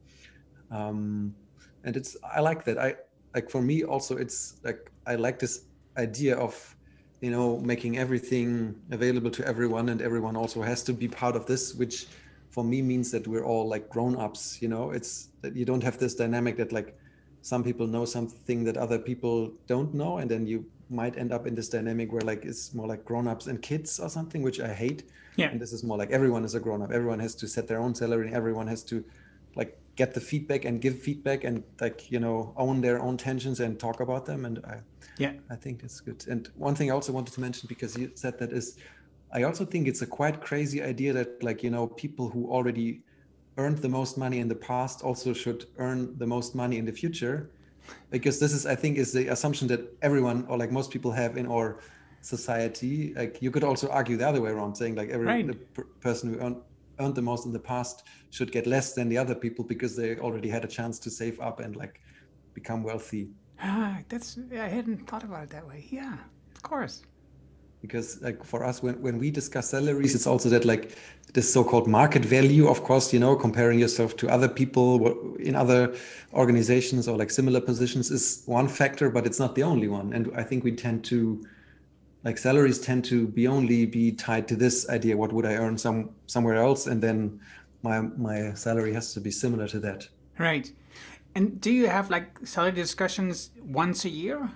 Um, 0.70 1.34
and 1.84 1.96
it's 1.96 2.16
i 2.22 2.40
like 2.40 2.64
that. 2.64 2.78
I 2.78 2.96
like 3.34 3.50
for 3.50 3.62
me 3.62 3.82
also 3.82 4.18
it's 4.18 4.60
like 4.62 4.90
i 5.06 5.14
like 5.14 5.38
this 5.38 5.64
idea 5.96 6.36
of 6.36 6.76
you 7.22 7.30
know 7.30 7.58
making 7.60 7.96
everything 7.96 8.74
available 8.90 9.30
to 9.30 9.46
everyone 9.46 9.88
and 9.88 10.02
everyone 10.02 10.36
also 10.36 10.60
has 10.60 10.82
to 10.82 10.92
be 10.92 11.08
part 11.08 11.34
of 11.36 11.46
this 11.46 11.74
which 11.74 12.08
for 12.50 12.64
me 12.64 12.82
means 12.82 13.10
that 13.10 13.26
we're 13.26 13.44
all 13.44 13.66
like 13.66 13.88
grown-ups 13.88 14.60
you 14.60 14.68
know? 14.68 14.90
It's 14.90 15.28
that 15.40 15.56
you 15.56 15.64
don't 15.64 15.82
have 15.82 15.96
this 15.98 16.14
dynamic 16.14 16.56
that 16.58 16.72
like 16.72 16.98
some 17.40 17.64
people 17.64 17.86
know 17.86 18.04
something 18.04 18.64
that 18.64 18.76
other 18.76 18.98
people 18.98 19.52
don't 19.66 19.94
know 19.94 20.18
and 20.18 20.30
then 20.30 20.46
you 20.46 20.66
might 20.90 21.16
end 21.16 21.32
up 21.32 21.46
in 21.46 21.54
this 21.54 21.68
dynamic 21.70 22.12
where 22.12 22.20
like 22.22 22.44
it's 22.44 22.74
more 22.74 22.86
like 22.86 23.04
grown-ups 23.04 23.46
and 23.46 23.62
kids 23.62 23.98
or 23.98 24.10
something 24.10 24.42
which 24.42 24.60
i 24.60 24.72
hate. 24.72 25.04
Yeah. 25.36 25.48
And 25.48 25.58
this 25.58 25.72
is 25.72 25.82
more 25.82 25.96
like 25.96 26.10
everyone 26.10 26.44
is 26.44 26.54
a 26.54 26.60
grown-up. 26.60 26.92
Everyone 26.92 27.18
has 27.20 27.34
to 27.36 27.48
set 27.48 27.66
their 27.66 27.80
own 27.80 27.94
salary 27.94 28.26
and 28.26 28.36
everyone 28.36 28.66
has 28.66 28.82
to 28.84 29.02
like 29.56 29.78
get 29.96 30.12
the 30.12 30.20
feedback 30.20 30.66
and 30.66 30.80
give 30.80 30.98
feedback 30.98 31.44
and 31.44 31.62
like 31.80 32.10
you 32.10 32.20
know 32.20 32.52
own 32.56 32.80
their 32.80 33.00
own 33.00 33.16
tensions 33.16 33.60
and 33.60 33.78
talk 33.78 34.00
about 34.00 34.26
them 34.26 34.44
and 34.44 34.58
i 34.66 34.76
yeah. 35.18 35.32
I 35.50 35.56
think 35.56 35.82
that's 35.82 36.00
good. 36.00 36.24
And 36.28 36.48
one 36.56 36.74
thing 36.74 36.90
i 36.90 36.94
also 36.94 37.12
wanted 37.12 37.34
to 37.34 37.40
mention 37.40 37.66
because 37.68 37.96
you 37.96 38.10
said 38.14 38.38
that 38.38 38.52
is 38.52 38.78
i 39.32 39.42
also 39.42 39.64
think 39.64 39.88
it's 39.88 40.02
a 40.02 40.06
quite 40.06 40.40
crazy 40.40 40.82
idea 40.82 41.12
that 41.12 41.42
like 41.42 41.62
you 41.62 41.70
know 41.70 41.86
people 41.86 42.28
who 42.28 42.50
already 42.50 43.02
earned 43.58 43.78
the 43.78 43.88
most 43.88 44.16
money 44.16 44.38
in 44.38 44.48
the 44.48 44.54
past 44.54 45.02
also 45.02 45.32
should 45.32 45.66
earn 45.78 46.16
the 46.18 46.26
most 46.26 46.54
money 46.54 46.78
in 46.78 46.84
the 46.84 46.92
future. 46.92 47.50
Because 48.10 48.38
this 48.38 48.52
is 48.52 48.64
i 48.64 48.74
think 48.74 48.96
is 48.96 49.12
the 49.12 49.28
assumption 49.28 49.66
that 49.68 49.80
everyone 50.02 50.46
or 50.48 50.56
like 50.56 50.70
most 50.70 50.90
people 50.90 51.12
have 51.12 51.36
in 51.36 51.46
our 51.46 51.80
society. 52.22 53.12
Like 53.14 53.42
you 53.42 53.50
could 53.50 53.64
also 53.64 53.88
argue 53.88 54.16
the 54.16 54.28
other 54.28 54.40
way 54.40 54.50
around 54.50 54.74
saying 54.76 54.94
like 54.94 55.10
every 55.10 55.26
right. 55.26 55.46
the 55.46 55.54
per- 55.54 55.88
person 56.00 56.32
who 56.32 56.40
earned 56.40 56.56
earned 57.00 57.14
the 57.14 57.22
most 57.22 57.46
in 57.46 57.52
the 57.52 57.58
past 57.58 58.04
should 58.30 58.52
get 58.52 58.66
less 58.66 58.92
than 58.92 59.08
the 59.08 59.18
other 59.18 59.34
people 59.34 59.64
because 59.64 59.96
they 59.96 60.16
already 60.18 60.48
had 60.48 60.64
a 60.64 60.68
chance 60.68 60.98
to 61.00 61.10
save 61.10 61.40
up 61.40 61.58
and 61.58 61.74
like 61.74 62.00
become 62.54 62.82
wealthy 62.82 63.30
Ah, 63.62 63.98
that's 64.08 64.38
I 64.52 64.68
hadn't 64.68 65.06
thought 65.08 65.22
about 65.22 65.44
it 65.44 65.50
that 65.50 65.66
way. 65.66 65.86
Yeah, 65.90 66.16
of 66.54 66.62
course. 66.62 67.02
Because 67.80 68.20
like 68.22 68.44
for 68.44 68.64
us, 68.64 68.82
when, 68.82 69.00
when 69.02 69.18
we 69.18 69.30
discuss 69.30 69.70
salaries, 69.70 70.14
it's 70.14 70.26
also 70.26 70.48
that 70.50 70.64
like 70.64 70.96
this 71.34 71.52
so-called 71.52 71.88
market 71.88 72.24
value, 72.24 72.68
of 72.68 72.84
course, 72.84 73.12
you 73.12 73.18
know, 73.18 73.34
comparing 73.34 73.78
yourself 73.78 74.16
to 74.18 74.28
other 74.28 74.48
people 74.48 75.36
in 75.36 75.56
other 75.56 75.94
organizations 76.32 77.08
or 77.08 77.16
like 77.16 77.30
similar 77.30 77.60
positions 77.60 78.10
is 78.10 78.42
one 78.46 78.68
factor, 78.68 79.10
but 79.10 79.26
it's 79.26 79.40
not 79.40 79.54
the 79.54 79.62
only 79.62 79.88
one. 79.88 80.12
And 80.12 80.30
I 80.36 80.44
think 80.44 80.62
we 80.62 80.72
tend 80.72 81.04
to 81.06 81.44
like 82.24 82.38
salaries 82.38 82.78
tend 82.78 83.04
to 83.06 83.26
be 83.26 83.48
only 83.48 83.86
be 83.86 84.12
tied 84.12 84.46
to 84.48 84.56
this 84.56 84.88
idea, 84.88 85.16
what 85.16 85.32
would 85.32 85.46
I 85.46 85.54
earn 85.54 85.76
some 85.76 86.10
somewhere 86.26 86.56
else? 86.56 86.86
And 86.86 87.02
then 87.02 87.40
my 87.82 88.00
my 88.00 88.54
salary 88.54 88.92
has 88.92 89.12
to 89.14 89.20
be 89.20 89.30
similar 89.30 89.66
to 89.68 89.80
that. 89.80 90.08
Right. 90.38 90.72
And 91.34 91.60
do 91.60 91.70
you 91.70 91.88
have 91.88 92.10
like 92.10 92.46
salary 92.46 92.72
discussions 92.72 93.50
once 93.62 94.04
a 94.04 94.08
year? 94.08 94.50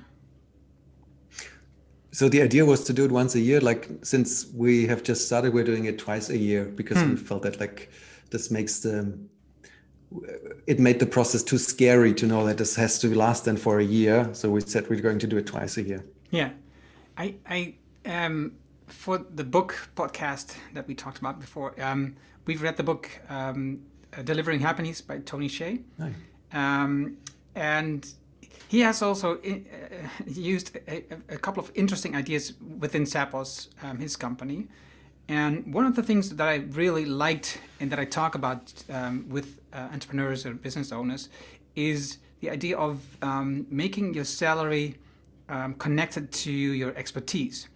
So 2.12 2.28
the 2.28 2.42
idea 2.42 2.64
was 2.64 2.84
to 2.84 2.92
do 2.92 3.04
it 3.04 3.12
once 3.12 3.34
a 3.34 3.40
year. 3.40 3.60
Like 3.60 3.88
since 4.02 4.46
we 4.54 4.86
have 4.86 5.02
just 5.02 5.26
started, 5.26 5.52
we're 5.52 5.64
doing 5.64 5.84
it 5.84 5.98
twice 5.98 6.30
a 6.30 6.38
year 6.38 6.64
because 6.64 6.98
hmm. 6.98 7.10
we 7.10 7.16
felt 7.16 7.42
that 7.42 7.60
like 7.60 7.90
this 8.30 8.50
makes 8.50 8.80
the 8.80 9.18
it 10.66 10.78
made 10.78 11.00
the 11.00 11.06
process 11.06 11.42
too 11.42 11.58
scary 11.58 12.14
to 12.14 12.26
know 12.26 12.46
that 12.46 12.58
this 12.58 12.76
has 12.76 12.98
to 13.00 13.14
last 13.14 13.44
then 13.44 13.56
for 13.56 13.80
a 13.80 13.84
year. 13.84 14.28
So 14.32 14.50
we 14.50 14.60
said 14.60 14.88
we're 14.88 15.00
going 15.00 15.18
to 15.18 15.26
do 15.26 15.36
it 15.36 15.46
twice 15.46 15.76
a 15.76 15.82
year. 15.82 16.04
Yeah, 16.30 16.50
I 17.16 17.34
I 17.46 17.74
um 18.04 18.52
for 18.86 19.18
the 19.18 19.44
book 19.44 19.90
podcast 19.96 20.54
that 20.74 20.86
we 20.86 20.94
talked 20.94 21.18
about 21.18 21.40
before. 21.40 21.74
Um, 21.80 22.16
we've 22.46 22.62
read 22.62 22.76
the 22.76 22.82
book 22.82 23.10
um, 23.28 23.82
Delivering 24.24 24.60
Happiness 24.60 25.00
by 25.00 25.18
Tony 25.18 25.48
Hsieh. 25.48 25.82
Nice. 25.98 26.14
Um, 26.52 27.18
and 27.54 28.06
he 28.68 28.80
has 28.80 29.02
also 29.02 29.38
in, 29.40 29.66
uh, 29.72 30.24
used 30.26 30.76
a, 30.88 31.04
a, 31.28 31.38
couple 31.38 31.62
of 31.62 31.70
interesting 31.74 32.16
ideas 32.16 32.54
within 32.78 33.04
Zappos, 33.04 33.68
um, 33.82 33.98
his 33.98 34.16
company. 34.16 34.68
And 35.28 35.72
one 35.74 35.84
of 35.84 35.96
the 35.96 36.02
things 36.02 36.30
that 36.30 36.48
I 36.48 36.56
really 36.70 37.04
liked 37.04 37.58
and 37.80 37.90
that 37.90 37.98
I 37.98 38.04
talk 38.04 38.34
about 38.34 38.72
um, 38.90 39.26
with 39.28 39.60
uh, 39.72 39.88
entrepreneurs 39.92 40.46
or 40.46 40.54
business 40.54 40.92
owners 40.92 41.28
is 41.74 42.18
the 42.40 42.50
idea 42.50 42.76
of 42.76 43.00
um, 43.22 43.66
making 43.70 44.14
your 44.14 44.24
salary 44.24 44.98
um, 45.48 45.74
connected 45.74 46.30
to 46.32 46.52
your 46.52 46.94
expertise. 46.96 47.68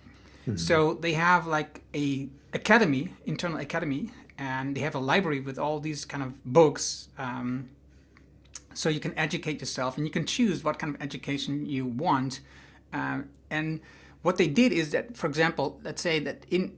Mm-hmm. 0.43 0.57
So 0.57 0.95
they 0.95 1.12
have 1.14 1.47
like 1.47 1.83
a 1.95 2.29
academy, 2.53 3.14
internal 3.27 3.59
academy, 3.59 4.11
and 4.39 4.77
they 4.77 4.81
have 4.81 4.95
a 4.95 4.99
library 4.99 5.41
with 5.41 5.59
all 5.59 5.81
these 5.81 6.05
kind 6.05 6.23
of 6.23 6.43
books 6.45 7.09
um, 7.18 7.68
so 8.75 8.89
you 8.89 9.01
can 9.01 9.16
educate 9.18 9.61
yourself 9.61 9.97
and 9.97 10.07
you 10.07 10.12
can 10.12 10.27
choose 10.27 10.62
what 10.64 10.79
kind 10.79 10.95
of 10.95 11.03
education 11.03 11.66
you 11.66 11.87
want. 11.87 12.41
Uh, 12.93 13.21
and 13.51 13.81
what 14.23 14.37
they 14.37 14.47
did 14.47 14.73
is 14.73 14.91
that, 14.91 15.16
for 15.16 15.27
example, 15.27 15.81
let's 15.83 16.03
say 16.03 16.18
that 16.21 16.45
in 16.51 16.77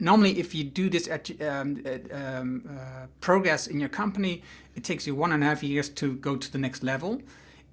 normally 0.00 0.38
if 0.38 0.54
you 0.54 0.64
do 0.64 0.90
this 0.90 1.08
um, 1.08 1.82
um, 2.12 2.68
uh, 2.68 3.06
progress 3.20 3.66
in 3.66 3.80
your 3.80 3.88
company, 3.88 4.42
it 4.74 4.84
takes 4.84 5.06
you 5.06 5.14
one 5.14 5.32
and 5.32 5.42
a 5.42 5.46
half 5.46 5.62
years 5.62 5.88
to 5.88 6.14
go 6.16 6.36
to 6.36 6.50
the 6.50 6.58
next 6.58 6.82
level. 6.82 7.22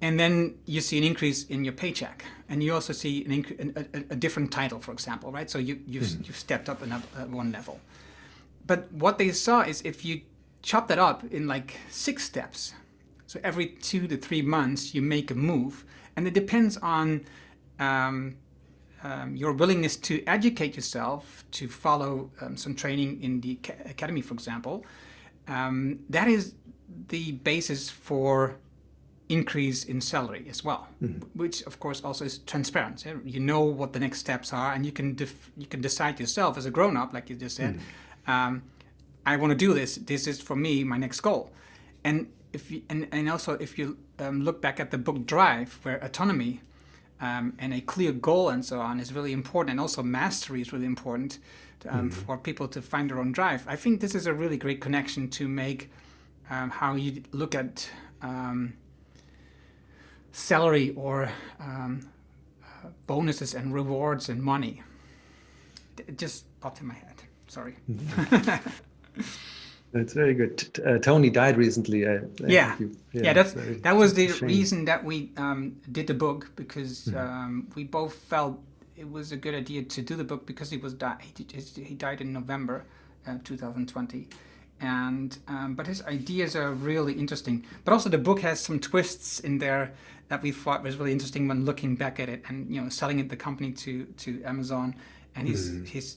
And 0.00 0.18
then 0.18 0.56
you 0.66 0.80
see 0.80 0.98
an 0.98 1.04
increase 1.04 1.44
in 1.44 1.62
your 1.64 1.74
paycheck, 1.74 2.24
and 2.48 2.60
you 2.60 2.74
also 2.74 2.92
see 2.92 3.24
an 3.24 3.30
inc- 3.30 3.76
a, 3.76 3.98
a, 3.98 4.04
a, 4.10 4.16
different 4.16 4.50
title, 4.50 4.80
for 4.80 4.90
example, 4.90 5.30
right? 5.30 5.48
So 5.48 5.58
you 5.58 5.78
you've, 5.86 6.02
mm-hmm. 6.02 6.24
you've 6.24 6.36
stepped 6.36 6.68
up 6.68 6.82
another 6.82 7.06
uh, 7.16 7.26
one 7.26 7.52
level. 7.52 7.78
But 8.66 8.90
what 8.92 9.18
they 9.18 9.30
saw 9.30 9.60
is 9.60 9.80
if 9.82 10.04
you 10.04 10.22
chop 10.60 10.88
that 10.88 10.98
up 10.98 11.22
in 11.32 11.46
like 11.46 11.76
six 11.88 12.24
steps, 12.24 12.74
so 13.32 13.40
every 13.42 13.66
two 13.66 14.06
to 14.08 14.18
three 14.18 14.42
months, 14.42 14.94
you 14.94 15.00
make 15.00 15.30
a 15.30 15.34
move, 15.34 15.86
and 16.16 16.28
it 16.28 16.34
depends 16.34 16.76
on 16.76 17.24
um, 17.78 18.36
um, 19.02 19.34
your 19.34 19.54
willingness 19.54 19.96
to 19.96 20.22
educate 20.26 20.76
yourself, 20.76 21.42
to 21.52 21.66
follow 21.66 22.30
um, 22.42 22.58
some 22.58 22.74
training 22.74 23.22
in 23.22 23.40
the 23.40 23.58
academy, 23.86 24.20
for 24.20 24.34
example. 24.34 24.84
Um, 25.48 26.00
that 26.10 26.28
is 26.28 26.56
the 27.08 27.32
basis 27.32 27.88
for 27.88 28.56
increase 29.30 29.84
in 29.84 30.02
salary 30.02 30.44
as 30.50 30.62
well, 30.62 30.88
mm. 31.02 31.24
which 31.32 31.62
of 31.62 31.80
course 31.80 32.02
also 32.04 32.26
is 32.26 32.36
transparent. 32.40 33.02
You 33.24 33.40
know 33.40 33.62
what 33.62 33.94
the 33.94 34.00
next 34.00 34.18
steps 34.18 34.52
are, 34.52 34.74
and 34.74 34.84
you 34.84 34.92
can 34.92 35.14
def- 35.14 35.50
you 35.56 35.66
can 35.66 35.80
decide 35.80 36.20
yourself 36.20 36.58
as 36.58 36.66
a 36.66 36.70
grown 36.70 36.98
up, 36.98 37.14
like 37.14 37.30
you 37.30 37.36
just 37.36 37.56
said. 37.56 37.80
Mm. 38.28 38.30
Um, 38.30 38.62
I 39.24 39.36
want 39.36 39.52
to 39.52 39.56
do 39.56 39.72
this. 39.72 39.96
This 39.96 40.26
is 40.26 40.38
for 40.38 40.54
me 40.54 40.84
my 40.84 40.98
next 40.98 41.22
goal, 41.22 41.50
and 42.04 42.26
if 42.52 42.70
you, 42.70 42.82
and, 42.88 43.08
and 43.12 43.28
also 43.30 43.54
if 43.54 43.78
you 43.78 43.98
um, 44.18 44.42
look 44.42 44.60
back 44.60 44.80
at 44.80 44.90
the 44.90 44.98
book 44.98 45.26
Drive, 45.26 45.78
where 45.82 46.02
autonomy 46.04 46.60
um, 47.20 47.54
and 47.58 47.72
a 47.72 47.80
clear 47.80 48.12
goal 48.12 48.48
and 48.48 48.64
so 48.64 48.80
on 48.80 49.00
is 49.00 49.12
really 49.12 49.32
important, 49.32 49.70
and 49.72 49.80
also 49.80 50.02
mastery 50.02 50.60
is 50.60 50.72
really 50.72 50.86
important 50.86 51.38
um, 51.88 52.10
mm. 52.10 52.12
for 52.12 52.36
people 52.36 52.68
to 52.68 52.82
find 52.82 53.10
their 53.10 53.18
own 53.18 53.32
drive. 53.32 53.64
I 53.66 53.76
think 53.76 54.00
this 54.00 54.14
is 54.14 54.26
a 54.26 54.34
really 54.34 54.56
great 54.56 54.80
connection 54.80 55.28
to 55.30 55.48
make 55.48 55.90
um, 56.50 56.70
how 56.70 56.94
you 56.94 57.22
look 57.32 57.54
at 57.54 57.88
um, 58.20 58.74
salary 60.32 60.92
or 60.96 61.30
um, 61.60 62.08
uh, 62.62 62.88
bonuses 63.06 63.54
and 63.54 63.72
rewards 63.72 64.28
and 64.28 64.42
money. 64.42 64.82
It 65.98 66.18
just 66.18 66.44
popped 66.60 66.80
in 66.80 66.86
my 66.86 66.94
head. 66.94 67.22
Sorry. 67.48 67.76
Mm-hmm. 67.90 68.68
That's 69.92 70.14
very 70.14 70.34
good. 70.34 70.80
Uh, 70.84 70.98
Tony 70.98 71.28
died 71.28 71.58
recently. 71.58 72.06
Uh, 72.06 72.20
yeah. 72.38 72.76
You, 72.78 72.96
yeah, 73.12 73.22
yeah, 73.24 73.32
that's 73.34 73.52
that 73.52 73.94
was 73.94 74.14
the 74.14 74.28
reason 74.40 74.86
that 74.86 75.04
we 75.04 75.30
um, 75.36 75.76
did 75.90 76.06
the 76.06 76.14
book 76.14 76.50
because 76.56 77.06
mm-hmm. 77.06 77.18
um, 77.18 77.68
we 77.74 77.84
both 77.84 78.14
felt 78.14 78.58
it 78.96 79.10
was 79.10 79.32
a 79.32 79.36
good 79.36 79.54
idea 79.54 79.82
to 79.82 80.00
do 80.02 80.16
the 80.16 80.24
book 80.24 80.46
because 80.46 80.70
he 80.70 80.78
was 80.78 80.94
di- 80.94 81.18
he, 81.20 81.44
he 81.82 81.94
died 81.94 82.22
in 82.22 82.32
November, 82.32 82.84
uh, 83.26 83.36
2020, 83.44 84.28
and 84.80 85.38
um, 85.48 85.74
but 85.74 85.86
his 85.86 86.02
ideas 86.04 86.56
are 86.56 86.72
really 86.72 87.12
interesting. 87.12 87.66
But 87.84 87.92
also 87.92 88.08
the 88.08 88.18
book 88.18 88.40
has 88.40 88.60
some 88.60 88.80
twists 88.80 89.40
in 89.40 89.58
there 89.58 89.92
that 90.28 90.40
we 90.40 90.52
thought 90.52 90.82
was 90.82 90.96
really 90.96 91.12
interesting 91.12 91.48
when 91.48 91.66
looking 91.66 91.96
back 91.96 92.18
at 92.18 92.30
it, 92.30 92.42
and 92.48 92.74
you 92.74 92.80
know, 92.80 92.88
selling 92.88 93.18
it 93.18 93.28
the 93.28 93.36
company 93.36 93.72
to 93.72 94.06
to 94.06 94.42
Amazon, 94.44 94.94
and 95.36 95.46
he's 95.48 95.70
mm. 95.70 95.86
he's, 95.86 96.16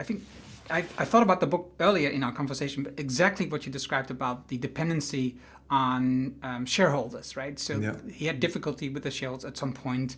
I 0.00 0.04
think. 0.04 0.22
I, 0.70 0.78
I 0.98 1.04
thought 1.04 1.22
about 1.22 1.40
the 1.40 1.46
book 1.46 1.72
earlier 1.80 2.10
in 2.10 2.22
our 2.22 2.32
conversation, 2.32 2.82
but 2.82 2.94
exactly 2.98 3.46
what 3.46 3.64
you 3.66 3.72
described 3.72 4.10
about 4.10 4.48
the 4.48 4.58
dependency 4.58 5.36
on 5.70 6.34
um, 6.42 6.66
shareholders, 6.66 7.36
right? 7.36 7.58
So 7.58 7.78
yeah. 7.78 7.94
he 8.10 8.26
had 8.26 8.40
difficulty 8.40 8.88
with 8.88 9.02
the 9.02 9.10
shareholders 9.10 9.44
at 9.44 9.56
some 9.56 9.72
point, 9.72 10.16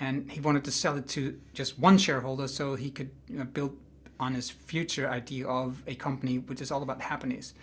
and 0.00 0.30
he 0.30 0.40
wanted 0.40 0.64
to 0.64 0.72
sell 0.72 0.96
it 0.96 1.08
to 1.10 1.38
just 1.54 1.78
one 1.78 1.98
shareholder 1.98 2.48
so 2.48 2.74
he 2.74 2.90
could 2.90 3.10
you 3.28 3.38
know, 3.38 3.44
build 3.44 3.76
on 4.18 4.34
his 4.34 4.50
future 4.50 5.08
idea 5.08 5.46
of 5.46 5.82
a 5.86 5.94
company 5.94 6.38
which 6.38 6.60
is 6.60 6.70
all 6.70 6.82
about 6.82 7.00
happiness. 7.00 7.54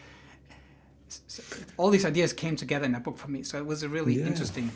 So 1.07 1.41
all 1.77 1.89
these 1.89 2.05
ideas 2.05 2.33
came 2.33 2.55
together 2.55 2.85
in 2.85 2.91
that 2.91 3.03
book 3.03 3.17
for 3.17 3.29
me, 3.29 3.43
so 3.43 3.57
it 3.57 3.65
was 3.65 3.83
a 3.83 3.89
really 3.89 4.19
yeah. 4.19 4.25
interesting. 4.25 4.71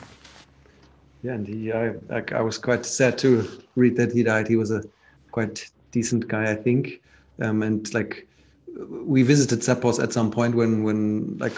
Yeah, 1.22 1.34
and 1.34 1.47
he, 1.47 1.72
I, 1.72 1.93
I 2.34 2.41
was 2.41 2.57
quite 2.57 2.86
sad 2.86 3.18
to 3.20 3.47
read 3.76 3.95
that 3.97 4.11
he 4.11 4.24
died. 4.24 4.47
He 4.47 4.55
was 4.55 4.72
a 4.72 4.84
quite 5.32 5.70
decent 5.91 6.28
guy, 6.28 6.51
I 6.51 6.55
think, 6.55 7.01
um, 7.42 7.64
and 7.64 7.94
like 7.94 8.28
we 8.90 9.24
visited 9.24 9.60
Zappos 9.60 10.02
at 10.02 10.14
some 10.14 10.32
point 10.32 10.56
when 10.56 10.84
when 10.84 11.38
like 11.38 11.56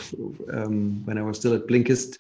um, 0.52 1.06
when 1.06 1.18
I 1.18 1.22
was 1.22 1.38
still 1.38 1.54
at 1.54 1.68
Blinkist, 1.68 2.18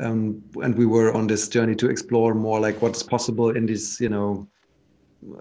um, 0.00 0.42
and 0.62 0.76
we 0.76 0.86
were 0.86 1.12
on 1.14 1.26
this 1.26 1.48
journey 1.48 1.74
to 1.76 1.88
explore 1.88 2.34
more 2.34 2.60
like 2.60 2.82
what's 2.82 3.02
possible 3.02 3.50
in 3.50 3.66
these 3.66 4.00
you 4.00 4.08
know 4.08 4.46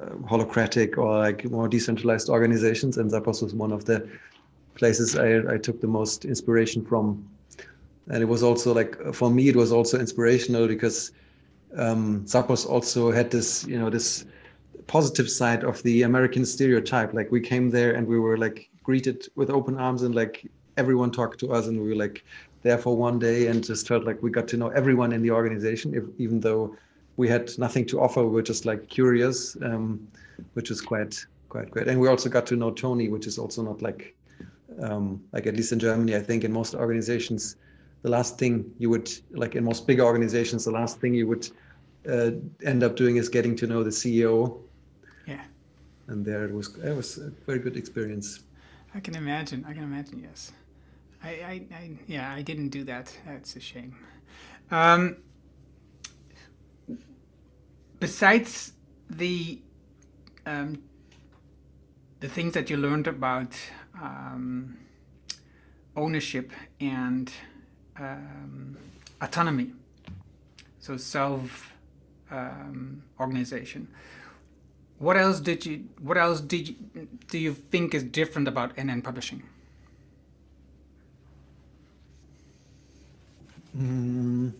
uh, 0.02 0.16
holacratic 0.30 0.98
or 0.98 1.20
like 1.20 1.44
more 1.46 1.68
decentralized 1.68 2.30
organizations. 2.30 2.98
And 2.98 3.12
Zappos 3.12 3.44
was 3.44 3.54
one 3.54 3.72
of 3.72 3.86
the 3.86 4.08
places 4.76 5.18
I, 5.18 5.54
I 5.54 5.58
took 5.58 5.82
the 5.82 5.88
most 5.88 6.26
inspiration 6.26 6.86
from. 6.86 7.30
And 8.08 8.22
it 8.22 8.28
was 8.28 8.44
also 8.44 8.74
like 8.74 8.96
for 9.14 9.32
me 9.32 9.50
it 9.50 9.56
was 9.56 9.72
also 9.72 10.00
inspirational 10.00 10.68
because 10.68 11.12
um, 11.76 12.24
Zappos 12.26 12.68
also 12.68 13.12
had 13.12 13.32
this 13.32 13.66
you 13.66 13.80
know 13.80 13.90
this 13.90 14.26
positive 14.88 15.30
side 15.30 15.64
of 15.64 15.82
the 15.84 16.04
American 16.04 16.46
stereotype 16.46 17.14
like 17.14 17.32
we 17.32 17.42
came 17.42 17.70
there 17.70 17.94
and 17.96 18.08
we 18.08 18.20
were 18.20 18.38
like 18.38 18.70
greeted 18.84 19.28
with 19.36 19.50
open 19.50 19.78
arms 19.78 20.04
and 20.04 20.14
like 20.14 20.46
everyone 20.78 21.12
talked 21.12 21.40
to 21.40 21.52
us 21.52 21.68
and 21.68 21.82
we 21.82 21.90
were 21.90 21.96
like 21.96 22.24
there 22.66 22.78
for 22.80 22.98
one 22.98 23.20
day 23.20 23.48
and 23.48 23.64
just 23.64 23.88
felt 23.88 24.06
like 24.06 24.22
we 24.24 24.32
got 24.32 24.48
to 24.48 24.58
know 24.58 24.70
everyone 24.70 25.14
in 25.14 25.22
the 25.22 25.30
organization, 25.30 25.94
if, 25.94 26.04
even 26.18 26.40
though 26.40 26.76
we 27.16 27.28
had 27.28 27.52
nothing 27.60 27.86
to 27.86 28.02
offer. 28.02 28.24
We 28.24 28.32
were 28.32 28.42
just 28.42 28.66
like 28.66 28.90
curious, 28.90 29.56
um, 29.62 30.08
which 30.54 30.72
is 30.72 30.82
quite 30.82 31.24
quite 31.48 31.70
great. 31.70 31.88
And 31.88 32.00
we 32.00 32.08
also 32.08 32.28
got 32.28 32.46
to 32.48 32.56
know 32.56 32.72
Tony, 32.72 33.08
which 33.08 33.28
is 33.28 33.38
also 33.38 33.62
not 33.62 33.84
like 33.84 34.16
um, 34.82 35.24
like 35.32 35.46
at 35.46 35.56
least 35.56 35.72
in 35.72 35.80
Germany, 35.80 36.16
I 36.16 36.22
think 36.22 36.44
in 36.44 36.52
most 36.52 36.74
organizations, 36.74 37.56
the 38.02 38.10
last 38.10 38.40
thing 38.40 38.74
you 38.80 38.90
would 38.90 39.12
like 39.32 39.56
in 39.56 39.64
most 39.64 39.86
big 39.86 40.00
organizations, 40.00 40.66
the 40.66 40.72
last 40.72 41.00
thing 41.00 41.14
you 41.14 41.28
would 41.28 41.48
uh, 42.10 42.32
end 42.64 42.84
up 42.84 42.96
doing 42.96 43.18
is 43.18 43.30
getting 43.30 43.56
to 43.58 43.68
know 43.68 43.84
the 43.84 43.92
CEO. 43.92 44.60
And 46.08 46.26
there 46.26 46.46
it 46.46 46.54
was 46.54 46.76
it 46.78 46.96
was 46.96 47.18
a 47.18 47.32
very 47.46 47.60
good 47.60 47.78
experience. 47.78 48.42
I 48.94 49.00
can 49.00 49.16
imagine. 49.16 49.66
I 49.68 49.74
can 49.74 49.84
imagine. 49.84 50.22
Yes. 50.24 50.52
I, 51.24 51.30
I, 51.30 51.76
I, 51.76 51.92
yeah, 52.08 52.32
I 52.32 52.44
didn't 52.44 52.70
do 52.70 52.84
that. 52.84 53.12
That's 53.26 53.56
a 53.56 53.60
shame. 53.60 53.96
Um, 54.70 55.18
besides 58.00 58.74
the 59.10 59.60
um, 60.46 60.84
the 62.20 62.30
things 62.30 62.54
that 62.54 62.70
you 62.70 62.78
learned 62.78 63.08
about 63.08 63.54
um, 64.02 64.78
ownership 65.96 66.52
and 66.80 67.32
um, 68.00 68.78
autonomy, 69.22 69.74
so 70.80 70.98
self 70.98 71.74
um, 72.30 73.04
organization. 73.20 73.88
What 74.98 75.18
else 75.18 75.40
did 75.40 75.66
you? 75.66 75.86
What 76.00 76.18
else 76.18 76.42
did 76.42 76.70
you, 76.70 76.76
do 77.28 77.38
you 77.38 77.54
think 77.54 77.94
is 77.94 78.04
different 78.04 78.48
about 78.48 78.76
NN 78.78 79.04
Publishing? 79.04 79.44
Mm. 83.78 84.54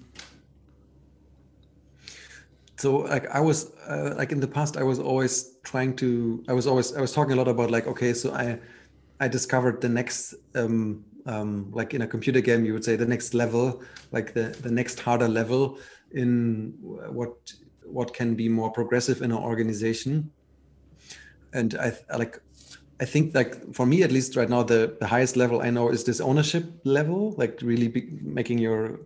So 2.78 2.98
like 2.98 3.28
I 3.28 3.40
was 3.40 3.72
uh, 3.88 4.14
like 4.18 4.32
in 4.32 4.40
the 4.42 4.48
past 4.48 4.76
I 4.76 4.84
was 4.84 5.00
always 5.00 5.56
trying 5.64 5.96
to 5.98 6.44
I 6.50 6.54
was 6.54 6.68
always 6.68 6.94
I 6.96 7.02
was 7.02 7.14
talking 7.14 7.34
a 7.34 7.36
lot 7.36 7.48
about 7.48 7.72
like 7.72 7.88
okay 7.88 8.14
so 8.14 8.34
I 8.34 8.60
I 9.22 9.30
discovered 9.30 9.80
the 9.80 9.88
next 9.88 10.36
um, 10.56 11.06
um, 11.26 11.72
like 11.72 11.94
in 11.94 12.02
a 12.02 12.08
computer 12.08 12.42
game 12.42 12.66
you 12.66 12.74
would 12.74 12.84
say 12.84 12.98
the 12.98 13.06
next 13.06 13.34
level 13.34 13.82
like 14.12 14.34
the 14.34 14.50
the 14.62 14.70
next 14.70 15.00
harder 15.00 15.30
level 15.30 15.80
in 16.12 16.74
what 16.82 17.32
what 17.88 18.14
can 18.14 18.36
be 18.36 18.50
more 18.50 18.72
progressive 18.72 19.22
in 19.22 19.32
an 19.32 19.38
organization. 19.38 20.32
And 21.54 21.76
I 21.76 21.94
like 22.18 22.42
I 23.00 23.06
think 23.06 23.36
like 23.36 23.74
for 23.74 23.86
me 23.86 24.04
at 24.04 24.12
least 24.12 24.36
right 24.36 24.50
now 24.50 24.64
the 24.64 24.96
the 25.00 25.08
highest 25.08 25.36
level 25.36 25.62
I 25.62 25.70
know 25.70 25.90
is 25.90 26.04
this 26.04 26.20
ownership 26.20 26.66
level 26.84 27.36
like 27.38 27.60
really 27.62 27.88
be, 27.88 28.08
making 28.22 28.60
your 28.60 29.00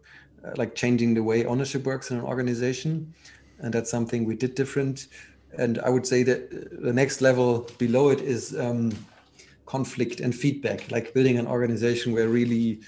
uh, 0.46 0.54
like 0.56 0.76
changing 0.76 1.14
the 1.14 1.24
way 1.24 1.46
ownership 1.46 1.86
works 1.86 2.12
in 2.12 2.18
an 2.18 2.24
organization. 2.24 3.14
And 3.60 3.74
that's 3.74 3.90
something 3.90 4.26
we 4.26 4.36
did 4.36 4.56
different. 4.56 5.08
And 5.58 5.80
I 5.80 5.90
would 5.90 6.06
say 6.06 6.24
that 6.24 6.50
the 6.82 6.94
next 6.94 7.22
level 7.22 7.68
below 7.78 8.10
it 8.10 8.22
is 8.22 8.58
um, 8.58 8.92
conflict 9.66 10.20
and 10.20 10.34
feedback 10.34 10.90
like 10.92 11.14
building 11.14 11.38
an 11.38 11.48
organization 11.48 12.14
where 12.14 12.30
really 12.30 12.80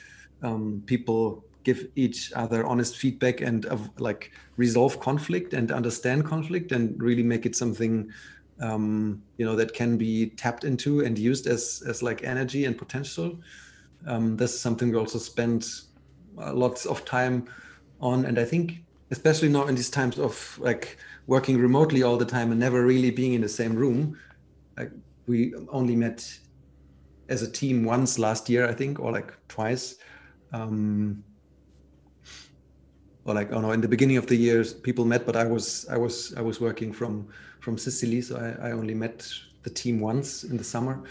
um, 0.43 0.81
people 0.85 1.43
give 1.63 1.87
each 1.95 2.31
other 2.33 2.65
honest 2.65 2.97
feedback 2.97 3.41
and 3.41 3.65
uh, 3.65 3.77
like 3.99 4.31
resolve 4.57 4.99
conflict 4.99 5.53
and 5.53 5.71
understand 5.71 6.25
conflict 6.25 6.71
and 6.71 7.01
really 7.01 7.23
make 7.23 7.45
it 7.45 7.55
something 7.55 8.11
um, 8.61 9.21
you 9.37 9.45
know 9.45 9.55
that 9.55 9.73
can 9.73 9.97
be 9.97 10.29
tapped 10.29 10.63
into 10.63 11.01
and 11.01 11.17
used 11.17 11.47
as 11.47 11.83
as 11.87 12.03
like 12.03 12.23
energy 12.23 12.65
and 12.65 12.77
potential. 12.77 13.39
Um, 14.07 14.37
this 14.37 14.53
is 14.53 14.61
something 14.61 14.91
we 14.91 14.97
also 14.97 15.19
spend 15.19 15.67
uh, 16.37 16.53
lots 16.53 16.85
of 16.85 17.03
time 17.05 17.47
on, 17.99 18.25
and 18.25 18.39
I 18.39 18.45
think 18.45 18.83
especially 19.09 19.49
now 19.49 19.67
in 19.67 19.75
these 19.75 19.89
times 19.89 20.17
of 20.17 20.57
like 20.61 20.97
working 21.27 21.57
remotely 21.57 22.03
all 22.03 22.17
the 22.17 22.25
time 22.25 22.51
and 22.51 22.59
never 22.59 22.85
really 22.85 23.11
being 23.11 23.33
in 23.33 23.41
the 23.41 23.49
same 23.49 23.75
room. 23.75 24.17
Like 24.77 24.91
we 25.27 25.53
only 25.69 25.95
met 25.95 26.39
as 27.29 27.41
a 27.41 27.51
team 27.51 27.83
once 27.83 28.19
last 28.19 28.49
year, 28.49 28.67
I 28.67 28.73
think, 28.73 28.99
or 28.99 29.11
like 29.11 29.33
twice. 29.47 29.95
Um, 30.53 31.23
or 33.31 33.35
like, 33.35 33.51
oh 33.51 33.61
no, 33.61 33.71
in 33.71 33.81
the 33.81 33.87
beginning 33.87 34.17
of 34.17 34.27
the 34.27 34.35
years 34.35 34.73
people 34.73 35.05
met, 35.05 35.25
but 35.25 35.35
I 35.35 35.45
was, 35.45 35.87
I 35.89 35.97
was, 35.97 36.33
I 36.35 36.41
was 36.41 36.59
working 36.59 36.93
from 36.93 37.27
from 37.59 37.77
Sicily, 37.77 38.21
so 38.21 38.37
I, 38.37 38.69
I 38.69 38.71
only 38.71 38.95
met 38.95 39.27
the 39.63 39.69
team 39.69 39.99
once 39.99 40.43
in 40.43 40.57
the 40.57 40.63
summer. 40.63 41.03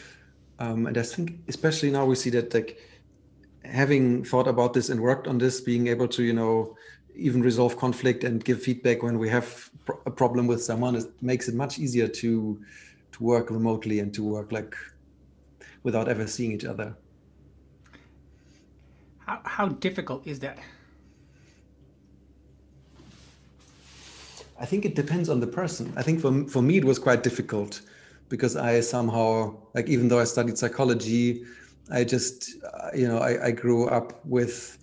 Um, 0.59 0.87
and 0.87 0.99
I 0.99 1.03
think, 1.03 1.39
especially 1.49 1.91
now, 1.91 2.05
we 2.05 2.17
see 2.17 2.31
that 2.31 2.53
like 2.53 2.79
having 3.65 4.25
thought 4.25 4.49
about 4.49 4.75
this 4.75 4.89
and 4.89 5.01
worked 5.01 5.27
on 5.29 5.39
this, 5.39 5.61
being 5.61 5.87
able 5.87 6.09
to, 6.09 6.23
you 6.23 6.33
know, 6.33 6.77
even 7.15 7.41
resolve 7.43 7.77
conflict 7.77 8.25
and 8.25 8.45
give 8.45 8.63
feedback 8.63 9.03
when 9.03 9.19
we 9.19 9.29
have 9.29 9.71
a 10.07 10.11
problem 10.11 10.47
with 10.47 10.63
someone, 10.63 10.97
it 10.97 11.07
makes 11.23 11.49
it 11.49 11.55
much 11.55 11.79
easier 11.79 12.09
to 12.09 12.61
to 13.13 13.25
work 13.25 13.51
remotely 13.51 14.01
and 14.01 14.13
to 14.15 14.23
work 14.23 14.53
like 14.53 14.77
without 15.83 16.09
ever 16.09 16.27
seeing 16.27 16.53
each 16.53 16.65
other. 16.65 16.95
How, 19.19 19.41
how 19.45 19.69
difficult 19.69 20.27
is 20.27 20.41
that? 20.41 20.59
I 24.61 24.67
think 24.67 24.85
it 24.85 24.95
depends 24.95 25.29
on 25.31 25.41
the 25.41 25.47
person. 25.47 25.93
I 25.97 26.03
think 26.03 26.21
for 26.21 26.47
for 26.47 26.63
me 26.63 26.77
it 26.77 26.85
was 26.85 26.99
quite 26.99 27.23
difficult 27.23 27.81
because 28.29 28.57
I 28.57 28.81
somehow 28.81 29.57
like 29.75 29.89
even 29.89 30.09
though 30.09 30.21
I 30.21 30.25
studied 30.25 30.59
psychology, 30.59 31.45
I 31.91 32.05
just 32.05 32.57
uh, 32.75 32.91
you 32.95 33.09
know 33.09 33.19
I, 33.19 33.47
I 33.47 33.51
grew 33.51 33.89
up 33.89 34.25
with 34.25 34.79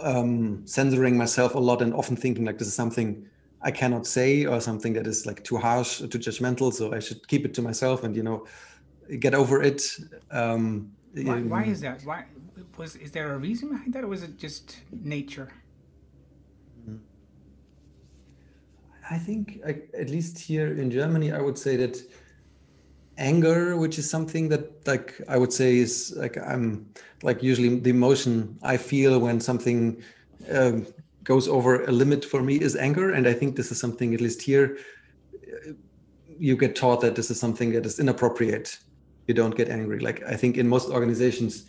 um, 0.00 0.66
censoring 0.66 1.16
myself 1.16 1.54
a 1.54 1.58
lot 1.60 1.80
and 1.80 1.94
often 1.94 2.16
thinking 2.16 2.44
like 2.44 2.58
this 2.58 2.68
is 2.68 2.74
something 2.74 3.24
I 3.62 3.70
cannot 3.70 4.06
say 4.06 4.46
or 4.46 4.60
something 4.60 4.92
that 4.94 5.06
is 5.06 5.26
like 5.26 5.44
too 5.44 5.56
harsh 5.56 6.00
or 6.00 6.08
too 6.08 6.18
judgmental. 6.18 6.72
So 6.72 6.92
I 6.92 6.98
should 6.98 7.26
keep 7.28 7.44
it 7.44 7.54
to 7.54 7.62
myself 7.62 8.02
and 8.02 8.16
you 8.16 8.24
know 8.24 8.46
get 9.20 9.34
over 9.34 9.62
it. 9.62 9.82
Um, 10.32 10.92
why, 11.14 11.40
why 11.40 11.64
is 11.64 11.80
that? 11.82 12.02
Why 12.02 12.24
was 12.76 12.96
is 12.96 13.12
there 13.12 13.32
a 13.32 13.38
reason 13.38 13.70
behind 13.70 13.92
that, 13.94 14.02
or 14.02 14.08
was 14.08 14.24
it 14.24 14.38
just 14.38 14.78
nature? 14.90 15.48
I 19.10 19.18
think, 19.18 19.60
at 19.64 20.10
least 20.10 20.38
here 20.38 20.68
in 20.76 20.90
Germany, 20.90 21.32
I 21.32 21.40
would 21.40 21.58
say 21.58 21.76
that 21.76 22.02
anger, 23.16 23.76
which 23.76 23.98
is 23.98 24.08
something 24.08 24.48
that, 24.50 24.86
like, 24.86 25.20
I 25.28 25.38
would 25.38 25.52
say 25.52 25.78
is 25.78 26.14
like 26.16 26.36
I'm 26.36 26.86
like 27.22 27.42
usually 27.42 27.78
the 27.80 27.90
emotion 27.90 28.58
I 28.62 28.76
feel 28.76 29.18
when 29.18 29.40
something 29.40 30.02
um, 30.52 30.86
goes 31.24 31.48
over 31.48 31.84
a 31.84 31.92
limit 31.92 32.24
for 32.24 32.42
me 32.42 32.56
is 32.60 32.76
anger, 32.76 33.12
and 33.12 33.26
I 33.26 33.32
think 33.32 33.56
this 33.56 33.72
is 33.72 33.80
something 33.80 34.14
at 34.14 34.20
least 34.20 34.42
here 34.42 34.78
you 36.38 36.56
get 36.56 36.76
taught 36.76 37.00
that 37.00 37.16
this 37.16 37.30
is 37.30 37.40
something 37.40 37.72
that 37.72 37.84
is 37.84 37.98
inappropriate. 37.98 38.78
You 39.26 39.34
don't 39.34 39.56
get 39.56 39.68
angry. 39.68 39.98
Like 39.98 40.22
I 40.22 40.36
think 40.36 40.56
in 40.56 40.68
most 40.68 40.88
organizations, 40.88 41.66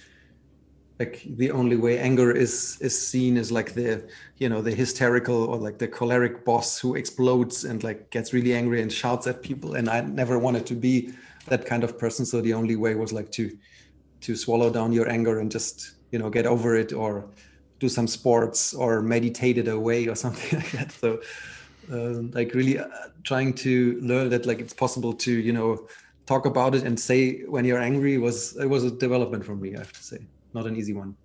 like 0.99 1.23
the 1.37 1.49
only 1.51 1.77
way 1.77 1.97
anger 1.97 2.29
is 2.29 2.77
is 2.81 2.95
seen 3.09 3.37
is 3.37 3.51
like 3.51 3.73
the 3.73 4.03
you 4.37 4.49
know 4.49 4.61
the 4.61 4.71
hysterical 4.71 5.45
or 5.45 5.57
like 5.57 5.77
the 5.77 5.87
choleric 5.87 6.43
boss 6.43 6.77
who 6.77 6.95
explodes 6.95 7.63
and 7.63 7.83
like 7.83 8.09
gets 8.09 8.33
really 8.33 8.53
angry 8.53 8.81
and 8.81 8.91
shouts 8.91 9.25
at 9.25 9.41
people. 9.41 9.75
And 9.75 9.89
i 9.89 10.01
never 10.01 10.37
wanted 10.37 10.65
to 10.67 10.75
be 10.75 11.13
that 11.47 11.65
kind 11.65 11.83
of 11.83 11.97
person. 11.97 12.25
So 12.25 12.41
the 12.41 12.53
only 12.53 12.75
way 12.75 12.95
was 12.95 13.13
like 13.13 13.31
to 13.31 13.57
to 14.21 14.35
swallow 14.35 14.69
down 14.69 14.91
your 14.91 15.09
anger 15.09 15.39
and 15.39 15.49
just 15.49 15.91
you 16.11 16.19
know 16.19 16.29
get 16.29 16.45
over 16.45 16.75
it 16.75 16.91
or 16.91 17.29
do 17.79 17.87
some 17.87 18.07
sports 18.07 18.73
or 18.73 19.01
meditate 19.01 19.57
it 19.57 19.69
away 19.69 20.07
or 20.07 20.15
something 20.25 20.59
like 20.59 20.71
that. 20.71 20.91
So 20.91 21.21
uh, 21.91 22.21
like 22.37 22.53
really 22.53 22.77
uh, 22.77 22.87
trying 23.23 23.53
to 23.53 23.99
learn 24.01 24.29
that 24.29 24.45
like 24.45 24.59
it's 24.59 24.73
possible 24.73 25.13
to 25.13 25.31
you 25.31 25.53
know 25.53 25.87
talk 26.25 26.45
about 26.45 26.75
it 26.75 26.83
and 26.83 26.99
say 26.99 27.41
when 27.45 27.63
you're 27.63 27.79
angry 27.79 28.17
was 28.17 28.57
it 28.57 28.69
was 28.69 28.83
a 28.83 28.91
development 28.91 29.43
for 29.43 29.55
me 29.55 29.73
i 29.75 29.79
have 29.79 29.91
to 29.91 30.03
say 30.03 30.19
not 30.53 30.65
an 30.65 30.75
easy 30.75 30.93
one. 30.93 31.15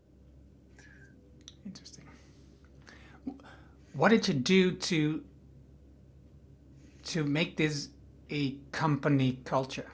Interesting. 1.67 2.05
What 3.95 4.11
did 4.11 4.27
you 4.29 4.35
do 4.35 4.73
to 4.73 5.23
to 7.05 7.25
make 7.25 7.57
this 7.57 7.89
a 8.31 8.57
company 8.73 9.41
culture? 9.45 9.91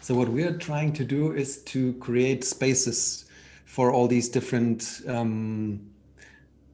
So 0.00 0.14
what 0.14 0.28
we 0.28 0.44
are 0.44 0.56
trying 0.56 0.92
to 0.94 1.04
do 1.04 1.32
is 1.32 1.62
to 1.64 1.92
create 1.94 2.44
spaces 2.44 3.26
for 3.64 3.92
all 3.92 4.08
these 4.08 4.28
different 4.28 5.02
um, 5.06 5.80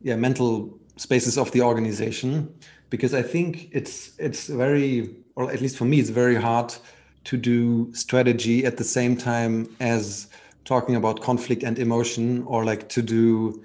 yeah 0.02 0.16
mental 0.16 0.78
spaces 0.96 1.36
of 1.36 1.50
the 1.52 1.60
organization 1.60 2.54
because 2.90 3.12
I 3.12 3.22
think 3.22 3.68
it's 3.72 4.12
it's 4.18 4.46
very 4.46 5.16
or 5.34 5.52
at 5.52 5.60
least 5.60 5.76
for 5.76 5.84
me 5.84 6.00
it's 6.00 6.10
very 6.10 6.36
hard 6.36 6.74
to 7.27 7.37
do 7.37 7.93
strategy 7.93 8.64
at 8.64 8.77
the 8.77 8.85
same 8.85 9.16
time 9.16 9.68
as 9.81 10.29
talking 10.64 10.97
about 10.97 11.20
conflict 11.20 11.62
and 11.62 11.79
emotion 11.79 12.43
or 12.45 12.64
like 12.64 12.89
to 12.89 13.03
do 13.03 13.62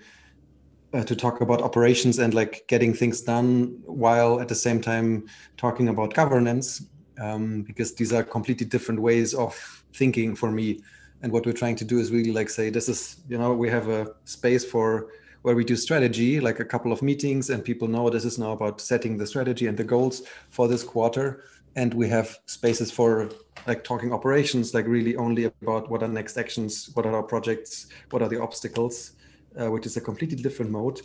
uh, 0.94 1.04
to 1.04 1.16
talk 1.16 1.42
about 1.42 1.62
operations 1.62 2.20
and 2.20 2.34
like 2.34 2.66
getting 2.68 2.94
things 2.94 3.22
done 3.22 3.80
while 3.86 4.42
at 4.42 4.48
the 4.48 4.56
same 4.56 4.82
time 4.82 5.26
talking 5.58 5.88
about 5.88 6.14
governance 6.14 6.84
um, 7.20 7.62
because 7.62 7.96
these 7.96 8.12
are 8.12 8.24
completely 8.24 8.66
different 8.66 9.02
ways 9.02 9.34
of 9.34 9.56
thinking 9.94 10.36
for 10.36 10.52
me. 10.52 10.82
And 11.22 11.32
what 11.32 11.46
we're 11.46 11.54
trying 11.54 11.76
to 11.78 11.86
do 11.86 12.00
is 12.00 12.12
really 12.12 12.32
like 12.32 12.50
say 12.50 12.70
this 12.70 12.90
is 12.90 13.22
you 13.30 13.38
know 13.38 13.54
we 13.54 13.70
have 13.70 13.90
a 13.90 14.14
space 14.26 14.66
for 14.66 15.08
where 15.44 15.56
we 15.56 15.64
do 15.64 15.76
strategy 15.76 16.40
like 16.40 16.60
a 16.60 16.66
couple 16.66 16.92
of 16.92 17.02
meetings 17.02 17.50
and 17.50 17.64
people 17.64 17.88
know 17.88 18.10
this 18.10 18.26
is 18.26 18.38
now 18.38 18.52
about 18.52 18.82
setting 18.82 19.18
the 19.18 19.26
strategy 19.26 19.68
and 19.68 19.78
the 19.78 19.84
goals 19.84 20.24
for 20.50 20.68
this 20.68 20.84
quarter. 20.84 21.44
And 21.76 21.94
we 21.94 22.10
have 22.10 22.38
spaces 22.48 22.92
for 22.92 23.30
like 23.68 23.84
talking 23.84 24.12
operations 24.12 24.74
like 24.74 24.88
really 24.88 25.16
only 25.16 25.46
about 25.46 25.90
what 25.90 26.02
are 26.04 26.08
next 26.08 26.38
actions 26.38 26.90
what 26.94 27.06
are 27.06 27.16
our 27.16 27.24
projects 27.24 27.88
what 28.10 28.22
are 28.22 28.30
the 28.30 28.42
obstacles 28.42 29.14
uh, 29.60 29.70
which 29.70 29.86
is 29.86 29.98
a 29.98 30.02
completely 30.02 30.38
different 30.38 30.72
mode. 30.72 31.02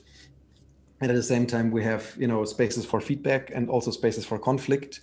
And 1.00 1.10
at 1.10 1.14
the 1.14 1.22
same 1.22 1.46
time 1.46 1.70
we 1.70 1.82
have 1.84 2.14
you 2.16 2.26
know 2.26 2.44
spaces 2.44 2.84
for 2.86 3.00
feedback 3.00 3.50
and 3.54 3.68
also 3.68 3.90
spaces 3.90 4.24
for 4.24 4.38
conflict. 4.38 5.00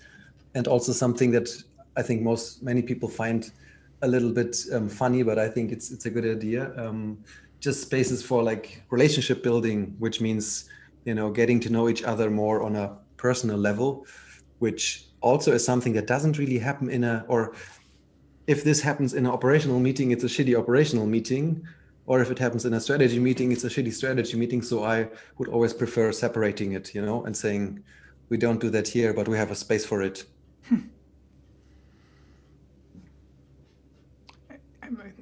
And 0.56 0.68
also 0.68 0.91
something 0.91 1.32
that 1.32 1.49
i 1.95 2.01
think 2.01 2.22
most 2.22 2.62
many 2.62 2.82
people 2.82 3.10
find 3.10 3.51
a 4.04 4.08
little 4.08 4.32
bit 4.32 4.56
um, 4.72 4.88
funny 4.88 5.24
but 5.24 5.39
i 5.39 5.47
think 5.47 5.72
it's 5.72 5.91
it's 5.91 6.06
a 6.06 6.10
good 6.10 6.26
idea 6.26 6.72
um, 6.78 7.18
just 7.60 7.82
spaces 7.82 8.22
for 8.24 8.43
like 8.43 8.84
relationship 8.91 9.41
building 9.41 9.95
which 9.97 10.22
means 10.22 10.70
you 11.06 11.16
know 11.16 11.32
getting 11.32 11.60
to 11.60 11.72
know 11.72 11.89
each 11.89 12.04
other 12.04 12.30
more 12.30 12.62
on 12.62 12.76
a 12.76 12.95
personal 13.18 13.58
level 13.58 14.06
which 14.60 15.08
also 15.24 15.53
is 15.53 15.65
something 15.65 15.93
that 15.93 16.05
doesn't 16.05 16.38
really 16.38 16.59
happen 16.59 16.89
in 16.89 17.03
a 17.03 17.26
or 17.28 17.55
if 18.45 18.63
this 18.63 18.82
happens 18.82 19.13
in 19.13 19.26
an 19.26 19.32
operational 19.32 19.80
meeting 19.80 20.11
it's 20.11 20.24
a 20.24 20.28
shitty 20.28 20.57
operational 20.57 21.07
meeting. 21.07 21.65
Or 22.05 22.19
if 22.19 22.30
it 22.30 22.38
happens 22.38 22.65
in 22.65 22.74
a 22.74 22.82
strategy 22.82 23.17
meeting 23.17 23.53
it's 23.53 23.63
a 23.63 23.69
shitty 23.69 23.93
strategy 23.93 24.38
meeting. 24.38 24.61
So 24.61 24.84
i 24.84 25.07
would 25.38 25.47
always 25.47 25.74
prefer 25.74 26.11
separating 26.11 26.74
it 26.74 26.93
you 26.93 27.01
know 27.01 27.24
and 27.26 27.36
saying 27.36 27.84
we 28.30 28.38
don't 28.38 28.59
do 28.59 28.69
that 28.71 28.88
here 28.88 29.13
but 29.13 29.28
we 29.28 29.38
have 29.38 29.51
a 29.51 29.55
space 29.55 29.86
for 29.86 30.01
it. 30.01 30.26
Hmm. 30.67 30.82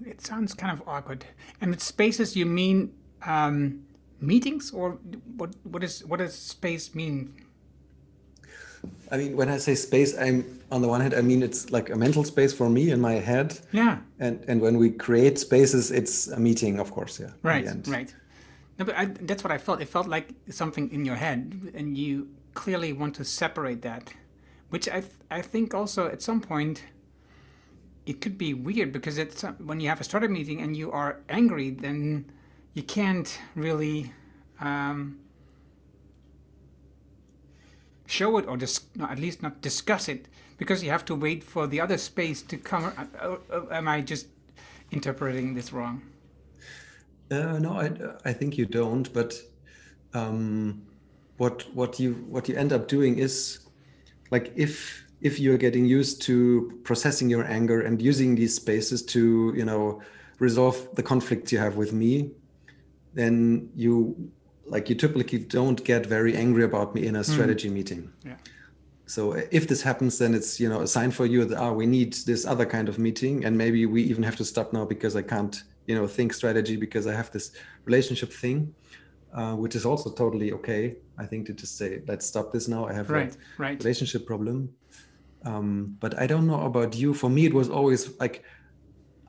it 0.05 0.21
sounds 0.21 0.53
kind 0.53 0.73
of 0.73 0.87
awkward. 0.87 1.25
And 1.61 1.71
with 1.71 1.81
spaces 1.81 2.35
you 2.35 2.45
mean 2.45 2.93
um, 3.25 3.85
meetings? 4.19 4.71
Or 4.71 4.99
what 5.37 5.55
what 5.63 5.83
is 5.83 6.05
what 6.05 6.19
does 6.19 6.33
space 6.35 6.95
mean 6.95 7.33
I 9.11 9.17
mean, 9.17 9.35
when 9.35 9.49
I 9.49 9.57
say 9.57 9.75
space, 9.75 10.17
I'm 10.17 10.59
on 10.71 10.81
the 10.81 10.87
one 10.87 11.01
hand, 11.01 11.13
I 11.13 11.21
mean 11.21 11.43
it's 11.43 11.69
like 11.71 11.89
a 11.89 11.95
mental 11.95 12.23
space 12.23 12.53
for 12.53 12.69
me 12.69 12.91
in 12.91 13.01
my 13.01 13.13
head. 13.13 13.59
Yeah. 13.71 13.97
And 14.19 14.43
and 14.47 14.61
when 14.61 14.77
we 14.77 14.91
create 14.91 15.37
spaces, 15.37 15.91
it's 15.91 16.27
a 16.27 16.39
meeting, 16.39 16.79
of 16.79 16.91
course. 16.91 17.19
Yeah. 17.19 17.31
Right. 17.43 17.67
Right. 17.87 18.13
No, 18.79 18.85
but 18.85 18.95
I, 18.97 19.05
that's 19.05 19.43
what 19.43 19.51
I 19.51 19.57
felt. 19.57 19.81
It 19.81 19.89
felt 19.89 20.07
like 20.07 20.33
something 20.49 20.91
in 20.91 21.05
your 21.05 21.17
head, 21.17 21.71
and 21.75 21.97
you 21.97 22.29
clearly 22.53 22.93
want 22.93 23.15
to 23.15 23.23
separate 23.23 23.81
that, 23.81 24.13
which 24.69 24.87
I 24.87 25.03
I 25.29 25.41
think 25.41 25.73
also 25.73 26.07
at 26.07 26.21
some 26.21 26.41
point. 26.41 26.83
It 28.03 28.19
could 28.19 28.35
be 28.35 28.55
weird 28.55 28.91
because 28.91 29.19
it's 29.19 29.43
when 29.43 29.79
you 29.79 29.87
have 29.87 30.01
a 30.01 30.03
startup 30.03 30.31
meeting 30.31 30.59
and 30.59 30.75
you 30.75 30.91
are 30.91 31.19
angry, 31.29 31.69
then 31.69 32.25
you 32.73 32.81
can't 32.81 33.39
really 33.53 34.11
um, 34.59 35.19
show 38.11 38.37
it 38.37 38.47
or 38.47 38.57
dis- 38.57 38.81
at 38.99 39.19
least 39.19 39.41
not 39.41 39.61
discuss 39.61 40.09
it 40.09 40.27
because 40.57 40.83
you 40.83 40.91
have 40.91 41.05
to 41.05 41.15
wait 41.15 41.43
for 41.43 41.65
the 41.67 41.79
other 41.79 41.97
space 41.97 42.41
to 42.43 42.57
come. 42.57 42.91
Am 43.71 43.87
I 43.87 44.01
just 44.01 44.27
interpreting 44.91 45.55
this 45.55 45.73
wrong? 45.73 46.01
Uh, 47.31 47.57
no, 47.59 47.71
I, 47.73 47.91
I 48.29 48.33
think 48.33 48.57
you 48.57 48.65
don't. 48.65 49.11
But 49.13 49.41
um, 50.13 50.83
what 51.37 51.65
what 51.73 51.99
you 51.99 52.13
what 52.29 52.49
you 52.49 52.55
end 52.55 52.73
up 52.73 52.87
doing 52.87 53.17
is 53.17 53.59
like 54.29 54.51
if 54.55 55.05
if 55.21 55.39
you're 55.39 55.57
getting 55.57 55.85
used 55.85 56.21
to 56.23 56.79
processing 56.83 57.29
your 57.29 57.45
anger 57.45 57.81
and 57.81 58.01
using 58.01 58.35
these 58.35 58.55
spaces 58.55 59.01
to 59.03 59.53
you 59.55 59.63
know 59.63 60.01
resolve 60.39 60.75
the 60.95 61.03
conflicts 61.03 61.51
you 61.51 61.59
have 61.59 61.77
with 61.77 61.93
me, 61.93 62.31
then 63.13 63.69
you 63.75 64.31
like 64.71 64.89
you 64.89 64.95
typically 64.95 65.37
don't 65.37 65.83
get 65.83 66.05
very 66.05 66.35
angry 66.35 66.63
about 66.63 66.95
me 66.95 67.05
in 67.05 67.15
a 67.15 67.19
hmm. 67.19 67.31
strategy 67.31 67.69
mm. 67.69 67.73
meeting. 67.73 68.11
Yeah. 68.25 68.37
So 69.05 69.33
if 69.51 69.67
this 69.67 69.81
happens, 69.81 70.17
then 70.17 70.33
it's 70.33 70.59
you 70.59 70.69
know 70.69 70.81
a 70.81 70.87
sign 70.87 71.11
for 71.11 71.25
you 71.25 71.43
that 71.45 71.57
ah 71.57 71.73
we 71.73 71.85
need 71.85 72.13
this 72.29 72.45
other 72.45 72.65
kind 72.65 72.87
of 72.87 72.97
meeting, 72.97 73.43
and 73.45 73.57
maybe 73.57 73.85
we 73.85 74.01
even 74.03 74.23
have 74.23 74.37
to 74.37 74.45
stop 74.45 74.71
now 74.71 74.85
because 74.85 75.15
I 75.17 75.23
can't 75.33 75.55
you 75.87 75.95
know 75.95 76.07
think 76.07 76.33
strategy 76.33 76.77
because 76.77 77.05
I 77.05 77.13
have 77.13 77.29
this 77.31 77.51
relationship 77.83 78.31
thing, 78.31 78.73
uh, 79.33 79.55
which 79.63 79.75
is 79.75 79.85
also 79.85 80.09
totally 80.09 80.53
okay. 80.53 80.95
I 81.17 81.25
think 81.25 81.47
to 81.47 81.53
just 81.53 81.77
say 81.77 82.01
let's 82.07 82.25
stop 82.25 82.53
this 82.53 82.69
now. 82.69 82.87
I 82.87 82.93
have 82.93 83.09
right, 83.09 83.35
a 83.35 83.61
right. 83.61 83.77
relationship 83.83 84.25
problem. 84.25 84.69
Um, 85.43 85.97
but 85.99 86.17
I 86.17 86.25
don't 86.27 86.47
know 86.47 86.61
about 86.61 86.95
you. 86.95 87.13
For 87.13 87.29
me, 87.29 87.45
it 87.45 87.53
was 87.53 87.69
always 87.69 88.17
like 88.19 88.45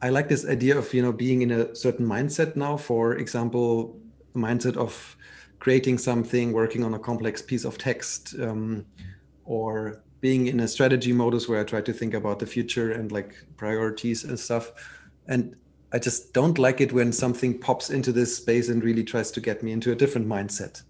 I 0.01 0.11
like 0.11 0.28
this 0.28 0.47
idea 0.47 0.78
of 0.78 0.95
you 0.95 1.03
know 1.03 1.12
being 1.12 1.43
in 1.43 1.51
a 1.51 1.74
certain 1.74 2.07
mindset 2.07 2.55
now. 2.55 2.76
For 2.76 3.16
example, 3.16 3.99
mindset 4.35 4.76
of 4.76 5.16
creating 5.59 5.99
something, 5.99 6.53
working 6.53 6.85
on 6.85 6.95
a 6.95 6.99
complex 6.99 7.41
piece 7.41 7.64
of 7.64 7.78
text, 7.78 8.35
um, 8.41 8.85
or 9.45 10.03
being 10.20 10.47
in 10.47 10.61
a 10.61 10.68
strategy 10.68 11.12
modus 11.12 11.49
where 11.49 11.61
I 11.61 11.64
try 11.64 11.80
to 11.80 11.93
think 11.93 12.14
about 12.14 12.39
the 12.39 12.47
future 12.47 12.93
and 12.93 13.12
like 13.12 13.35
priorities 13.57 14.24
and 14.24 14.39
stuff. 14.39 14.72
And 15.28 15.57
I 15.93 15.99
just 15.99 16.33
don't 16.33 16.59
like 16.59 16.80
it 16.80 16.93
when 16.93 17.12
something 17.12 17.59
pops 17.59 17.91
into 17.91 18.12
this 18.12 18.37
space 18.37 18.68
and 18.68 18.83
really 18.83 19.05
tries 19.05 19.30
to 19.33 19.41
get 19.41 19.62
me 19.62 19.72
into 19.72 19.93
a 19.93 19.95
different 19.95 20.26
mindset. 20.26 20.83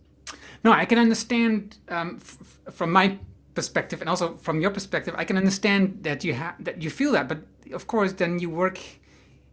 no, 0.64 0.72
I 0.72 0.84
can 0.84 0.99
understand 0.99 1.78
um, 1.88 2.18
f- 2.20 2.74
from 2.74 2.93
my 2.93 3.18
perspective 3.55 4.01
and 4.01 4.09
also 4.09 4.34
from 4.34 4.61
your 4.61 4.70
perspective. 4.70 5.14
I 5.18 5.24
can 5.24 5.36
understand 5.36 5.99
that 6.03 6.24
you 6.24 6.34
have 6.34 6.62
that 6.64 6.82
you 6.82 6.90
feel 6.90 7.12
that, 7.12 7.28
but 7.28 7.38
of 7.72 7.86
course, 7.86 8.12
then 8.12 8.38
you 8.38 8.51
work 8.51 8.78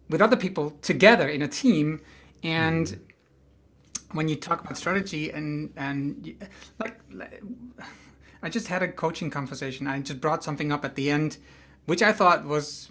with 0.09 0.21
other 0.21 0.37
people 0.37 0.71
together 0.81 1.27
in 1.27 1.41
a 1.41 1.47
team, 1.47 2.01
and 2.43 2.87
mm-hmm. 2.87 3.08
When 4.11 4.27
you 4.27 4.35
talk 4.35 4.61
about 4.61 4.77
strategy 4.77 5.31
and 5.31 5.71
and 5.75 6.35
like, 6.79 6.99
I 8.41 8.49
just 8.49 8.67
had 8.67 8.81
a 8.81 8.87
coaching 8.87 9.29
conversation. 9.29 9.87
I 9.87 9.99
just 9.99 10.21
brought 10.21 10.43
something 10.43 10.71
up 10.71 10.85
at 10.85 10.95
the 10.95 11.09
end, 11.09 11.37
which 11.85 12.01
I 12.01 12.11
thought 12.13 12.45
was 12.45 12.89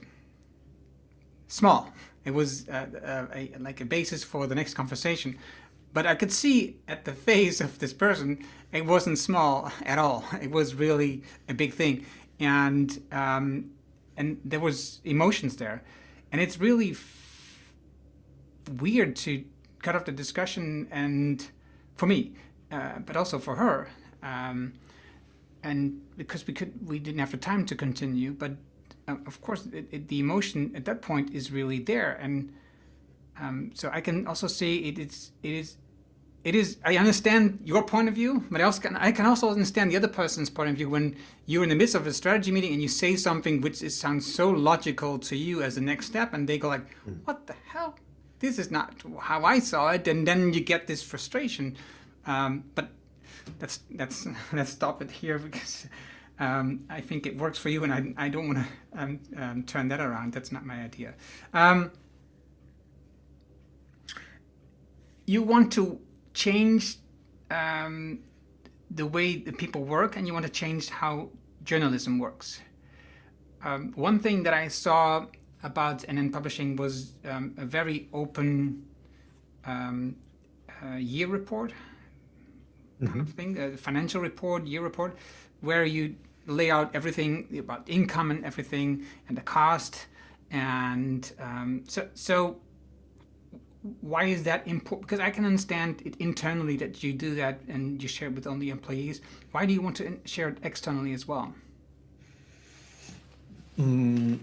small. 1.46 1.92
It 2.24 2.32
was 2.32 2.68
uh, 2.68 2.86
uh, 3.02 3.26
a, 3.34 3.52
like 3.58 3.80
a 3.80 3.84
basis 3.84 4.22
for 4.22 4.46
the 4.46 4.54
next 4.54 4.74
conversation. 4.74 5.38
But 5.94 6.06
I 6.06 6.14
could 6.14 6.32
see 6.32 6.76
at 6.86 7.04
the 7.04 7.12
face 7.28 7.60
of 7.60 7.78
this 7.78 7.92
person, 7.92 8.44
it 8.72 8.84
wasn't 8.86 9.18
small 9.18 9.72
at 9.84 9.98
all. 9.98 10.24
It 10.40 10.50
was 10.50 10.74
really 10.74 11.22
a 11.48 11.54
big 11.54 11.72
thing, 11.72 12.04
and 12.38 13.02
um, 13.10 13.70
and 14.16 14.40
there 14.44 14.60
was 14.60 15.00
emotions 15.04 15.56
there, 15.56 15.82
and 16.30 16.40
it's 16.40 16.58
really 16.60 16.90
f- 16.90 17.72
weird 18.78 19.16
to 19.16 19.44
cut 19.82 19.96
off 19.96 20.04
the 20.04 20.12
discussion 20.12 20.88
and 20.90 21.50
for 21.96 22.06
me, 22.06 22.32
uh, 22.70 22.98
but 23.00 23.16
also 23.16 23.38
for 23.38 23.56
her. 23.56 23.88
Um, 24.22 24.74
and 25.62 26.00
because 26.16 26.46
we 26.46 26.54
could 26.54 26.72
we 26.86 26.98
didn't 26.98 27.18
have 27.18 27.30
the 27.30 27.36
time 27.36 27.64
to 27.66 27.74
continue 27.74 28.32
but 28.32 28.52
uh, 29.06 29.16
of 29.26 29.40
course 29.42 29.66
it, 29.66 29.86
it, 29.90 30.08
the 30.08 30.20
emotion 30.20 30.72
at 30.74 30.84
that 30.84 31.02
point 31.02 31.32
is 31.34 31.50
really 31.50 31.78
there 31.78 32.12
and 32.20 32.52
um, 33.40 33.70
so 33.74 33.90
i 33.92 34.00
can 34.00 34.26
also 34.26 34.46
say 34.46 34.76
it 34.76 34.98
is 34.98 35.32
it 35.42 35.52
is 35.52 35.76
it 36.44 36.54
is 36.54 36.78
i 36.84 36.96
understand 36.96 37.60
your 37.64 37.82
point 37.82 38.08
of 38.08 38.14
view 38.14 38.44
but 38.50 38.60
i 38.60 38.64
also 38.64 38.80
can 38.80 38.96
i 38.96 39.10
can 39.10 39.26
also 39.26 39.50
understand 39.50 39.90
the 39.90 39.96
other 39.96 40.08
person's 40.08 40.50
point 40.50 40.70
of 40.70 40.76
view 40.76 40.88
when 40.88 41.16
you're 41.46 41.62
in 41.64 41.68
the 41.68 41.74
midst 41.74 41.94
of 41.94 42.06
a 42.06 42.12
strategy 42.12 42.52
meeting 42.52 42.72
and 42.72 42.80
you 42.80 42.88
say 42.88 43.16
something 43.16 43.60
which 43.60 43.82
is, 43.82 43.98
sounds 43.98 44.32
so 44.32 44.50
logical 44.50 45.18
to 45.18 45.36
you 45.36 45.62
as 45.62 45.74
the 45.74 45.80
next 45.80 46.06
step 46.06 46.32
and 46.32 46.48
they 46.48 46.58
go 46.58 46.68
like 46.68 46.94
hmm. 47.04 47.14
what 47.24 47.46
the 47.46 47.54
hell 47.66 47.96
this 48.40 48.58
is 48.58 48.70
not 48.70 48.94
how 49.20 49.44
i 49.44 49.58
saw 49.58 49.90
it 49.90 50.06
and 50.08 50.26
then 50.26 50.52
you 50.52 50.60
get 50.60 50.86
this 50.86 51.02
frustration 51.02 51.76
um, 52.26 52.64
but 52.74 52.90
let's 53.60 53.80
let's 53.94 54.26
let's 54.52 54.70
stop 54.70 55.02
it 55.02 55.10
here 55.10 55.38
because 55.38 55.86
um, 56.38 56.84
I 56.88 57.00
think 57.00 57.26
it 57.26 57.36
works 57.36 57.58
for 57.58 57.68
you, 57.68 57.82
and 57.82 57.92
I, 57.92 58.26
I 58.26 58.28
don't 58.28 58.46
want 58.46 58.58
to 58.58 59.00
um, 59.00 59.20
um, 59.36 59.62
turn 59.64 59.88
that 59.88 60.00
around. 60.00 60.32
That's 60.32 60.52
not 60.52 60.64
my 60.64 60.82
idea. 60.84 61.14
Um, 61.52 61.90
you 65.26 65.42
want 65.42 65.72
to 65.72 66.00
change 66.34 66.98
um, 67.50 68.20
the 68.90 69.04
way 69.04 69.36
the 69.36 69.52
people 69.52 69.82
work, 69.82 70.16
and 70.16 70.26
you 70.28 70.32
want 70.32 70.46
to 70.46 70.52
change 70.52 70.90
how 70.90 71.30
journalism 71.64 72.18
works. 72.18 72.60
One 73.96 74.20
thing 74.20 74.44
that 74.44 74.54
I 74.54 74.68
saw 74.68 75.26
about 75.62 76.00
NN 76.02 76.32
Publishing 76.32 76.76
was 76.76 77.12
a 77.24 77.64
very 77.64 78.08
open 78.12 78.84
uh, 79.66 80.96
year 80.96 81.26
report 81.26 81.72
kind 83.00 83.10
mm-hmm. 83.12 83.20
of 83.20 83.30
thing, 83.30 83.58
a 83.58 83.76
financial 83.76 84.20
report, 84.20 84.66
year 84.66 84.82
report, 84.82 85.16
where 85.60 85.84
you 85.84 86.16
lay 86.46 86.70
out 86.70 86.90
everything 86.94 87.46
about 87.58 87.88
income 87.88 88.30
and 88.30 88.44
everything 88.44 89.04
and 89.28 89.36
the 89.36 89.42
cost. 89.42 90.06
And 90.50 91.30
um, 91.38 91.84
so, 91.86 92.08
so 92.14 92.56
why 94.00 94.24
is 94.24 94.42
that 94.44 94.66
important? 94.66 95.08
Because 95.08 95.20
I 95.20 95.30
can 95.30 95.44
understand 95.44 96.02
it 96.04 96.16
internally 96.18 96.76
that 96.78 97.02
you 97.02 97.12
do 97.12 97.34
that 97.36 97.60
and 97.68 98.02
you 98.02 98.08
share 98.08 98.28
it 98.28 98.34
with 98.34 98.46
only 98.46 98.70
employees. 98.70 99.20
Why 99.52 99.66
do 99.66 99.72
you 99.72 99.82
want 99.82 99.96
to 99.96 100.18
share 100.24 100.48
it 100.48 100.58
externally 100.62 101.12
as 101.12 101.28
well? 101.28 101.54
Mm, 103.78 104.40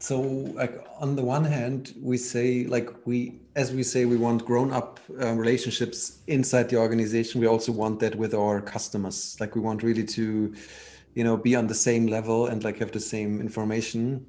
so 0.00 0.20
like 0.20 0.86
on 1.00 1.16
the 1.16 1.24
one 1.24 1.44
hand 1.44 1.94
we 2.00 2.16
say 2.16 2.64
like 2.64 2.88
we 3.04 3.40
as 3.56 3.72
we 3.72 3.82
say 3.82 4.04
we 4.04 4.16
want 4.16 4.44
grown 4.44 4.72
up 4.72 5.00
um, 5.20 5.36
relationships 5.36 6.18
inside 6.28 6.68
the 6.68 6.76
organization. 6.76 7.40
We 7.40 7.48
also 7.48 7.72
want 7.72 7.98
that 8.00 8.14
with 8.14 8.32
our 8.32 8.60
customers. 8.60 9.36
Like 9.40 9.56
we 9.56 9.60
want 9.60 9.82
really 9.82 10.04
to 10.04 10.54
you 11.14 11.24
know 11.24 11.36
be 11.36 11.56
on 11.56 11.66
the 11.66 11.74
same 11.74 12.06
level 12.06 12.46
and 12.46 12.62
like 12.62 12.78
have 12.78 12.92
the 12.92 13.00
same 13.00 13.40
information. 13.40 14.26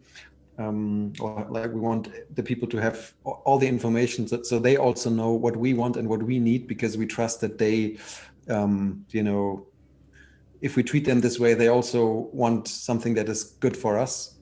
Um, 0.57 1.13
or 1.21 1.47
like 1.49 1.71
we 1.71 1.79
want 1.79 2.09
the 2.35 2.43
people 2.43 2.67
to 2.67 2.77
have 2.77 3.13
all 3.23 3.57
the 3.57 3.67
information 3.67 4.27
so, 4.27 4.43
so 4.43 4.59
they 4.59 4.75
also 4.75 5.09
know 5.09 5.31
what 5.31 5.55
we 5.55 5.73
want 5.73 5.95
and 5.95 6.05
what 6.09 6.21
we 6.21 6.37
need 6.37 6.67
because 6.67 6.97
we 6.97 7.05
trust 7.05 7.39
that 7.39 7.57
they 7.57 7.97
um, 8.49 9.05
you 9.11 9.23
know 9.23 9.65
if 10.59 10.75
we 10.75 10.83
treat 10.83 11.05
them 11.05 11.21
this 11.21 11.39
way 11.39 11.53
they 11.53 11.69
also 11.69 12.29
want 12.33 12.67
something 12.67 13.13
that 13.13 13.29
is 13.29 13.55
good 13.61 13.77
for 13.77 13.97
us 13.97 14.38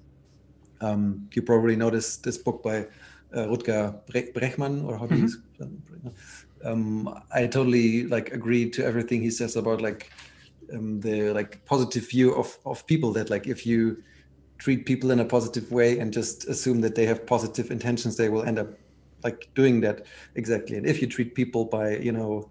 um, 0.81 1.27
you 1.33 1.41
probably 1.41 1.75
know 1.75 1.89
this, 1.89 2.17
this 2.17 2.37
book 2.37 2.63
by 2.63 2.87
uh, 3.33 3.45
Rutger 3.47 3.99
Bregman, 4.07 4.85
or 4.85 4.97
how 4.97 5.05
do 5.05 5.15
you 5.15 5.29
mm-hmm. 5.59 6.07
um, 6.63 7.23
I 7.33 7.47
totally 7.47 8.05
like 8.05 8.31
agree 8.31 8.69
to 8.71 8.85
everything 8.85 9.21
he 9.21 9.29
says 9.29 9.55
about 9.55 9.81
like 9.81 10.11
um, 10.73 10.99
the 11.01 11.33
like 11.33 11.63
positive 11.65 12.09
view 12.09 12.33
of 12.35 12.57
of 12.65 12.85
people. 12.87 13.11
That 13.13 13.29
like 13.29 13.47
if 13.47 13.65
you 13.65 14.03
treat 14.57 14.85
people 14.85 15.11
in 15.11 15.19
a 15.19 15.25
positive 15.25 15.71
way 15.71 15.99
and 15.99 16.11
just 16.11 16.47
assume 16.47 16.81
that 16.81 16.95
they 16.95 17.05
have 17.05 17.25
positive 17.25 17.69
intentions, 17.69 18.15
they 18.17 18.29
will 18.29 18.43
end 18.43 18.59
up 18.59 18.69
like 19.23 19.49
doing 19.55 19.81
that 19.81 20.05
exactly. 20.35 20.77
And 20.77 20.85
if 20.85 21.01
you 21.01 21.07
treat 21.07 21.35
people 21.35 21.65
by 21.65 21.97
you 21.97 22.11
know 22.11 22.49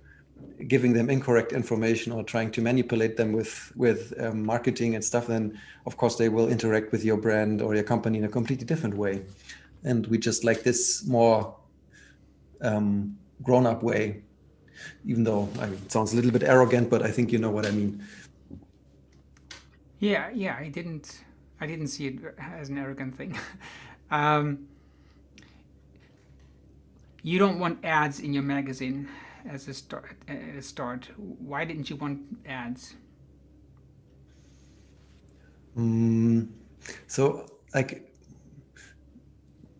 giving 0.68 0.92
them 0.92 1.10
incorrect 1.10 1.52
information 1.52 2.12
or 2.12 2.22
trying 2.22 2.50
to 2.50 2.60
manipulate 2.60 3.16
them 3.16 3.32
with 3.32 3.72
with 3.76 4.12
um, 4.20 4.44
marketing 4.44 4.94
and 4.94 5.04
stuff 5.04 5.26
then 5.26 5.58
of 5.84 5.96
course 5.96 6.16
they 6.16 6.28
will 6.28 6.48
interact 6.48 6.92
with 6.92 7.04
your 7.04 7.16
brand 7.16 7.60
or 7.60 7.74
your 7.74 7.84
company 7.84 8.18
in 8.18 8.24
a 8.24 8.28
completely 8.28 8.64
different 8.64 8.96
way. 8.96 9.22
And 9.84 10.06
we 10.06 10.18
just 10.18 10.44
like 10.44 10.62
this 10.62 11.06
more 11.06 11.54
um, 12.62 13.16
grown 13.42 13.66
up 13.66 13.82
way 13.82 14.22
even 15.04 15.24
though 15.24 15.48
I 15.58 15.66
mean, 15.66 15.80
it 15.84 15.92
sounds 15.92 16.12
a 16.12 16.16
little 16.16 16.30
bit 16.30 16.42
arrogant 16.42 16.90
but 16.90 17.02
i 17.02 17.10
think 17.10 17.32
you 17.32 17.38
know 17.38 17.50
what 17.50 17.66
i 17.66 17.70
mean. 17.70 18.02
Yeah 19.98 20.30
yeah 20.34 20.56
i 20.58 20.68
didn't 20.68 21.24
i 21.60 21.66
didn't 21.66 21.88
see 21.88 22.06
it 22.06 22.18
as 22.38 22.68
an 22.68 22.78
arrogant 22.78 23.16
thing. 23.16 23.38
Um, 24.08 24.68
you 27.24 27.40
don't 27.40 27.58
want 27.58 27.84
ads 27.84 28.20
in 28.20 28.32
your 28.32 28.44
magazine 28.44 29.08
as 29.48 29.68
a 29.68 29.74
start. 29.74 30.16
A 30.28 30.62
start. 30.62 31.08
Why 31.16 31.64
didn't 31.64 31.90
you 31.90 31.96
want 31.96 32.20
ads? 32.46 32.94
Mm, 35.76 36.48
so, 37.06 37.46
like, 37.74 38.12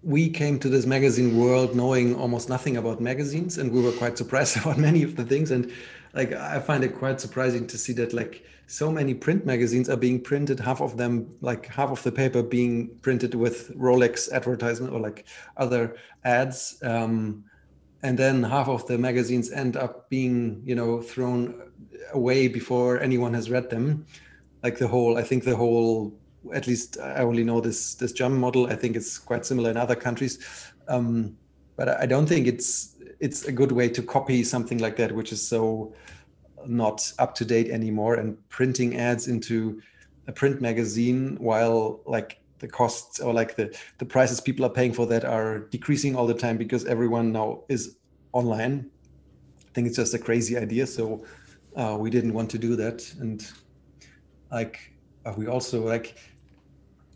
we 0.03 0.29
came 0.29 0.59
to 0.61 0.69
this 0.69 0.87
magazine 0.87 1.37
world 1.37 1.75
knowing 1.75 2.15
almost 2.15 2.49
nothing 2.49 2.77
about 2.77 3.01
magazines, 3.01 3.59
and 3.59 3.73
we 3.73 3.81
were 3.83 3.93
quite 3.93 4.17
surprised 4.17 4.57
about 4.61 4.79
many 4.79 5.03
of 5.03 5.17
the 5.17 5.25
things. 5.25 5.51
And 5.51 5.73
like, 6.15 6.33
I 6.33 6.61
find 6.61 6.85
it 6.85 6.97
quite 6.97 7.21
surprising 7.21 7.67
to 7.67 7.79
see 7.79 7.93
that 7.95 8.13
like 8.13 8.45
so 8.69 8.91
many 8.91 9.15
print 9.15 9.47
magazines 9.47 9.89
are 9.89 9.97
being 9.97 10.21
printed. 10.21 10.61
Half 10.61 10.81
of 10.81 10.97
them, 10.97 11.29
like 11.41 11.67
half 11.67 11.91
of 11.91 12.03
the 12.03 12.13
paper, 12.13 12.43
being 12.43 12.91
printed 13.03 13.35
with 13.35 13.77
Rolex 13.77 14.31
advertisement 14.33 14.93
or 14.93 15.01
like 15.01 15.27
other 15.57 15.97
ads. 16.25 16.79
Um, 16.83 17.45
and 18.03 18.19
then 18.19 18.43
half 18.43 18.69
of 18.69 18.87
the 18.87 18.99
magazines 18.99 19.51
end 19.51 19.77
up 19.77 20.09
being 20.11 20.63
you 20.65 20.75
know 20.75 21.01
thrown 21.01 21.71
away 22.13 22.49
before 22.49 23.01
anyone 23.01 23.35
has 23.35 23.51
read 23.51 23.71
them. 23.71 24.07
Like 24.63 24.79
the 24.79 24.89
whole 24.89 25.19
i 25.19 25.23
think 25.23 25.45
the 25.45 25.57
whole 25.57 26.13
at 26.55 26.67
least 26.67 26.99
i 27.01 27.19
only 27.19 27.45
know 27.45 27.61
this 27.61 27.95
this 27.95 28.13
german 28.13 28.39
model. 28.39 28.67
I 28.67 28.77
think 28.77 28.97
it's 28.97 29.19
quite 29.19 29.47
similar 29.47 29.71
in 29.71 29.77
other 29.77 29.97
countries. 29.97 30.39
Um, 30.89 31.37
but 31.77 31.89
i 32.01 32.07
don't 32.07 32.27
think 32.27 32.47
it's 32.47 32.97
it's 33.21 33.45
a 33.45 33.53
good 33.53 33.73
way 33.73 33.89
to 33.89 34.03
copy 34.03 34.43
something 34.43 34.79
like 34.79 34.97
that 34.97 35.13
which 35.13 35.33
is 35.33 35.47
so 35.47 35.95
not 36.67 37.13
up 37.19 37.35
to 37.35 37.45
date 37.45 37.71
anymore 37.71 38.15
and 38.15 38.37
printing 38.49 38.97
ads 38.97 39.29
into 39.29 39.81
a 40.27 40.33
print 40.33 40.61
magazine 40.61 41.37
while 41.39 42.01
like 42.07 42.41
the 42.59 42.69
costs 42.69 43.21
or 43.21 43.33
like 43.33 43.57
the 43.57 43.77
the 43.99 44.05
prices 44.05 44.41
people 44.41 44.65
are 44.65 44.71
paying 44.71 44.93
for 44.93 45.07
that 45.07 45.25
are 45.25 45.61
decreasing 45.71 46.17
all 46.17 46.27
the 46.27 46.35
time 46.35 46.57
because 46.57 46.85
everyone 46.87 47.33
now 47.33 47.63
is 47.69 47.97
online. 48.33 48.91
I 49.67 49.71
think 49.75 49.87
it's 49.87 49.97
just 49.97 50.15
a 50.15 50.19
crazy 50.19 50.57
idea. 50.57 50.87
So 50.87 51.25
uh, 51.77 51.97
we 51.99 52.11
didn't 52.11 52.33
want 52.33 52.51
to 52.51 52.59
do 52.59 52.77
that. 52.77 53.13
And 53.21 53.47
like 54.51 54.93
uh, 55.25 55.35
we 55.37 55.47
also 55.47 55.85
like 55.85 56.17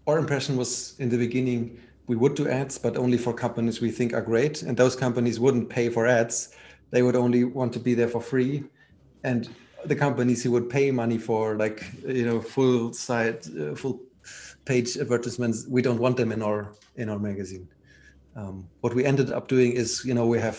our 0.07 0.19
impression 0.19 0.57
was 0.57 0.99
in 0.99 1.09
the 1.09 1.19
beginning 1.19 1.81
we 2.07 2.17
would 2.17 2.35
do 2.35 2.49
ads 2.49 2.77
but 2.77 2.97
only 2.97 3.17
for 3.17 3.33
companies 3.33 3.81
we 3.81 3.91
think 3.91 4.13
are 4.13 4.23
great. 4.23 4.63
And 4.63 4.77
those 4.77 4.97
companies 4.97 5.39
wouldn't 5.39 5.69
pay 5.69 5.89
for 5.89 6.07
ads. 6.07 6.55
They 6.91 7.03
would 7.03 7.17
only 7.17 7.45
want 7.45 7.73
to 7.75 7.79
be 7.79 7.95
there 7.95 8.09
for 8.09 8.21
free. 8.21 8.65
And 9.23 9.49
the 9.85 9.97
companies 9.97 10.43
who 10.43 10.51
would 10.51 10.69
pay 10.69 10.91
money 10.91 11.19
for 11.19 11.57
like 11.57 11.85
you 12.07 12.25
know 12.25 12.41
full 12.41 12.93
site 12.93 13.49
uh, 13.59 13.75
full 13.75 14.01
page 14.71 14.97
advertisements 15.05 15.67
we 15.77 15.83
don't 15.87 16.01
want 16.05 16.17
them 16.17 16.31
in 16.37 16.43
our 16.49 16.61
in 16.95 17.09
our 17.13 17.19
magazine. 17.19 17.67
Um, 18.37 18.57
what 18.83 18.95
we 18.95 19.05
ended 19.05 19.29
up 19.33 19.49
doing 19.49 19.73
is 19.73 20.05
you 20.09 20.15
know 20.15 20.27
we 20.35 20.39
have 20.49 20.59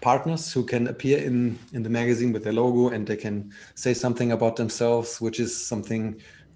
partners 0.00 0.52
who 0.54 0.62
can 0.72 0.88
appear 0.94 1.18
in 1.28 1.36
in 1.76 1.82
the 1.86 1.92
magazine 2.00 2.30
with 2.32 2.44
their 2.44 2.56
logo 2.62 2.84
and 2.94 3.06
they 3.06 3.18
can 3.26 3.52
say 3.74 3.92
something 4.04 4.32
about 4.32 4.54
themselves 4.56 5.20
which 5.20 5.38
is 5.38 5.52
something 5.72 6.04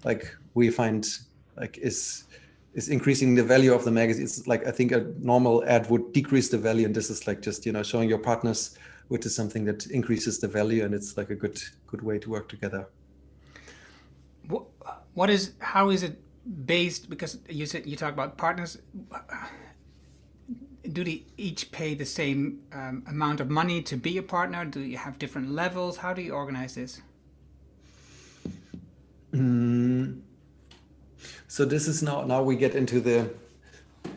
like 0.09 0.23
we 0.59 0.65
find 0.79 1.01
like 1.61 1.77
is 1.89 2.25
is 2.73 2.89
increasing 2.89 3.29
the 3.35 3.47
value 3.53 3.73
of 3.77 3.83
the 3.87 3.93
magazine. 4.01 4.25
It's 4.29 4.47
like 4.53 4.63
i 4.71 4.73
think 4.77 4.89
a 4.99 5.01
normal 5.33 5.55
ad 5.75 5.83
would 5.91 6.05
decrease 6.19 6.49
the 6.55 6.61
value 6.69 6.85
and 6.87 6.95
this 6.99 7.09
is 7.13 7.19
like 7.29 7.39
just 7.49 7.59
you 7.67 7.73
know 7.75 7.83
showing 7.91 8.09
your 8.13 8.23
partners 8.31 8.61
which 9.11 9.23
is 9.27 9.33
something 9.39 9.63
that 9.69 9.79
increases 9.99 10.35
the 10.43 10.49
value 10.59 10.81
and 10.85 10.91
it's 10.97 11.11
like 11.19 11.29
a 11.35 11.39
good 11.43 11.57
good 11.91 12.01
way 12.09 12.17
to 12.23 12.27
work 12.35 12.45
together. 12.55 12.83
What, 14.51 14.63
what 15.19 15.29
is 15.35 15.43
how 15.73 15.85
is 15.95 16.01
it 16.07 16.15
based 16.65 17.09
because 17.09 17.39
you 17.49 17.65
said 17.65 17.85
you 17.85 17.95
talk 17.95 18.13
about 18.13 18.37
partners 18.37 18.77
do 20.91 21.03
they 21.03 21.23
each 21.37 21.71
pay 21.71 21.93
the 21.93 22.05
same 22.05 22.61
um, 22.71 23.03
amount 23.07 23.39
of 23.39 23.49
money 23.49 23.81
to 23.81 23.97
be 23.97 24.17
a 24.17 24.23
partner? 24.23 24.65
Do 24.65 24.79
you 24.79 24.97
have 24.97 25.19
different 25.19 25.51
levels? 25.51 25.97
How 25.97 26.13
do 26.13 26.21
you 26.21 26.33
organize 26.33 26.75
this? 26.75 27.01
Mm. 29.33 30.21
So 31.47 31.65
this 31.65 31.87
is 31.87 32.01
now 32.01 32.23
now 32.23 32.41
we 32.43 32.55
get 32.55 32.75
into 32.75 33.01
the 33.01 33.29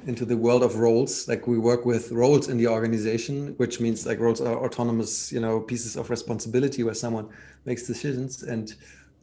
into 0.06 0.24
the 0.24 0.36
world 0.36 0.62
of 0.62 0.76
roles. 0.76 1.26
Like 1.26 1.46
we 1.46 1.58
work 1.58 1.84
with 1.84 2.12
roles 2.12 2.48
in 2.48 2.56
the 2.56 2.68
organization, 2.68 3.54
which 3.56 3.80
means 3.80 4.06
like 4.06 4.20
roles 4.20 4.40
are 4.40 4.56
autonomous, 4.64 5.32
you 5.32 5.40
know, 5.40 5.60
pieces 5.60 5.96
of 5.96 6.10
responsibility 6.10 6.82
where 6.84 6.94
someone 6.94 7.28
makes 7.64 7.86
decisions. 7.86 8.42
And 8.42 8.74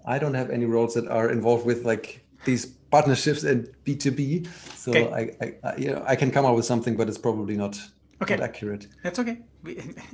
I 0.05 0.19
don't 0.19 0.33
have 0.33 0.49
any 0.49 0.65
roles 0.65 0.93
that 0.95 1.07
are 1.07 1.31
involved 1.31 1.65
with 1.65 1.85
like 1.85 2.25
these 2.45 2.65
partnerships 2.65 3.43
and 3.43 3.69
B2B. 3.85 4.47
So 4.75 4.91
okay. 4.91 5.11
I, 5.11 5.45
I, 5.45 5.55
I, 5.63 5.75
you 5.77 5.91
know, 5.91 6.03
I 6.07 6.15
can 6.15 6.31
come 6.31 6.45
up 6.45 6.55
with 6.55 6.65
something, 6.65 6.95
but 6.95 7.07
it's 7.07 7.17
probably 7.17 7.57
not, 7.57 7.79
okay. 8.21 8.35
not 8.35 8.43
accurate. 8.43 8.87
That's 9.03 9.19
okay. 9.19 9.39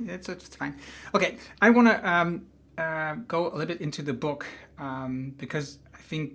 that's, 0.00 0.26
that's 0.28 0.56
fine. 0.56 0.76
Okay. 1.14 1.38
I 1.60 1.70
want 1.70 1.88
to 1.88 2.10
um, 2.10 2.46
uh, 2.76 3.14
go 3.26 3.46
a 3.46 3.54
little 3.54 3.66
bit 3.66 3.80
into 3.80 4.02
the 4.02 4.12
book 4.12 4.46
um, 4.78 5.34
because 5.36 5.78
I 5.94 5.98
think 5.98 6.34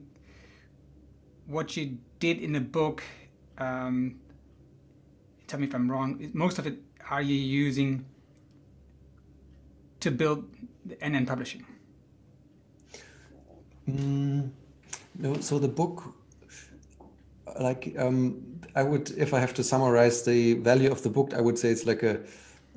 what 1.48 1.76
you 1.76 1.98
did 2.20 2.40
in 2.40 2.54
the 2.54 2.62
book, 2.62 3.04
um, 3.58 4.20
tell 5.48 5.60
me 5.60 5.68
if 5.68 5.74
I'm 5.74 5.90
wrong, 5.90 6.30
most 6.34 6.60
of 6.60 6.68
it 6.68 6.80
are 7.10 7.22
you 7.22 7.36
using 7.36 8.06
to 10.00 10.12
build 10.12 10.46
the 10.86 10.96
NN 10.98 11.28
Publishing? 11.28 11.66
Mm, 13.90 14.52
no, 15.20 15.36
so 15.42 15.60
the 15.60 15.68
book 15.68 16.16
like 17.60 17.94
um, 17.98 18.42
I 18.76 18.84
would, 18.84 19.12
if 19.18 19.34
I 19.34 19.40
have 19.40 19.54
to 19.56 19.64
summarize 19.64 20.24
the 20.24 20.54
value 20.56 20.92
of 20.92 21.04
the 21.04 21.10
book, 21.10 21.34
I 21.34 21.42
would 21.42 21.58
say 21.58 21.70
it's 21.70 21.86
like 21.86 22.04
a 22.04 22.22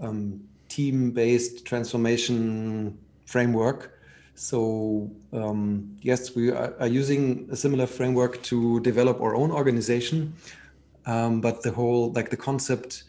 um, 0.01 0.41
team-based 0.69 1.65
transformation 1.65 2.99
framework. 3.27 3.99
So 4.35 5.11
um, 5.33 5.97
yes, 6.01 6.35
we 6.35 6.51
are, 6.51 6.75
are, 6.81 6.87
using 6.87 7.49
a 7.51 7.57
similar 7.57 7.87
framework 7.87 8.43
to 8.45 8.81
develop 8.81 9.21
our 9.21 9.37
own 9.37 9.51
organization, 9.51 10.35
um, 11.07 11.41
but 11.41 11.63
the 11.63 11.71
whole 11.71 12.13
like 12.13 12.31
the 12.31 12.37
concept 12.37 13.05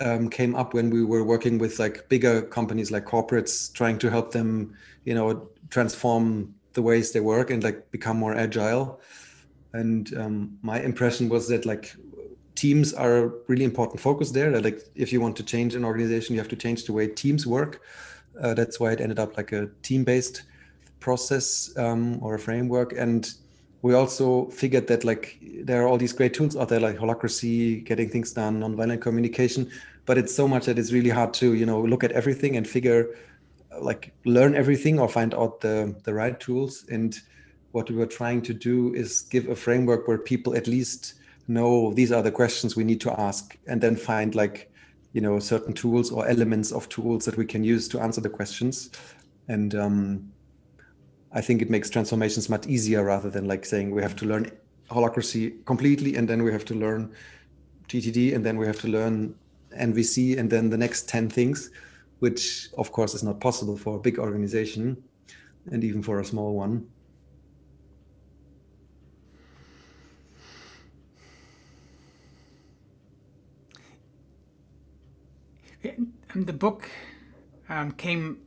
um, 0.00 0.28
came 0.28 0.54
up 0.54 0.74
when 0.74 0.90
we 0.90 1.04
were 1.04 1.24
working 1.24 1.58
with 1.58 1.78
like 1.78 2.08
bigger 2.08 2.42
companies 2.42 2.90
like 2.90 3.06
corporates, 3.06 3.72
trying 3.72 3.98
to 3.98 4.10
help 4.10 4.32
them, 4.32 4.74
you 5.04 5.14
know, 5.14 5.48
transform 5.70 6.54
the 6.78 6.82
ways 6.90 7.10
they 7.10 7.24
work 7.34 7.50
and 7.50 7.60
like 7.64 7.90
become 7.90 8.16
more 8.16 8.34
agile. 8.46 9.00
And 9.72 10.04
um, 10.16 10.34
my 10.62 10.78
impression 10.90 11.28
was 11.28 11.48
that 11.48 11.66
like 11.66 11.84
teams 12.54 12.94
are 12.94 13.16
a 13.24 13.32
really 13.48 13.64
important 13.64 13.98
focus 14.00 14.30
there. 14.30 14.50
That 14.52 14.62
like 14.62 14.78
if 14.94 15.12
you 15.12 15.20
want 15.20 15.34
to 15.38 15.42
change 15.42 15.74
an 15.74 15.84
organization 15.84 16.34
you 16.34 16.40
have 16.40 16.54
to 16.56 16.60
change 16.64 16.84
the 16.84 16.92
way 16.92 17.08
teams 17.08 17.48
work. 17.48 17.82
Uh, 18.40 18.54
that's 18.54 18.78
why 18.78 18.92
it 18.92 19.00
ended 19.00 19.18
up 19.18 19.36
like 19.36 19.50
a 19.50 19.68
team-based 19.82 20.44
process 21.00 21.76
um, 21.76 22.22
or 22.22 22.36
a 22.36 22.38
framework. 22.38 22.92
And 22.96 23.28
we 23.82 23.94
also 23.94 24.46
figured 24.50 24.86
that 24.86 25.02
like 25.02 25.24
there 25.64 25.82
are 25.82 25.88
all 25.88 25.98
these 25.98 26.12
great 26.12 26.34
tools 26.34 26.56
out 26.56 26.68
there 26.68 26.78
like 26.78 26.96
holacracy 26.96 27.84
getting 27.84 28.08
things 28.08 28.32
done 28.32 28.60
nonviolent 28.60 29.00
communication. 29.00 29.68
But 30.06 30.16
it's 30.16 30.34
so 30.40 30.46
much 30.46 30.66
that 30.66 30.78
it's 30.78 30.92
really 30.92 31.10
hard 31.10 31.34
to 31.40 31.54
you 31.54 31.66
know 31.66 31.80
look 31.80 32.04
at 32.04 32.12
everything 32.12 32.56
and 32.56 32.66
figure 32.68 33.02
like 33.80 34.12
learn 34.24 34.54
everything 34.54 34.98
or 34.98 35.08
find 35.08 35.34
out 35.34 35.60
the 35.60 35.94
the 36.04 36.14
right 36.14 36.38
tools. 36.38 36.84
And 36.90 37.18
what 37.72 37.90
we 37.90 37.96
were 37.96 38.06
trying 38.06 38.42
to 38.42 38.54
do 38.54 38.94
is 38.94 39.22
give 39.22 39.48
a 39.48 39.56
framework 39.56 40.08
where 40.08 40.18
people 40.18 40.54
at 40.54 40.66
least 40.66 41.14
know 41.46 41.92
these 41.94 42.12
are 42.12 42.22
the 42.22 42.32
questions 42.32 42.76
we 42.76 42.84
need 42.84 43.00
to 43.00 43.20
ask 43.20 43.56
and 43.66 43.80
then 43.80 43.96
find 43.96 44.34
like 44.34 44.70
you 45.12 45.20
know 45.20 45.38
certain 45.38 45.72
tools 45.72 46.10
or 46.10 46.28
elements 46.28 46.72
of 46.72 46.88
tools 46.88 47.24
that 47.24 47.36
we 47.36 47.46
can 47.46 47.64
use 47.64 47.88
to 47.88 48.00
answer 48.00 48.20
the 48.20 48.30
questions. 48.30 48.90
And 49.48 49.74
um, 49.74 50.32
i 51.32 51.40
think 51.40 51.62
it 51.62 51.70
makes 51.70 51.90
transformations 51.90 52.48
much 52.48 52.66
easier 52.66 53.04
rather 53.04 53.30
than 53.30 53.46
like 53.46 53.64
saying 53.64 53.90
we 53.90 54.02
have 54.02 54.16
to 54.16 54.26
learn 54.26 54.50
holacracy 54.90 55.64
completely 55.66 56.16
and 56.16 56.28
then 56.28 56.42
we 56.42 56.52
have 56.52 56.64
to 56.64 56.74
learn 56.74 57.12
GTD 57.88 58.34
and 58.34 58.44
then 58.44 58.56
we 58.56 58.66
have 58.66 58.80
to 58.80 58.88
learn 58.88 59.34
nvc 59.78 60.38
and 60.38 60.50
then 60.50 60.70
the 60.70 60.76
next 60.76 61.08
10 61.08 61.28
things 61.28 61.70
which 62.18 62.68
of 62.76 62.90
course 62.92 63.14
is 63.14 63.22
not 63.22 63.40
possible 63.40 63.76
for 63.76 63.96
a 63.96 64.00
big 64.00 64.18
organization 64.18 65.02
and 65.70 65.84
even 65.84 66.02
for 66.02 66.20
a 66.20 66.24
small 66.24 66.54
one 66.54 66.86
And 76.38 76.46
the 76.46 76.52
book 76.52 76.88
um, 77.68 77.92
came 77.92 78.38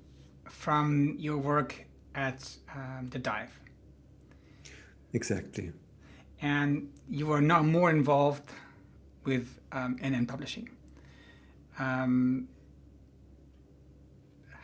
from 0.47 1.15
your 1.17 1.37
work 1.37 1.85
at 2.13 2.49
um, 2.73 3.09
the 3.09 3.19
Dive. 3.19 3.51
Exactly. 5.13 5.71
And 6.41 6.89
you 7.09 7.31
are 7.31 7.41
now 7.41 7.63
more 7.63 7.89
involved 7.89 8.49
with 9.25 9.59
um, 9.71 9.97
NN 9.97 10.27
Publishing. 10.27 10.69
Um, 11.79 12.47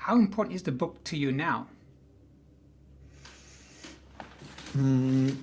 how 0.07 0.15
important 0.15 0.55
is 0.55 0.63
the 0.63 0.71
book 0.71 1.03
to 1.03 1.17
you 1.17 1.33
now? 1.33 1.67
Mm. 4.77 5.35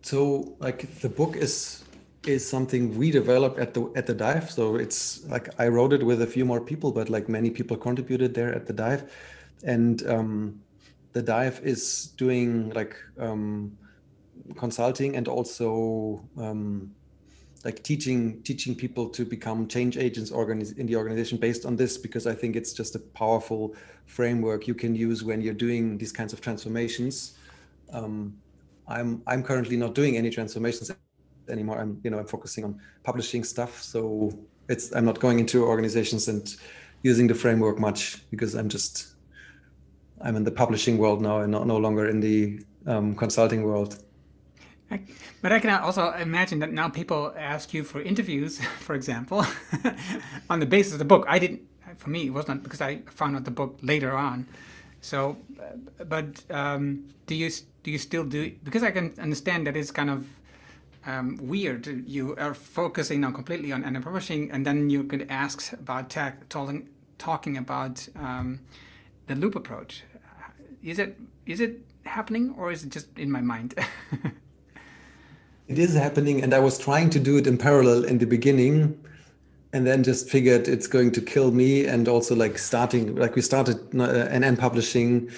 So, 0.00 0.56
like, 0.60 1.00
the 1.00 1.10
book 1.10 1.36
is 1.36 1.84
is 2.26 2.48
something 2.48 2.96
we 2.96 3.10
developed 3.10 3.58
at 3.58 3.74
the 3.74 3.92
at 3.94 4.06
the 4.06 4.14
dive. 4.14 4.50
So 4.50 4.76
it's 4.76 5.26
like 5.26 5.48
I 5.60 5.68
wrote 5.68 5.92
it 5.92 6.02
with 6.02 6.22
a 6.22 6.26
few 6.26 6.46
more 6.46 6.62
people, 6.62 6.90
but 6.92 7.10
like 7.10 7.28
many 7.28 7.50
people 7.50 7.76
contributed 7.76 8.32
there 8.32 8.54
at 8.54 8.64
the 8.66 8.72
dive, 8.72 9.12
and 9.64 10.02
um, 10.08 10.60
the 11.12 11.20
dive 11.20 11.60
is 11.62 12.12
doing 12.16 12.70
like 12.70 12.96
um, 13.18 13.76
consulting 14.56 15.16
and 15.16 15.28
also 15.28 16.24
um, 16.38 16.94
like 17.64 17.82
teaching 17.82 18.42
teaching 18.42 18.74
people 18.74 19.08
to 19.08 19.24
become 19.24 19.66
change 19.66 19.96
agents 19.96 20.30
organiz- 20.30 20.76
in 20.76 20.86
the 20.86 20.96
organization 20.96 21.38
based 21.38 21.64
on 21.64 21.76
this 21.76 21.96
because 21.96 22.26
I 22.26 22.34
think 22.34 22.56
it's 22.56 22.72
just 22.72 22.94
a 22.94 22.98
powerful 22.98 23.74
framework 24.06 24.68
you 24.68 24.74
can 24.74 24.94
use 24.94 25.24
when 25.24 25.40
you're 25.40 25.54
doing 25.54 25.96
these 25.96 26.12
kinds 26.12 26.32
of 26.32 26.40
transformations. 26.40 27.38
Um, 27.92 28.36
I'm 28.86 29.22
I'm 29.26 29.42
currently 29.42 29.76
not 29.76 29.94
doing 29.94 30.16
any 30.16 30.30
transformations 30.30 30.90
anymore. 31.48 31.78
I'm 31.78 32.00
you 32.04 32.10
know 32.10 32.18
I'm 32.18 32.26
focusing 32.26 32.64
on 32.64 32.80
publishing 33.02 33.44
stuff, 33.44 33.82
so 33.82 34.30
it's 34.68 34.94
I'm 34.94 35.06
not 35.06 35.18
going 35.18 35.38
into 35.38 35.64
organizations 35.64 36.28
and 36.28 36.54
using 37.02 37.26
the 37.26 37.34
framework 37.34 37.78
much 37.78 38.28
because 38.30 38.54
I'm 38.54 38.68
just 38.68 39.14
I'm 40.20 40.36
in 40.36 40.44
the 40.44 40.50
publishing 40.50 40.98
world 40.98 41.22
now 41.22 41.40
and 41.40 41.52
not, 41.52 41.66
no 41.66 41.78
longer 41.78 42.08
in 42.08 42.20
the 42.20 42.60
um, 42.86 43.14
consulting 43.14 43.62
world. 43.62 44.02
But 45.42 45.52
I 45.52 45.58
can 45.58 45.70
also 45.70 46.12
imagine 46.12 46.58
that 46.60 46.72
now 46.72 46.88
people 46.88 47.34
ask 47.36 47.74
you 47.74 47.84
for 47.84 48.00
interviews, 48.00 48.60
for 48.80 48.94
example, 48.94 49.44
on 50.50 50.60
the 50.60 50.66
basis 50.66 50.92
of 50.94 50.98
the 50.98 51.04
book. 51.04 51.26
I 51.28 51.38
didn't. 51.38 51.62
For 51.96 52.10
me, 52.10 52.26
it 52.26 52.32
was 52.32 52.48
not 52.48 52.62
because 52.62 52.80
I 52.80 53.02
found 53.06 53.36
out 53.36 53.44
the 53.44 53.52
book 53.52 53.78
later 53.82 54.16
on. 54.16 54.46
So, 55.00 55.36
but 56.08 56.42
um, 56.50 57.04
do 57.26 57.34
you 57.34 57.50
do 57.82 57.90
you 57.90 57.98
still 57.98 58.24
do? 58.24 58.52
Because 58.64 58.82
I 58.82 58.90
can 58.90 59.14
understand 59.18 59.66
that 59.66 59.76
it's 59.76 59.90
kind 59.90 60.10
of 60.10 60.26
um, 61.06 61.38
weird. 61.40 61.86
You 62.08 62.34
are 62.36 62.54
focusing 62.54 63.20
now 63.20 63.30
completely 63.30 63.70
on 63.72 63.84
NN 63.84 64.02
publishing, 64.02 64.50
and 64.50 64.66
then 64.66 64.90
you 64.90 65.04
could 65.04 65.26
ask 65.30 65.72
about 65.72 66.10
tech, 66.10 66.48
talking, 66.48 66.88
talking 67.18 67.56
about 67.56 68.08
um, 68.16 68.60
the 69.26 69.34
loop 69.34 69.54
approach. 69.54 70.02
Is 70.82 70.98
it 70.98 71.18
is 71.46 71.60
it 71.60 71.80
happening, 72.06 72.54
or 72.58 72.72
is 72.72 72.84
it 72.84 72.90
just 72.90 73.18
in 73.18 73.30
my 73.30 73.40
mind? 73.40 73.74
it 75.68 75.78
is 75.78 75.94
happening, 75.94 76.42
and 76.42 76.52
I 76.54 76.58
was 76.58 76.78
trying 76.78 77.10
to 77.10 77.20
do 77.20 77.36
it 77.36 77.46
in 77.46 77.56
parallel 77.58 78.04
in 78.04 78.18
the 78.18 78.26
beginning, 78.26 78.98
and 79.72 79.86
then 79.86 80.04
just 80.04 80.28
figured 80.28 80.68
it's 80.68 80.86
going 80.86 81.10
to 81.12 81.20
kill 81.20 81.50
me, 81.50 81.86
and 81.86 82.08
also 82.08 82.34
like 82.34 82.58
starting 82.58 83.14
like 83.16 83.34
we 83.34 83.42
started 83.42 83.76
uh, 83.94 84.28
NN 84.28 84.58
publishing 84.58 85.30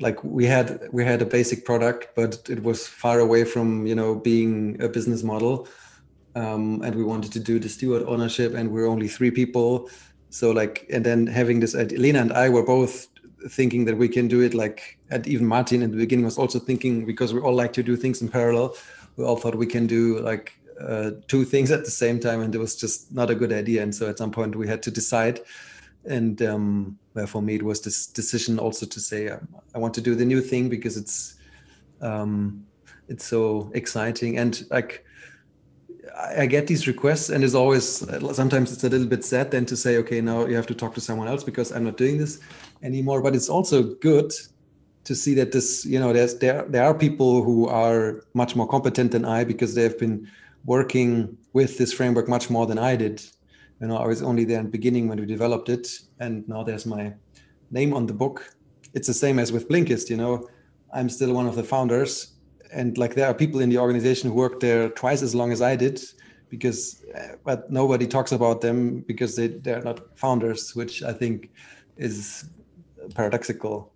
like 0.00 0.24
we 0.24 0.46
had 0.46 0.80
we 0.90 1.04
had 1.04 1.22
a 1.22 1.24
basic 1.24 1.64
product 1.64 2.08
but 2.16 2.48
it 2.48 2.62
was 2.64 2.88
far 2.88 3.20
away 3.20 3.44
from 3.44 3.86
you 3.86 3.94
know 3.94 4.16
being 4.16 4.80
a 4.82 4.88
business 4.88 5.22
model 5.22 5.68
um, 6.34 6.82
and 6.82 6.94
we 6.94 7.04
wanted 7.04 7.32
to 7.32 7.40
do 7.40 7.58
the 7.58 7.68
steward 7.68 8.02
ownership, 8.06 8.54
and 8.54 8.70
we're 8.70 8.86
only 8.86 9.08
three 9.08 9.30
people. 9.30 9.90
So 10.30 10.50
like, 10.50 10.86
and 10.90 11.04
then 11.04 11.26
having 11.26 11.60
this, 11.60 11.74
Lena 11.74 12.20
and 12.20 12.32
I 12.32 12.48
were 12.48 12.64
both 12.64 13.08
thinking 13.48 13.84
that 13.86 13.96
we 13.96 14.08
can 14.08 14.28
do 14.28 14.40
it. 14.40 14.54
Like, 14.54 14.98
and 15.10 15.26
even 15.26 15.46
Martin 15.46 15.82
in 15.82 15.90
the 15.90 15.96
beginning 15.96 16.24
was 16.24 16.38
also 16.38 16.58
thinking 16.58 17.04
because 17.04 17.34
we 17.34 17.40
all 17.40 17.54
like 17.54 17.72
to 17.74 17.82
do 17.82 17.96
things 17.96 18.22
in 18.22 18.28
parallel. 18.28 18.74
We 19.16 19.24
all 19.24 19.36
thought 19.36 19.54
we 19.54 19.66
can 19.66 19.86
do 19.86 20.20
like 20.20 20.58
uh, 20.80 21.12
two 21.28 21.44
things 21.44 21.70
at 21.70 21.84
the 21.84 21.90
same 21.90 22.18
time, 22.18 22.40
and 22.40 22.54
it 22.54 22.58
was 22.58 22.76
just 22.76 23.12
not 23.12 23.30
a 23.30 23.34
good 23.34 23.52
idea. 23.52 23.82
And 23.82 23.94
so 23.94 24.08
at 24.08 24.18
some 24.18 24.30
point 24.30 24.56
we 24.56 24.66
had 24.66 24.82
to 24.84 24.90
decide. 24.90 25.40
And 26.04 26.40
um, 26.42 26.98
well, 27.14 27.26
for 27.26 27.42
me, 27.42 27.56
it 27.56 27.62
was 27.62 27.80
this 27.80 28.06
decision 28.06 28.58
also 28.58 28.86
to 28.86 29.00
say 29.00 29.28
um, 29.28 29.46
I 29.74 29.78
want 29.78 29.94
to 29.94 30.00
do 30.00 30.14
the 30.14 30.24
new 30.24 30.40
thing 30.40 30.68
because 30.68 30.96
it's 30.96 31.36
um, 32.00 32.66
it's 33.08 33.24
so 33.24 33.70
exciting 33.74 34.38
and 34.38 34.64
like 34.70 35.04
I 36.16 36.46
get 36.46 36.66
these 36.66 36.86
requests, 36.86 37.30
and 37.30 37.44
it's 37.44 37.54
always 37.54 38.04
sometimes 38.34 38.72
it's 38.72 38.84
a 38.84 38.88
little 38.88 39.06
bit 39.06 39.24
sad 39.24 39.50
then 39.50 39.66
to 39.66 39.76
say, 39.76 39.96
okay, 39.98 40.20
now 40.20 40.46
you 40.46 40.56
have 40.56 40.66
to 40.66 40.74
talk 40.74 40.94
to 40.94 41.00
someone 41.00 41.28
else 41.28 41.42
because 41.44 41.72
I'm 41.72 41.84
not 41.84 41.96
doing 41.96 42.18
this 42.18 42.40
anymore. 42.82 43.22
But 43.22 43.34
it's 43.34 43.48
also 43.48 43.82
good 43.82 44.32
to 45.04 45.14
see 45.14 45.34
that 45.34 45.52
this, 45.52 45.84
you 45.84 45.98
know, 45.98 46.12
there's 46.12 46.38
there 46.38 46.64
there 46.68 46.84
are 46.84 46.94
people 46.94 47.42
who 47.42 47.66
are 47.68 48.24
much 48.34 48.54
more 48.54 48.68
competent 48.68 49.12
than 49.12 49.24
I 49.24 49.44
because 49.44 49.74
they 49.74 49.82
have 49.82 49.98
been 49.98 50.28
working 50.64 51.36
with 51.52 51.78
this 51.78 51.92
framework 51.92 52.28
much 52.28 52.50
more 52.50 52.66
than 52.66 52.78
I 52.78 52.96
did. 52.96 53.22
You 53.80 53.88
know, 53.88 53.96
I 53.96 54.06
was 54.06 54.22
only 54.22 54.44
there 54.44 54.58
in 54.58 54.66
the 54.66 54.70
beginning 54.70 55.08
when 55.08 55.18
we 55.18 55.26
developed 55.26 55.68
it, 55.68 55.88
and 56.20 56.48
now 56.48 56.62
there's 56.62 56.86
my 56.86 57.14
name 57.70 57.94
on 57.94 58.06
the 58.06 58.12
book. 58.12 58.54
It's 58.94 59.08
the 59.08 59.14
same 59.14 59.38
as 59.38 59.50
with 59.50 59.68
Blinkist, 59.68 60.08
you 60.08 60.16
know. 60.16 60.48
I'm 60.94 61.08
still 61.08 61.32
one 61.32 61.48
of 61.48 61.56
the 61.56 61.64
founders, 61.64 62.34
and 62.72 62.96
like 62.96 63.14
there 63.14 63.26
are 63.26 63.34
people 63.34 63.60
in 63.60 63.70
the 63.70 63.78
organization 63.78 64.30
who 64.30 64.36
worked 64.36 64.60
there 64.60 64.88
twice 64.90 65.22
as 65.22 65.34
long 65.34 65.50
as 65.50 65.62
I 65.62 65.74
did 65.74 66.00
because 66.48 67.02
uh, 67.16 67.36
but 67.44 67.70
nobody 67.70 68.06
talks 68.06 68.30
about 68.30 68.60
them 68.60 69.00
because 69.00 69.36
they 69.36 69.48
they're 69.48 69.82
not 69.82 70.00
founders 70.18 70.76
which 70.76 71.02
I 71.02 71.12
think 71.12 71.50
is 71.96 72.44
paradoxical 73.14 73.91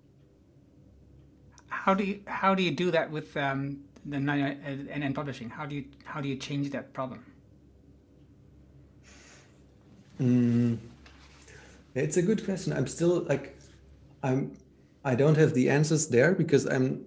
how 1.86 1.94
do 1.94 2.02
you 2.02 2.20
how 2.26 2.52
do 2.52 2.64
you 2.64 2.72
do 2.72 2.90
that 2.90 3.12
with 3.12 3.36
um, 3.36 3.78
the 4.04 4.16
NN 4.16 5.14
Publishing? 5.14 5.48
How 5.48 5.66
do 5.66 5.76
you 5.76 5.84
how 6.04 6.20
do 6.20 6.28
you 6.28 6.34
change 6.34 6.70
that 6.70 6.92
problem? 6.92 7.24
Mm, 10.20 10.78
it's 11.94 12.16
a 12.16 12.22
good 12.22 12.44
question. 12.44 12.72
I'm 12.72 12.88
still 12.88 13.22
like 13.28 13.56
I'm 14.24 14.56
I 15.04 15.14
don't 15.14 15.36
have 15.36 15.54
the 15.54 15.70
answers 15.70 16.08
there 16.08 16.32
because 16.34 16.66
I'm 16.66 17.06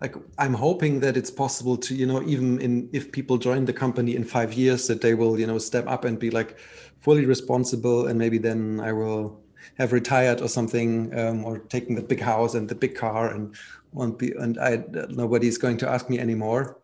like 0.00 0.14
i'm 0.38 0.54
hoping 0.54 1.00
that 1.00 1.14
it's 1.14 1.30
possible 1.30 1.76
to 1.76 1.94
you 1.94 2.06
know 2.06 2.22
even 2.22 2.58
in 2.58 2.88
if 2.90 3.12
people 3.12 3.36
join 3.36 3.66
the 3.66 3.72
company 3.72 4.16
in 4.16 4.24
five 4.24 4.54
years 4.54 4.86
that 4.86 5.02
they 5.02 5.12
will 5.12 5.38
you 5.38 5.46
know 5.46 5.58
step 5.58 5.86
up 5.86 6.06
and 6.06 6.18
be 6.18 6.30
like 6.30 6.56
fully 7.00 7.26
responsible 7.26 8.06
and 8.06 8.18
maybe 8.18 8.38
then 8.38 8.80
i 8.80 8.90
will 8.92 9.38
have 9.78 9.92
retired 9.92 10.40
or 10.40 10.48
something 10.48 11.16
um, 11.18 11.44
or 11.44 11.58
taking 11.58 11.94
the 11.94 12.02
big 12.02 12.20
house 12.20 12.54
and 12.54 12.68
the 12.68 12.74
big 12.74 12.94
car 12.94 13.32
and 13.32 13.54
won't 13.92 14.18
be 14.18 14.32
and 14.38 14.58
i 14.58 14.82
nobody's 15.08 15.58
going 15.58 15.76
to 15.76 15.88
ask 15.88 16.08
me 16.08 16.18
anymore. 16.18 16.78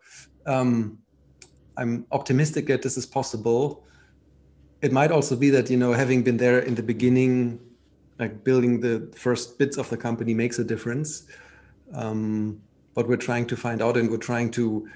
Um, 0.45 0.99
i'm 1.77 2.05
optimistic 2.11 2.67
that 2.67 2.81
this 2.81 2.97
is 2.97 3.05
possible. 3.05 3.83
It 4.81 4.91
might 4.91 5.11
also 5.11 5.35
be 5.35 5.49
that 5.51 5.69
you 5.69 5.77
know 5.77 5.93
having 5.93 6.23
been 6.23 6.37
there 6.37 6.59
in 6.59 6.75
the 6.75 6.83
beginning 6.83 7.59
like 8.19 8.43
building 8.43 8.79
the 8.79 9.11
first 9.15 9.59
bits 9.59 9.77
of 9.77 9.89
the 9.89 9.97
company 9.97 10.33
makes 10.33 10.59
a 10.59 10.63
difference. 10.63 11.23
Um, 11.93 12.61
what 12.93 13.07
we're 13.07 13.17
trying 13.17 13.45
to 13.47 13.55
find 13.55 13.81
out 13.81 13.95
and 13.95 14.09
we're 14.09 14.17
trying 14.17 14.49
to 14.51 14.89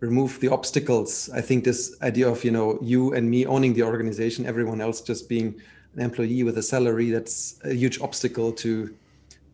remove 0.00 0.40
the 0.40 0.48
obstacles. 0.48 1.30
I 1.30 1.42
think 1.42 1.64
this 1.64 1.94
idea 2.02 2.28
of 2.28 2.44
you 2.44 2.50
know 2.50 2.78
you 2.82 3.14
and 3.14 3.30
me 3.30 3.46
owning 3.46 3.74
the 3.74 3.82
organization 3.82 4.46
everyone 4.46 4.80
else 4.80 5.00
just 5.00 5.28
being 5.28 5.60
an 5.94 6.02
employee 6.02 6.42
with 6.42 6.58
a 6.58 6.62
salary 6.62 7.10
that's 7.10 7.60
a 7.64 7.72
huge 7.74 8.00
obstacle 8.00 8.52
to 8.52 8.94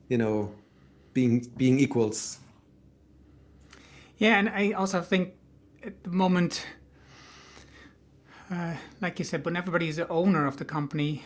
you 0.09 0.19
know 0.19 0.53
being 1.13 1.41
being 1.57 1.79
equals. 1.79 2.39
Yeah 4.19 4.39
and 4.39 4.49
i 4.49 4.73
also 4.73 5.01
think 5.01 5.35
at 5.85 6.03
the 6.03 6.11
moment 6.11 6.67
uh, 8.51 8.75
like 9.01 9.19
you 9.19 9.25
said 9.25 9.45
when 9.45 9.57
everybody 9.57 9.89
is 9.89 9.97
the 9.97 10.09
owner 10.09 10.47
of 10.47 10.57
the 10.57 10.65
company 10.65 11.23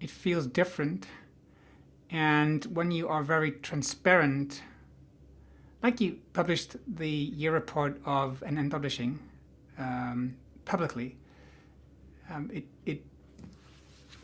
it 0.00 0.10
feels 0.10 0.46
different. 0.46 1.06
And 2.10 2.64
when 2.66 2.90
you 2.90 3.08
are 3.08 3.22
very 3.22 3.50
transparent 3.50 4.62
like 5.82 6.00
you 6.00 6.18
published 6.32 6.76
the 6.86 7.08
year 7.08 7.52
report 7.52 8.00
of 8.04 8.42
NN 8.44 8.70
Publishing 8.70 9.20
um, 9.78 10.36
publicly, 10.64 11.16
um, 12.30 12.50
it, 12.52 12.64
it, 12.86 13.04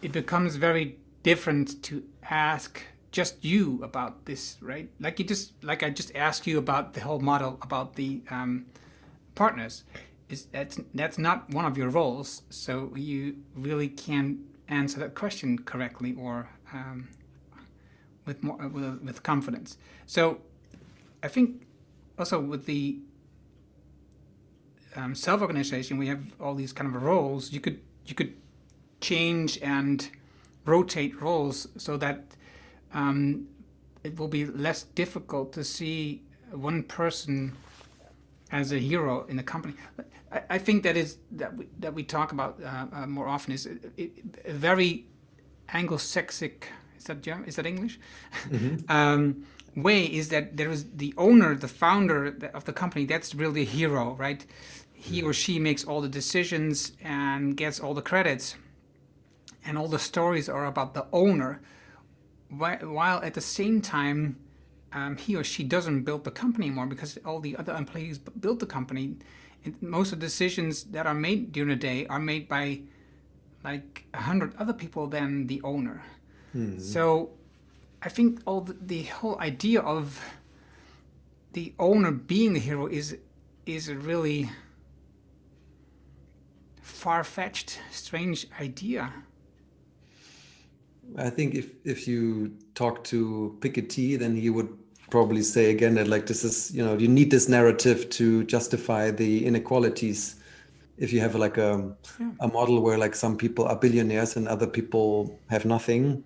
it 0.03 0.12
becomes 0.12 0.57
very 0.57 0.98
different 1.22 1.82
to 1.84 2.03
ask 2.28 2.82
just 3.12 3.44
you 3.44 3.80
about 3.82 4.24
this, 4.24 4.57
right? 4.61 4.90
Like 4.98 5.18
you 5.18 5.24
just, 5.24 5.53
like 5.62 5.82
I 5.82 5.90
just 5.90 6.14
asked 6.14 6.46
you 6.46 6.59
about 6.59 6.94
the 6.94 7.00
whole 7.00 7.20
model 7.20 7.59
about 7.62 7.94
the 7.94 8.22
um, 8.30 8.66
partners. 9.34 9.84
Is 10.28 10.46
that's 10.46 10.80
that's 10.94 11.18
not 11.18 11.50
one 11.50 11.66
of 11.66 11.76
your 11.76 11.90
roles, 11.90 12.42
so 12.48 12.90
you 12.96 13.36
really 13.55 13.88
can't 13.88 14.38
answer 14.66 14.98
that 15.00 15.14
question 15.14 15.59
correctly 15.59 16.16
or 16.18 16.48
um, 16.72 17.09
with 18.24 18.42
more 18.42 18.57
with, 18.68 19.03
with 19.03 19.22
confidence. 19.22 19.76
So 20.07 20.40
I 21.22 21.28
think 21.28 21.66
also 22.18 22.40
with 22.40 22.64
the 22.64 23.00
um, 24.96 25.14
self-organization, 25.14 25.98
we 25.98 26.07
have 26.07 26.32
all 26.40 26.55
these 26.55 26.72
kind 26.72 26.94
of 26.94 27.03
roles. 27.03 27.53
You 27.53 27.61
could 27.61 27.80
you 28.07 28.14
could 28.14 28.34
change 29.03 29.59
and 29.61 30.09
rotate 30.64 31.20
roles 31.20 31.68
so 31.76 31.96
that 31.98 32.24
um, 32.94 33.48
it 34.05 34.18
will 34.18 34.28
be 34.28 34.46
less 34.46 34.84
difficult 34.94 35.53
to 35.53 35.64
see 35.64 36.22
one 36.50 36.82
person 36.82 37.53
as 38.50 38.72
a 38.72 38.78
hero 38.78 39.24
in 39.28 39.36
the 39.36 39.42
company. 39.42 39.74
I, 40.30 40.42
I 40.50 40.59
think 40.59 40.82
that 40.84 40.96
is 40.96 41.18
that 41.32 41.57
we, 41.57 41.66
that 41.80 41.94
we 41.94 42.03
talk 42.03 42.32
about 42.32 42.61
uh, 42.62 42.86
uh, 42.92 43.07
more 43.07 43.28
often 43.28 43.53
is 43.53 43.66
a, 43.66 44.11
a 44.44 44.53
very 44.53 45.07
Anglo-Saxic. 45.72 46.68
Is 46.98 47.05
that 47.05 47.22
German? 47.22 47.48
Is 47.48 47.57
that 47.57 47.66
English? 47.66 47.98
Mm-hmm. 48.50 48.76
um, 48.88 49.46
way 49.74 50.05
is 50.05 50.28
that 50.28 50.57
there 50.57 50.70
is 50.70 50.84
the 50.96 51.14
owner, 51.16 51.55
the 51.55 51.68
founder 51.68 52.36
of 52.53 52.64
the 52.64 52.72
company. 52.72 53.07
That's 53.07 53.34
really 53.34 53.62
a 53.62 53.64
hero, 53.64 54.14
right? 54.14 54.44
He 54.92 55.22
or 55.22 55.32
she 55.32 55.59
makes 55.59 55.84
all 55.84 56.00
the 56.00 56.09
decisions 56.09 56.92
and 57.03 57.57
gets 57.57 57.80
all 57.80 57.94
the 57.94 58.03
credits, 58.03 58.57
and 59.65 59.79
all 59.79 59.89
the 59.89 59.99
stories 59.99 60.49
are 60.49 60.67
about 60.67 60.95
the 60.95 61.07
owner. 61.13 61.61
While 62.49 63.23
at 63.23 63.35
the 63.35 63.41
same 63.41 63.81
time, 63.81 64.37
um, 64.93 65.17
he 65.17 65.37
or 65.37 65.45
she 65.45 65.65
doesn't 65.65 66.03
build 66.03 66.25
the 66.25 66.31
company 66.31 66.67
anymore 66.67 66.87
because 66.87 67.19
all 67.25 67.41
the 67.41 67.57
other 67.57 67.75
employees 67.75 68.19
built 68.19 68.61
the 68.61 68.67
company. 68.67 69.17
And 69.65 69.81
most 69.81 70.13
of 70.13 70.21
the 70.21 70.27
decisions 70.27 70.85
that 70.85 71.07
are 71.07 71.15
made 71.15 71.53
during 71.53 71.71
the 71.71 71.77
day 71.77 72.07
are 72.07 72.19
made 72.19 72.49
by 72.49 72.83
like 73.65 74.07
a 74.13 74.23
hundred 74.23 74.55
other 74.59 74.73
people 74.73 75.07
than 75.07 75.47
the 75.47 75.63
owner. 75.63 76.03
Mm-hmm. 76.55 76.81
So 76.81 77.31
I 78.03 78.09
think 78.09 78.41
all 78.45 78.63
the, 78.63 78.77
the 78.81 79.05
whole 79.05 79.39
idea 79.39 79.81
of 79.81 80.21
the 81.53 81.73
owner 81.79 82.11
being 82.11 82.55
the 82.55 82.61
hero 82.61 82.87
is 82.87 83.17
is 83.65 83.89
a 83.89 83.95
really 83.95 84.51
far-fetched, 86.83 87.81
strange 87.91 88.47
idea. 88.61 89.13
I 91.17 91.31
think 91.31 91.55
if 91.55 91.71
if 91.85 92.09
you 92.09 92.53
talk 92.75 93.05
to 93.05 93.57
Piketty, 93.61 94.19
then 94.19 94.37
he 94.37 94.51
would 94.51 94.69
probably 95.11 95.43
say 95.43 95.71
again 95.71 95.95
that 95.97 96.09
like 96.09 96.27
this 96.27 96.43
is 96.45 96.75
you 96.75 96.85
know 96.85 96.97
you 96.97 97.09
need 97.09 97.31
this 97.31 97.49
narrative 97.49 98.09
to 98.11 98.45
justify 98.45 99.11
the 99.11 99.47
inequalities. 99.47 100.37
If 100.99 101.13
you 101.13 101.21
have 101.21 101.35
like 101.35 101.59
a 101.59 101.95
yeah. 102.21 102.31
a 102.41 102.49
model 102.49 102.81
where 102.81 102.99
like 102.99 103.15
some 103.15 103.37
people 103.37 103.65
are 103.67 103.77
billionaires 103.77 104.37
and 104.37 104.49
other 104.49 104.67
people 104.67 105.39
have 105.49 105.65
nothing, 105.65 106.25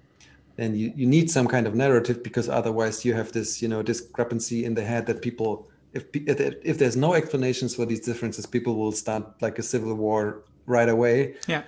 then 0.57 0.75
you, 0.75 0.93
you 0.97 1.07
need 1.07 1.31
some 1.31 1.47
kind 1.47 1.67
of 1.67 1.75
narrative 1.75 2.23
because 2.23 2.49
otherwise 2.49 3.05
you 3.05 3.15
have 3.15 3.33
this 3.33 3.63
you 3.63 3.69
know 3.69 3.83
discrepancy 3.83 4.65
in 4.65 4.75
the 4.75 4.85
head 4.85 5.07
that 5.07 5.23
people 5.23 5.69
if 5.93 6.05
if 6.15 6.79
there's 6.79 6.97
no 6.97 7.15
explanations 7.15 7.75
for 7.75 7.87
these 7.87 8.01
differences 8.01 8.45
people 8.47 8.75
will 8.77 8.93
start 8.93 9.25
like 9.41 9.59
a 9.59 9.63
civil 9.63 9.95
war 9.95 10.43
right 10.67 10.89
away 10.89 11.35
yeah 11.47 11.63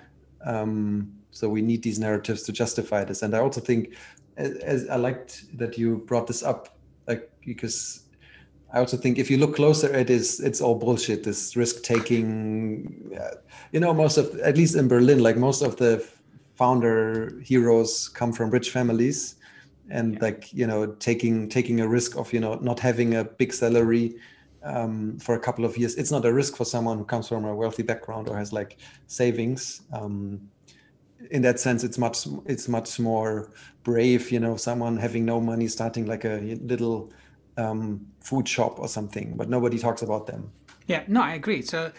um, 0.45 1.11
so 1.31 1.47
we 1.47 1.61
need 1.61 1.83
these 1.83 1.99
narratives 1.99 2.43
to 2.43 2.51
justify 2.51 3.03
this 3.03 3.21
and 3.21 3.35
i 3.35 3.39
also 3.39 3.61
think 3.61 3.95
as, 4.37 4.55
as 4.57 4.89
i 4.89 4.95
liked 4.95 5.45
that 5.57 5.77
you 5.77 5.97
brought 6.05 6.27
this 6.27 6.43
up 6.43 6.77
like 7.07 7.29
because 7.45 8.03
I 8.71 8.77
also 8.77 8.97
think 8.97 9.17
if 9.17 9.31
you 9.31 9.37
look 9.37 9.55
closer, 9.55 9.91
it 9.95 10.11
is 10.11 10.39
it's 10.39 10.61
all 10.61 10.75
bullshit. 10.75 11.23
This 11.23 11.55
risk 11.55 11.81
taking, 11.81 13.11
uh, 13.19 13.35
you 13.71 13.79
know, 13.79 13.93
most 13.93 14.17
of 14.17 14.39
at 14.41 14.57
least 14.57 14.75
in 14.75 14.87
Berlin, 14.87 15.23
like 15.23 15.37
most 15.37 15.63
of 15.63 15.77
the 15.77 16.07
founder 16.55 17.39
heroes 17.43 18.09
come 18.09 18.31
from 18.31 18.51
rich 18.51 18.69
families 18.69 19.35
and 19.89 20.13
yeah. 20.13 20.19
like 20.21 20.53
you 20.53 20.67
know 20.67 20.85
taking 20.99 21.49
taking 21.49 21.79
a 21.81 21.87
risk 21.87 22.17
of 22.17 22.31
you 22.33 22.39
know 22.39 22.55
not 22.55 22.79
having 22.79 23.15
a 23.15 23.23
big 23.23 23.53
salary 23.53 24.15
um, 24.63 25.17
for 25.19 25.35
a 25.35 25.39
couple 25.39 25.65
of 25.65 25.77
years. 25.77 25.95
It's 25.95 26.11
not 26.11 26.25
a 26.25 26.33
risk 26.33 26.55
for 26.55 26.65
someone 26.65 26.97
who 26.97 27.05
comes 27.05 27.27
from 27.27 27.45
a 27.45 27.55
wealthy 27.55 27.83
background 27.83 28.29
or 28.29 28.37
has 28.37 28.53
like 28.53 28.77
savings. 29.07 29.81
Um, 29.93 30.41
in 31.29 31.41
that 31.43 31.59
sense, 31.59 31.83
it's 31.83 31.97
much 31.97 32.27
it's 32.45 32.67
much 32.67 32.99
more 32.99 33.51
brave. 33.83 34.31
You 34.31 34.39
know, 34.39 34.57
someone 34.57 34.97
having 34.97 35.25
no 35.25 35.39
money 35.39 35.67
starting 35.67 36.05
like 36.05 36.25
a 36.25 36.57
little 36.61 37.11
um, 37.57 38.07
food 38.19 38.47
shop 38.47 38.79
or 38.79 38.87
something, 38.87 39.35
but 39.35 39.49
nobody 39.49 39.77
talks 39.77 40.01
about 40.01 40.27
them. 40.27 40.51
Yeah, 40.87 41.03
no, 41.07 41.21
I 41.21 41.33
agree. 41.35 41.61
So 41.61 41.91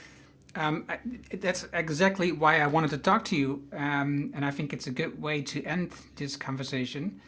um, 0.56 0.84
I, 0.88 0.98
that's 1.36 1.68
exactly 1.72 2.32
why 2.32 2.60
I 2.60 2.66
wanted 2.66 2.90
to 2.90 2.98
talk 2.98 3.24
to 3.26 3.36
you, 3.36 3.62
um, 3.72 4.32
and 4.34 4.44
I 4.44 4.50
think 4.50 4.72
it's 4.72 4.86
a 4.86 4.90
good 4.90 5.22
way 5.22 5.42
to 5.42 5.62
end 5.64 5.92
this 6.16 6.36
conversation 6.36 7.20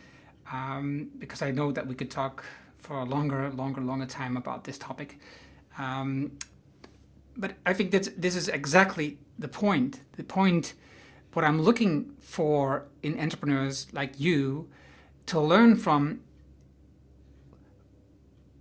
um, 0.53 1.11
because 1.19 1.43
I 1.43 1.51
know 1.51 1.71
that 1.73 1.87
we 1.87 1.95
could 1.95 2.11
talk 2.11 2.45
for 2.79 2.99
a 2.99 3.05
longer, 3.05 3.51
longer, 3.51 3.81
longer 3.81 4.07
time 4.07 4.37
about 4.37 4.65
this 4.65 4.77
topic. 4.77 5.21
Um, 5.79 6.33
but 7.37 7.55
I 7.65 7.73
think 7.73 7.93
that 7.93 8.21
this 8.21 8.37
is 8.37 8.49
exactly 8.49 9.19
the 9.39 9.49
point. 9.49 10.01
The 10.17 10.25
point, 10.25 10.75
what 11.33 11.45
I'm 11.45 11.63
looking 11.63 12.13
for 12.21 12.87
in 13.03 13.19
entrepreneurs 13.19 13.87
like 13.93 14.19
you 14.19 14.69
to 15.27 15.41
learn 15.41 15.77
from 15.77 16.21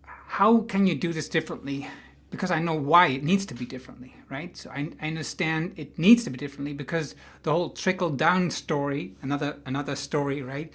how 0.05 0.61
can 0.61 0.87
you 0.87 0.95
do 0.95 1.11
this 1.11 1.27
differently 1.27 1.87
because 2.29 2.49
I 2.49 2.59
know 2.59 2.73
why 2.73 3.07
it 3.07 3.23
needs 3.23 3.45
to 3.47 3.53
be 3.53 3.65
differently, 3.65 4.15
right? 4.29 4.55
So 4.55 4.69
I, 4.71 4.89
I 5.01 5.07
understand 5.07 5.73
it 5.75 5.99
needs 5.99 6.23
to 6.23 6.29
be 6.29 6.37
differently 6.37 6.73
because 6.73 7.13
the 7.43 7.51
whole 7.51 7.69
trickle 7.69 8.09
down 8.09 8.49
story, 8.51 9.15
another 9.21 9.57
another 9.65 9.95
story, 9.95 10.41
right? 10.41 10.71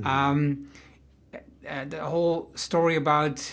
Mm-hmm. 0.00 0.06
Um, 0.06 0.70
uh, 1.68 1.84
the 1.84 2.04
whole 2.04 2.52
story 2.54 2.96
about 2.96 3.52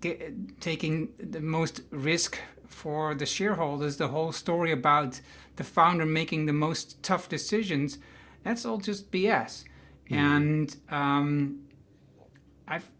get, 0.00 0.60
taking 0.60 1.08
the 1.18 1.40
most 1.40 1.82
risk 1.90 2.38
for 2.66 3.14
the 3.14 3.26
shareholders, 3.26 3.96
the 3.96 4.08
whole 4.08 4.32
story 4.32 4.70
about 4.70 5.20
the 5.56 5.64
founder 5.64 6.06
making 6.06 6.46
the 6.46 6.52
most 6.52 7.02
tough 7.02 7.28
decisions, 7.28 7.98
that's 8.42 8.64
all 8.64 8.78
just 8.78 9.10
BS. 9.10 9.64
Mm-hmm. 10.10 10.14
And 10.14 10.76
um, 10.90 11.60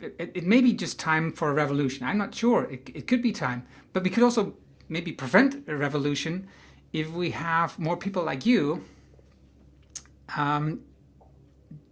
it, 0.00 0.32
it, 0.34 0.46
may 0.46 0.60
be 0.60 0.72
just 0.72 0.98
time 0.98 1.32
for 1.32 1.50
a 1.50 1.54
revolution. 1.54 2.06
I'm 2.06 2.18
not 2.18 2.34
sure. 2.34 2.64
It, 2.64 2.90
it 2.94 3.06
could 3.06 3.22
be 3.22 3.32
time. 3.32 3.64
But 3.92 4.04
we 4.04 4.10
could 4.10 4.22
also 4.22 4.54
maybe 4.88 5.12
prevent 5.12 5.68
a 5.68 5.76
revolution 5.76 6.48
if 6.92 7.10
we 7.10 7.30
have 7.30 7.78
more 7.78 7.96
people 7.96 8.22
like 8.22 8.44
you 8.44 8.84
um, 10.36 10.80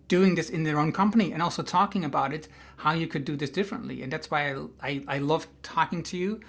doing 0.09 0.35
this 0.35 0.51
in 0.51 0.65
their 0.65 0.79
own 0.79 0.93
company 0.93 1.33
and 1.33 1.43
also 1.43 1.63
talking 1.63 2.05
about 2.05 2.33
it, 2.33 2.49
how 2.79 2.93
you 2.93 3.07
could 3.07 3.25
do 3.25 3.37
this 3.37 3.51
differently. 3.51 4.03
And 4.03 4.13
that's 4.13 4.31
why 4.31 4.53
I, 4.53 4.67
I, 4.83 5.05
I 5.09 5.19
love 5.19 5.47
talking 5.63 6.03
to 6.05 6.17
you. 6.17 6.41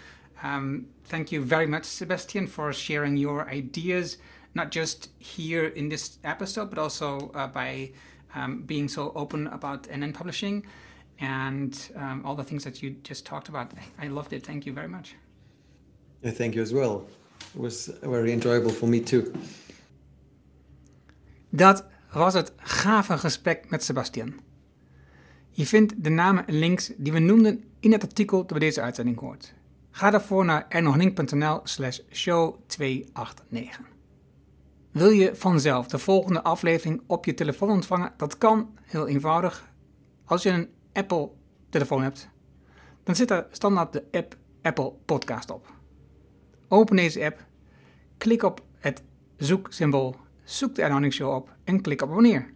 Um, 0.43 0.87
thank 1.05 1.31
you 1.31 1.43
very 1.43 1.67
much, 1.67 1.85
Sebastian, 1.85 2.47
for 2.47 2.73
sharing 2.73 3.17
your 3.17 3.47
ideas, 3.49 4.17
not 4.53 4.71
just 4.71 5.09
here 5.19 5.65
in 5.65 5.89
this 5.89 6.17
episode, 6.23 6.69
but 6.69 6.79
also 6.79 7.31
uh, 7.33 7.47
by 7.47 7.91
um, 8.35 8.63
being 8.63 8.87
so 8.87 9.11
open 9.15 9.47
about 9.47 9.83
NN 9.83 10.13
Publishing 10.13 10.65
and 11.19 11.91
um, 11.95 12.23
all 12.25 12.35
the 12.35 12.43
things 12.43 12.63
that 12.63 12.81
you 12.81 12.95
just 13.03 13.25
talked 13.25 13.49
about. 13.49 13.71
I 13.99 14.07
loved 14.07 14.33
it. 14.33 14.45
Thank 14.45 14.65
you 14.65 14.73
very 14.73 14.87
much. 14.87 15.15
Yeah, 16.23 16.31
thank 16.31 16.55
you 16.55 16.61
as 16.61 16.73
well. 16.73 17.05
It 17.55 17.61
was 17.61 17.89
very 18.01 18.31
enjoyable 18.31 18.71
for 18.71 18.87
me 18.87 18.99
too. 18.99 19.31
Dat 21.49 21.85
was 22.13 22.33
het 22.33 22.51
gave 22.57 23.17
gesprek 23.17 23.69
met 23.69 23.83
Sebastian. 23.83 24.33
Je 25.49 25.65
vindt 25.65 26.03
de 26.03 26.09
namen 26.09 26.47
en 26.47 26.53
links 26.53 26.91
die 26.97 27.11
we 27.11 27.19
noemden 27.19 27.63
in 27.79 27.91
het 27.91 28.03
artikel 28.03 28.37
dat 28.37 28.47
bij 28.47 28.59
deze 28.59 28.81
uitzending 28.81 29.19
hoort. 29.19 29.53
Ga 29.91 30.09
daarvoor 30.09 30.45
naar 30.45 30.65
ernogning.nl 30.69 31.59
slash 31.63 31.99
show 32.11 32.55
289. 32.65 33.79
Wil 34.91 35.09
je 35.09 35.35
vanzelf 35.35 35.87
de 35.87 35.97
volgende 35.97 36.43
aflevering 36.43 37.01
op 37.07 37.25
je 37.25 37.33
telefoon 37.33 37.69
ontvangen? 37.69 38.13
Dat 38.17 38.37
kan 38.37 38.77
heel 38.81 39.07
eenvoudig. 39.07 39.69
Als 40.25 40.43
je 40.43 40.49
een 40.49 40.69
Apple-telefoon 40.93 42.03
hebt, 42.03 42.29
dan 43.03 43.15
zit 43.15 43.31
er 43.31 43.47
standaard 43.51 43.93
de 43.93 44.03
app 44.11 44.37
Apple 44.61 44.93
Podcast 45.05 45.49
op. 45.49 45.73
Open 46.67 46.95
deze 46.95 47.25
app, 47.25 47.45
klik 48.17 48.43
op 48.43 48.61
het 48.77 49.03
zoeksymbool, 49.37 50.15
zoek 50.43 50.75
de 50.75 50.81
Erhouding 50.81 51.13
Show 51.13 51.35
op 51.35 51.55
en 51.63 51.81
klik 51.81 52.01
op 52.01 52.09
abonneer. 52.09 52.53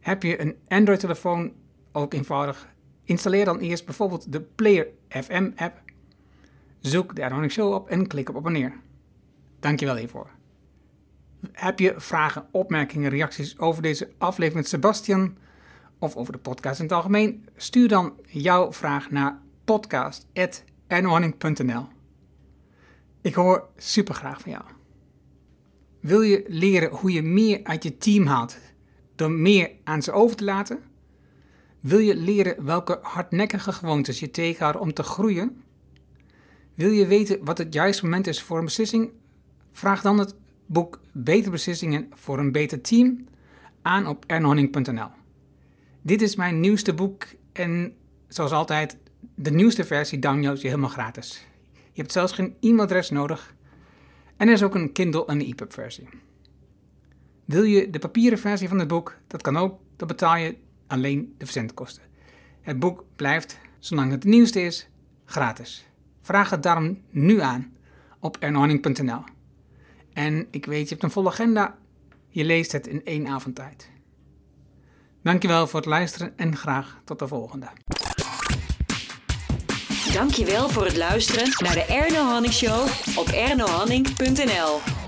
Heb 0.00 0.22
je 0.22 0.40
een 0.40 0.56
Android-telefoon, 0.66 1.52
ook 1.92 2.14
eenvoudig, 2.14 2.68
installeer 3.04 3.44
dan 3.44 3.58
eerst 3.58 3.84
bijvoorbeeld 3.84 4.32
de 4.32 4.40
Player 4.40 4.86
FM 5.08 5.50
app, 5.56 5.82
zoek 6.80 7.14
de 7.14 7.22
Erhouding 7.22 7.52
Show 7.52 7.72
op 7.72 7.88
en 7.88 8.06
klik 8.06 8.28
op 8.28 8.36
abonneer. 8.36 8.72
Dankjewel 9.60 9.96
hiervoor. 9.96 10.30
Heb 11.52 11.78
je 11.78 11.94
vragen, 11.96 12.46
opmerkingen, 12.50 13.10
reacties 13.10 13.58
over 13.58 13.82
deze 13.82 14.10
aflevering 14.18 14.54
met 14.54 14.68
Sebastian? 14.68 15.36
of 15.98 16.16
over 16.16 16.32
de 16.32 16.38
podcast 16.38 16.78
in 16.78 16.84
het 16.84 16.94
algemeen, 16.94 17.44
stuur 17.56 17.88
dan 17.88 18.12
jouw 18.26 18.72
vraag 18.72 19.10
naar 19.10 19.40
podcast.ernohanning.nl. 19.64 21.86
Ik 23.20 23.34
hoor 23.34 23.68
super 23.76 24.14
graag 24.14 24.40
van 24.40 24.50
jou. 24.50 24.64
Wil 26.00 26.20
je 26.20 26.44
leren 26.46 26.90
hoe 26.90 27.12
je 27.12 27.22
meer 27.22 27.60
uit 27.62 27.82
je 27.82 27.98
team 27.98 28.26
haalt 28.26 28.58
door 29.14 29.30
meer 29.30 29.70
aan 29.84 30.02
ze 30.02 30.12
over 30.12 30.36
te 30.36 30.44
laten? 30.44 30.82
Wil 31.80 31.98
je 31.98 32.16
leren 32.16 32.64
welke 32.64 32.98
hardnekkige 33.02 33.72
gewoontes 33.72 34.20
je 34.20 34.30
tegenhouden 34.30 34.82
om 34.82 34.92
te 34.92 35.02
groeien? 35.02 35.62
Wil 36.74 36.90
je 36.90 37.06
weten 37.06 37.44
wat 37.44 37.58
het 37.58 37.74
juiste 37.74 38.04
moment 38.04 38.26
is 38.26 38.42
voor 38.42 38.58
een 38.58 38.64
beslissing? 38.64 39.10
Vraag 39.72 40.02
dan 40.02 40.18
het 40.18 40.34
boek 40.66 41.00
Betere 41.12 41.50
Beslissingen 41.50 42.08
voor 42.14 42.38
een 42.38 42.52
Beter 42.52 42.80
Team 42.80 43.26
aan 43.82 44.06
op 44.06 44.24
ernhonning.nl. 44.26 45.08
Dit 46.02 46.22
is 46.22 46.36
mijn 46.36 46.60
nieuwste 46.60 46.94
boek 46.94 47.26
en 47.52 47.92
zoals 48.28 48.52
altijd, 48.52 48.96
de 49.34 49.50
nieuwste 49.50 49.84
versie 49.84 50.18
download 50.18 50.60
je 50.60 50.68
helemaal 50.68 50.88
gratis. 50.88 51.46
Je 51.72 52.00
hebt 52.00 52.12
zelfs 52.12 52.32
geen 52.32 52.56
e-mailadres 52.60 53.10
nodig. 53.10 53.54
En 54.36 54.46
er 54.46 54.54
is 54.54 54.62
ook 54.62 54.74
een 54.74 54.92
Kindle 54.92 55.26
en 55.26 55.40
EPUB 55.40 55.72
versie. 55.72 56.08
Wil 57.44 57.62
je 57.62 57.90
de 57.90 57.98
papieren 57.98 58.38
versie 58.38 58.68
van 58.68 58.78
het 58.78 58.88
boek? 58.88 59.16
Dat 59.26 59.42
kan 59.42 59.56
ook, 59.56 59.80
dan 59.96 60.08
betaal 60.08 60.36
je 60.36 60.56
alleen 60.88 61.34
de 61.38 61.44
verzendkosten. 61.44 62.02
Het 62.60 62.78
boek 62.78 63.04
blijft, 63.16 63.58
zolang 63.78 64.10
het 64.10 64.22
de 64.22 64.28
nieuwste 64.28 64.60
is, 64.60 64.88
gratis. 65.24 65.86
Vraag 66.22 66.50
het 66.50 66.62
daarom 66.62 67.02
nu 67.10 67.40
aan 67.40 67.72
op 68.20 68.36
ernorning.nl. 68.36 69.22
En 70.12 70.46
ik 70.50 70.66
weet, 70.66 70.82
je 70.82 70.88
hebt 70.88 71.02
een 71.02 71.10
volle 71.10 71.28
agenda. 71.28 71.76
Je 72.28 72.44
leest 72.44 72.72
het 72.72 72.86
in 72.86 73.04
één 73.04 73.26
avond 73.26 73.54
tijd. 73.54 73.90
Dankjewel 75.22 75.66
voor 75.66 75.80
het 75.80 75.88
luisteren 75.88 76.32
en 76.36 76.56
graag 76.56 77.00
tot 77.04 77.18
de 77.18 77.28
volgende. 77.28 77.68
Dankjewel 80.12 80.68
voor 80.68 80.84
het 80.84 80.96
luisteren 80.96 81.48
naar 81.58 81.74
de 81.74 81.84
Erno 81.84 82.24
Hanning 82.24 82.52
Show 82.52 82.88
op 83.16 83.28
ernohanning.nl. 83.28 85.07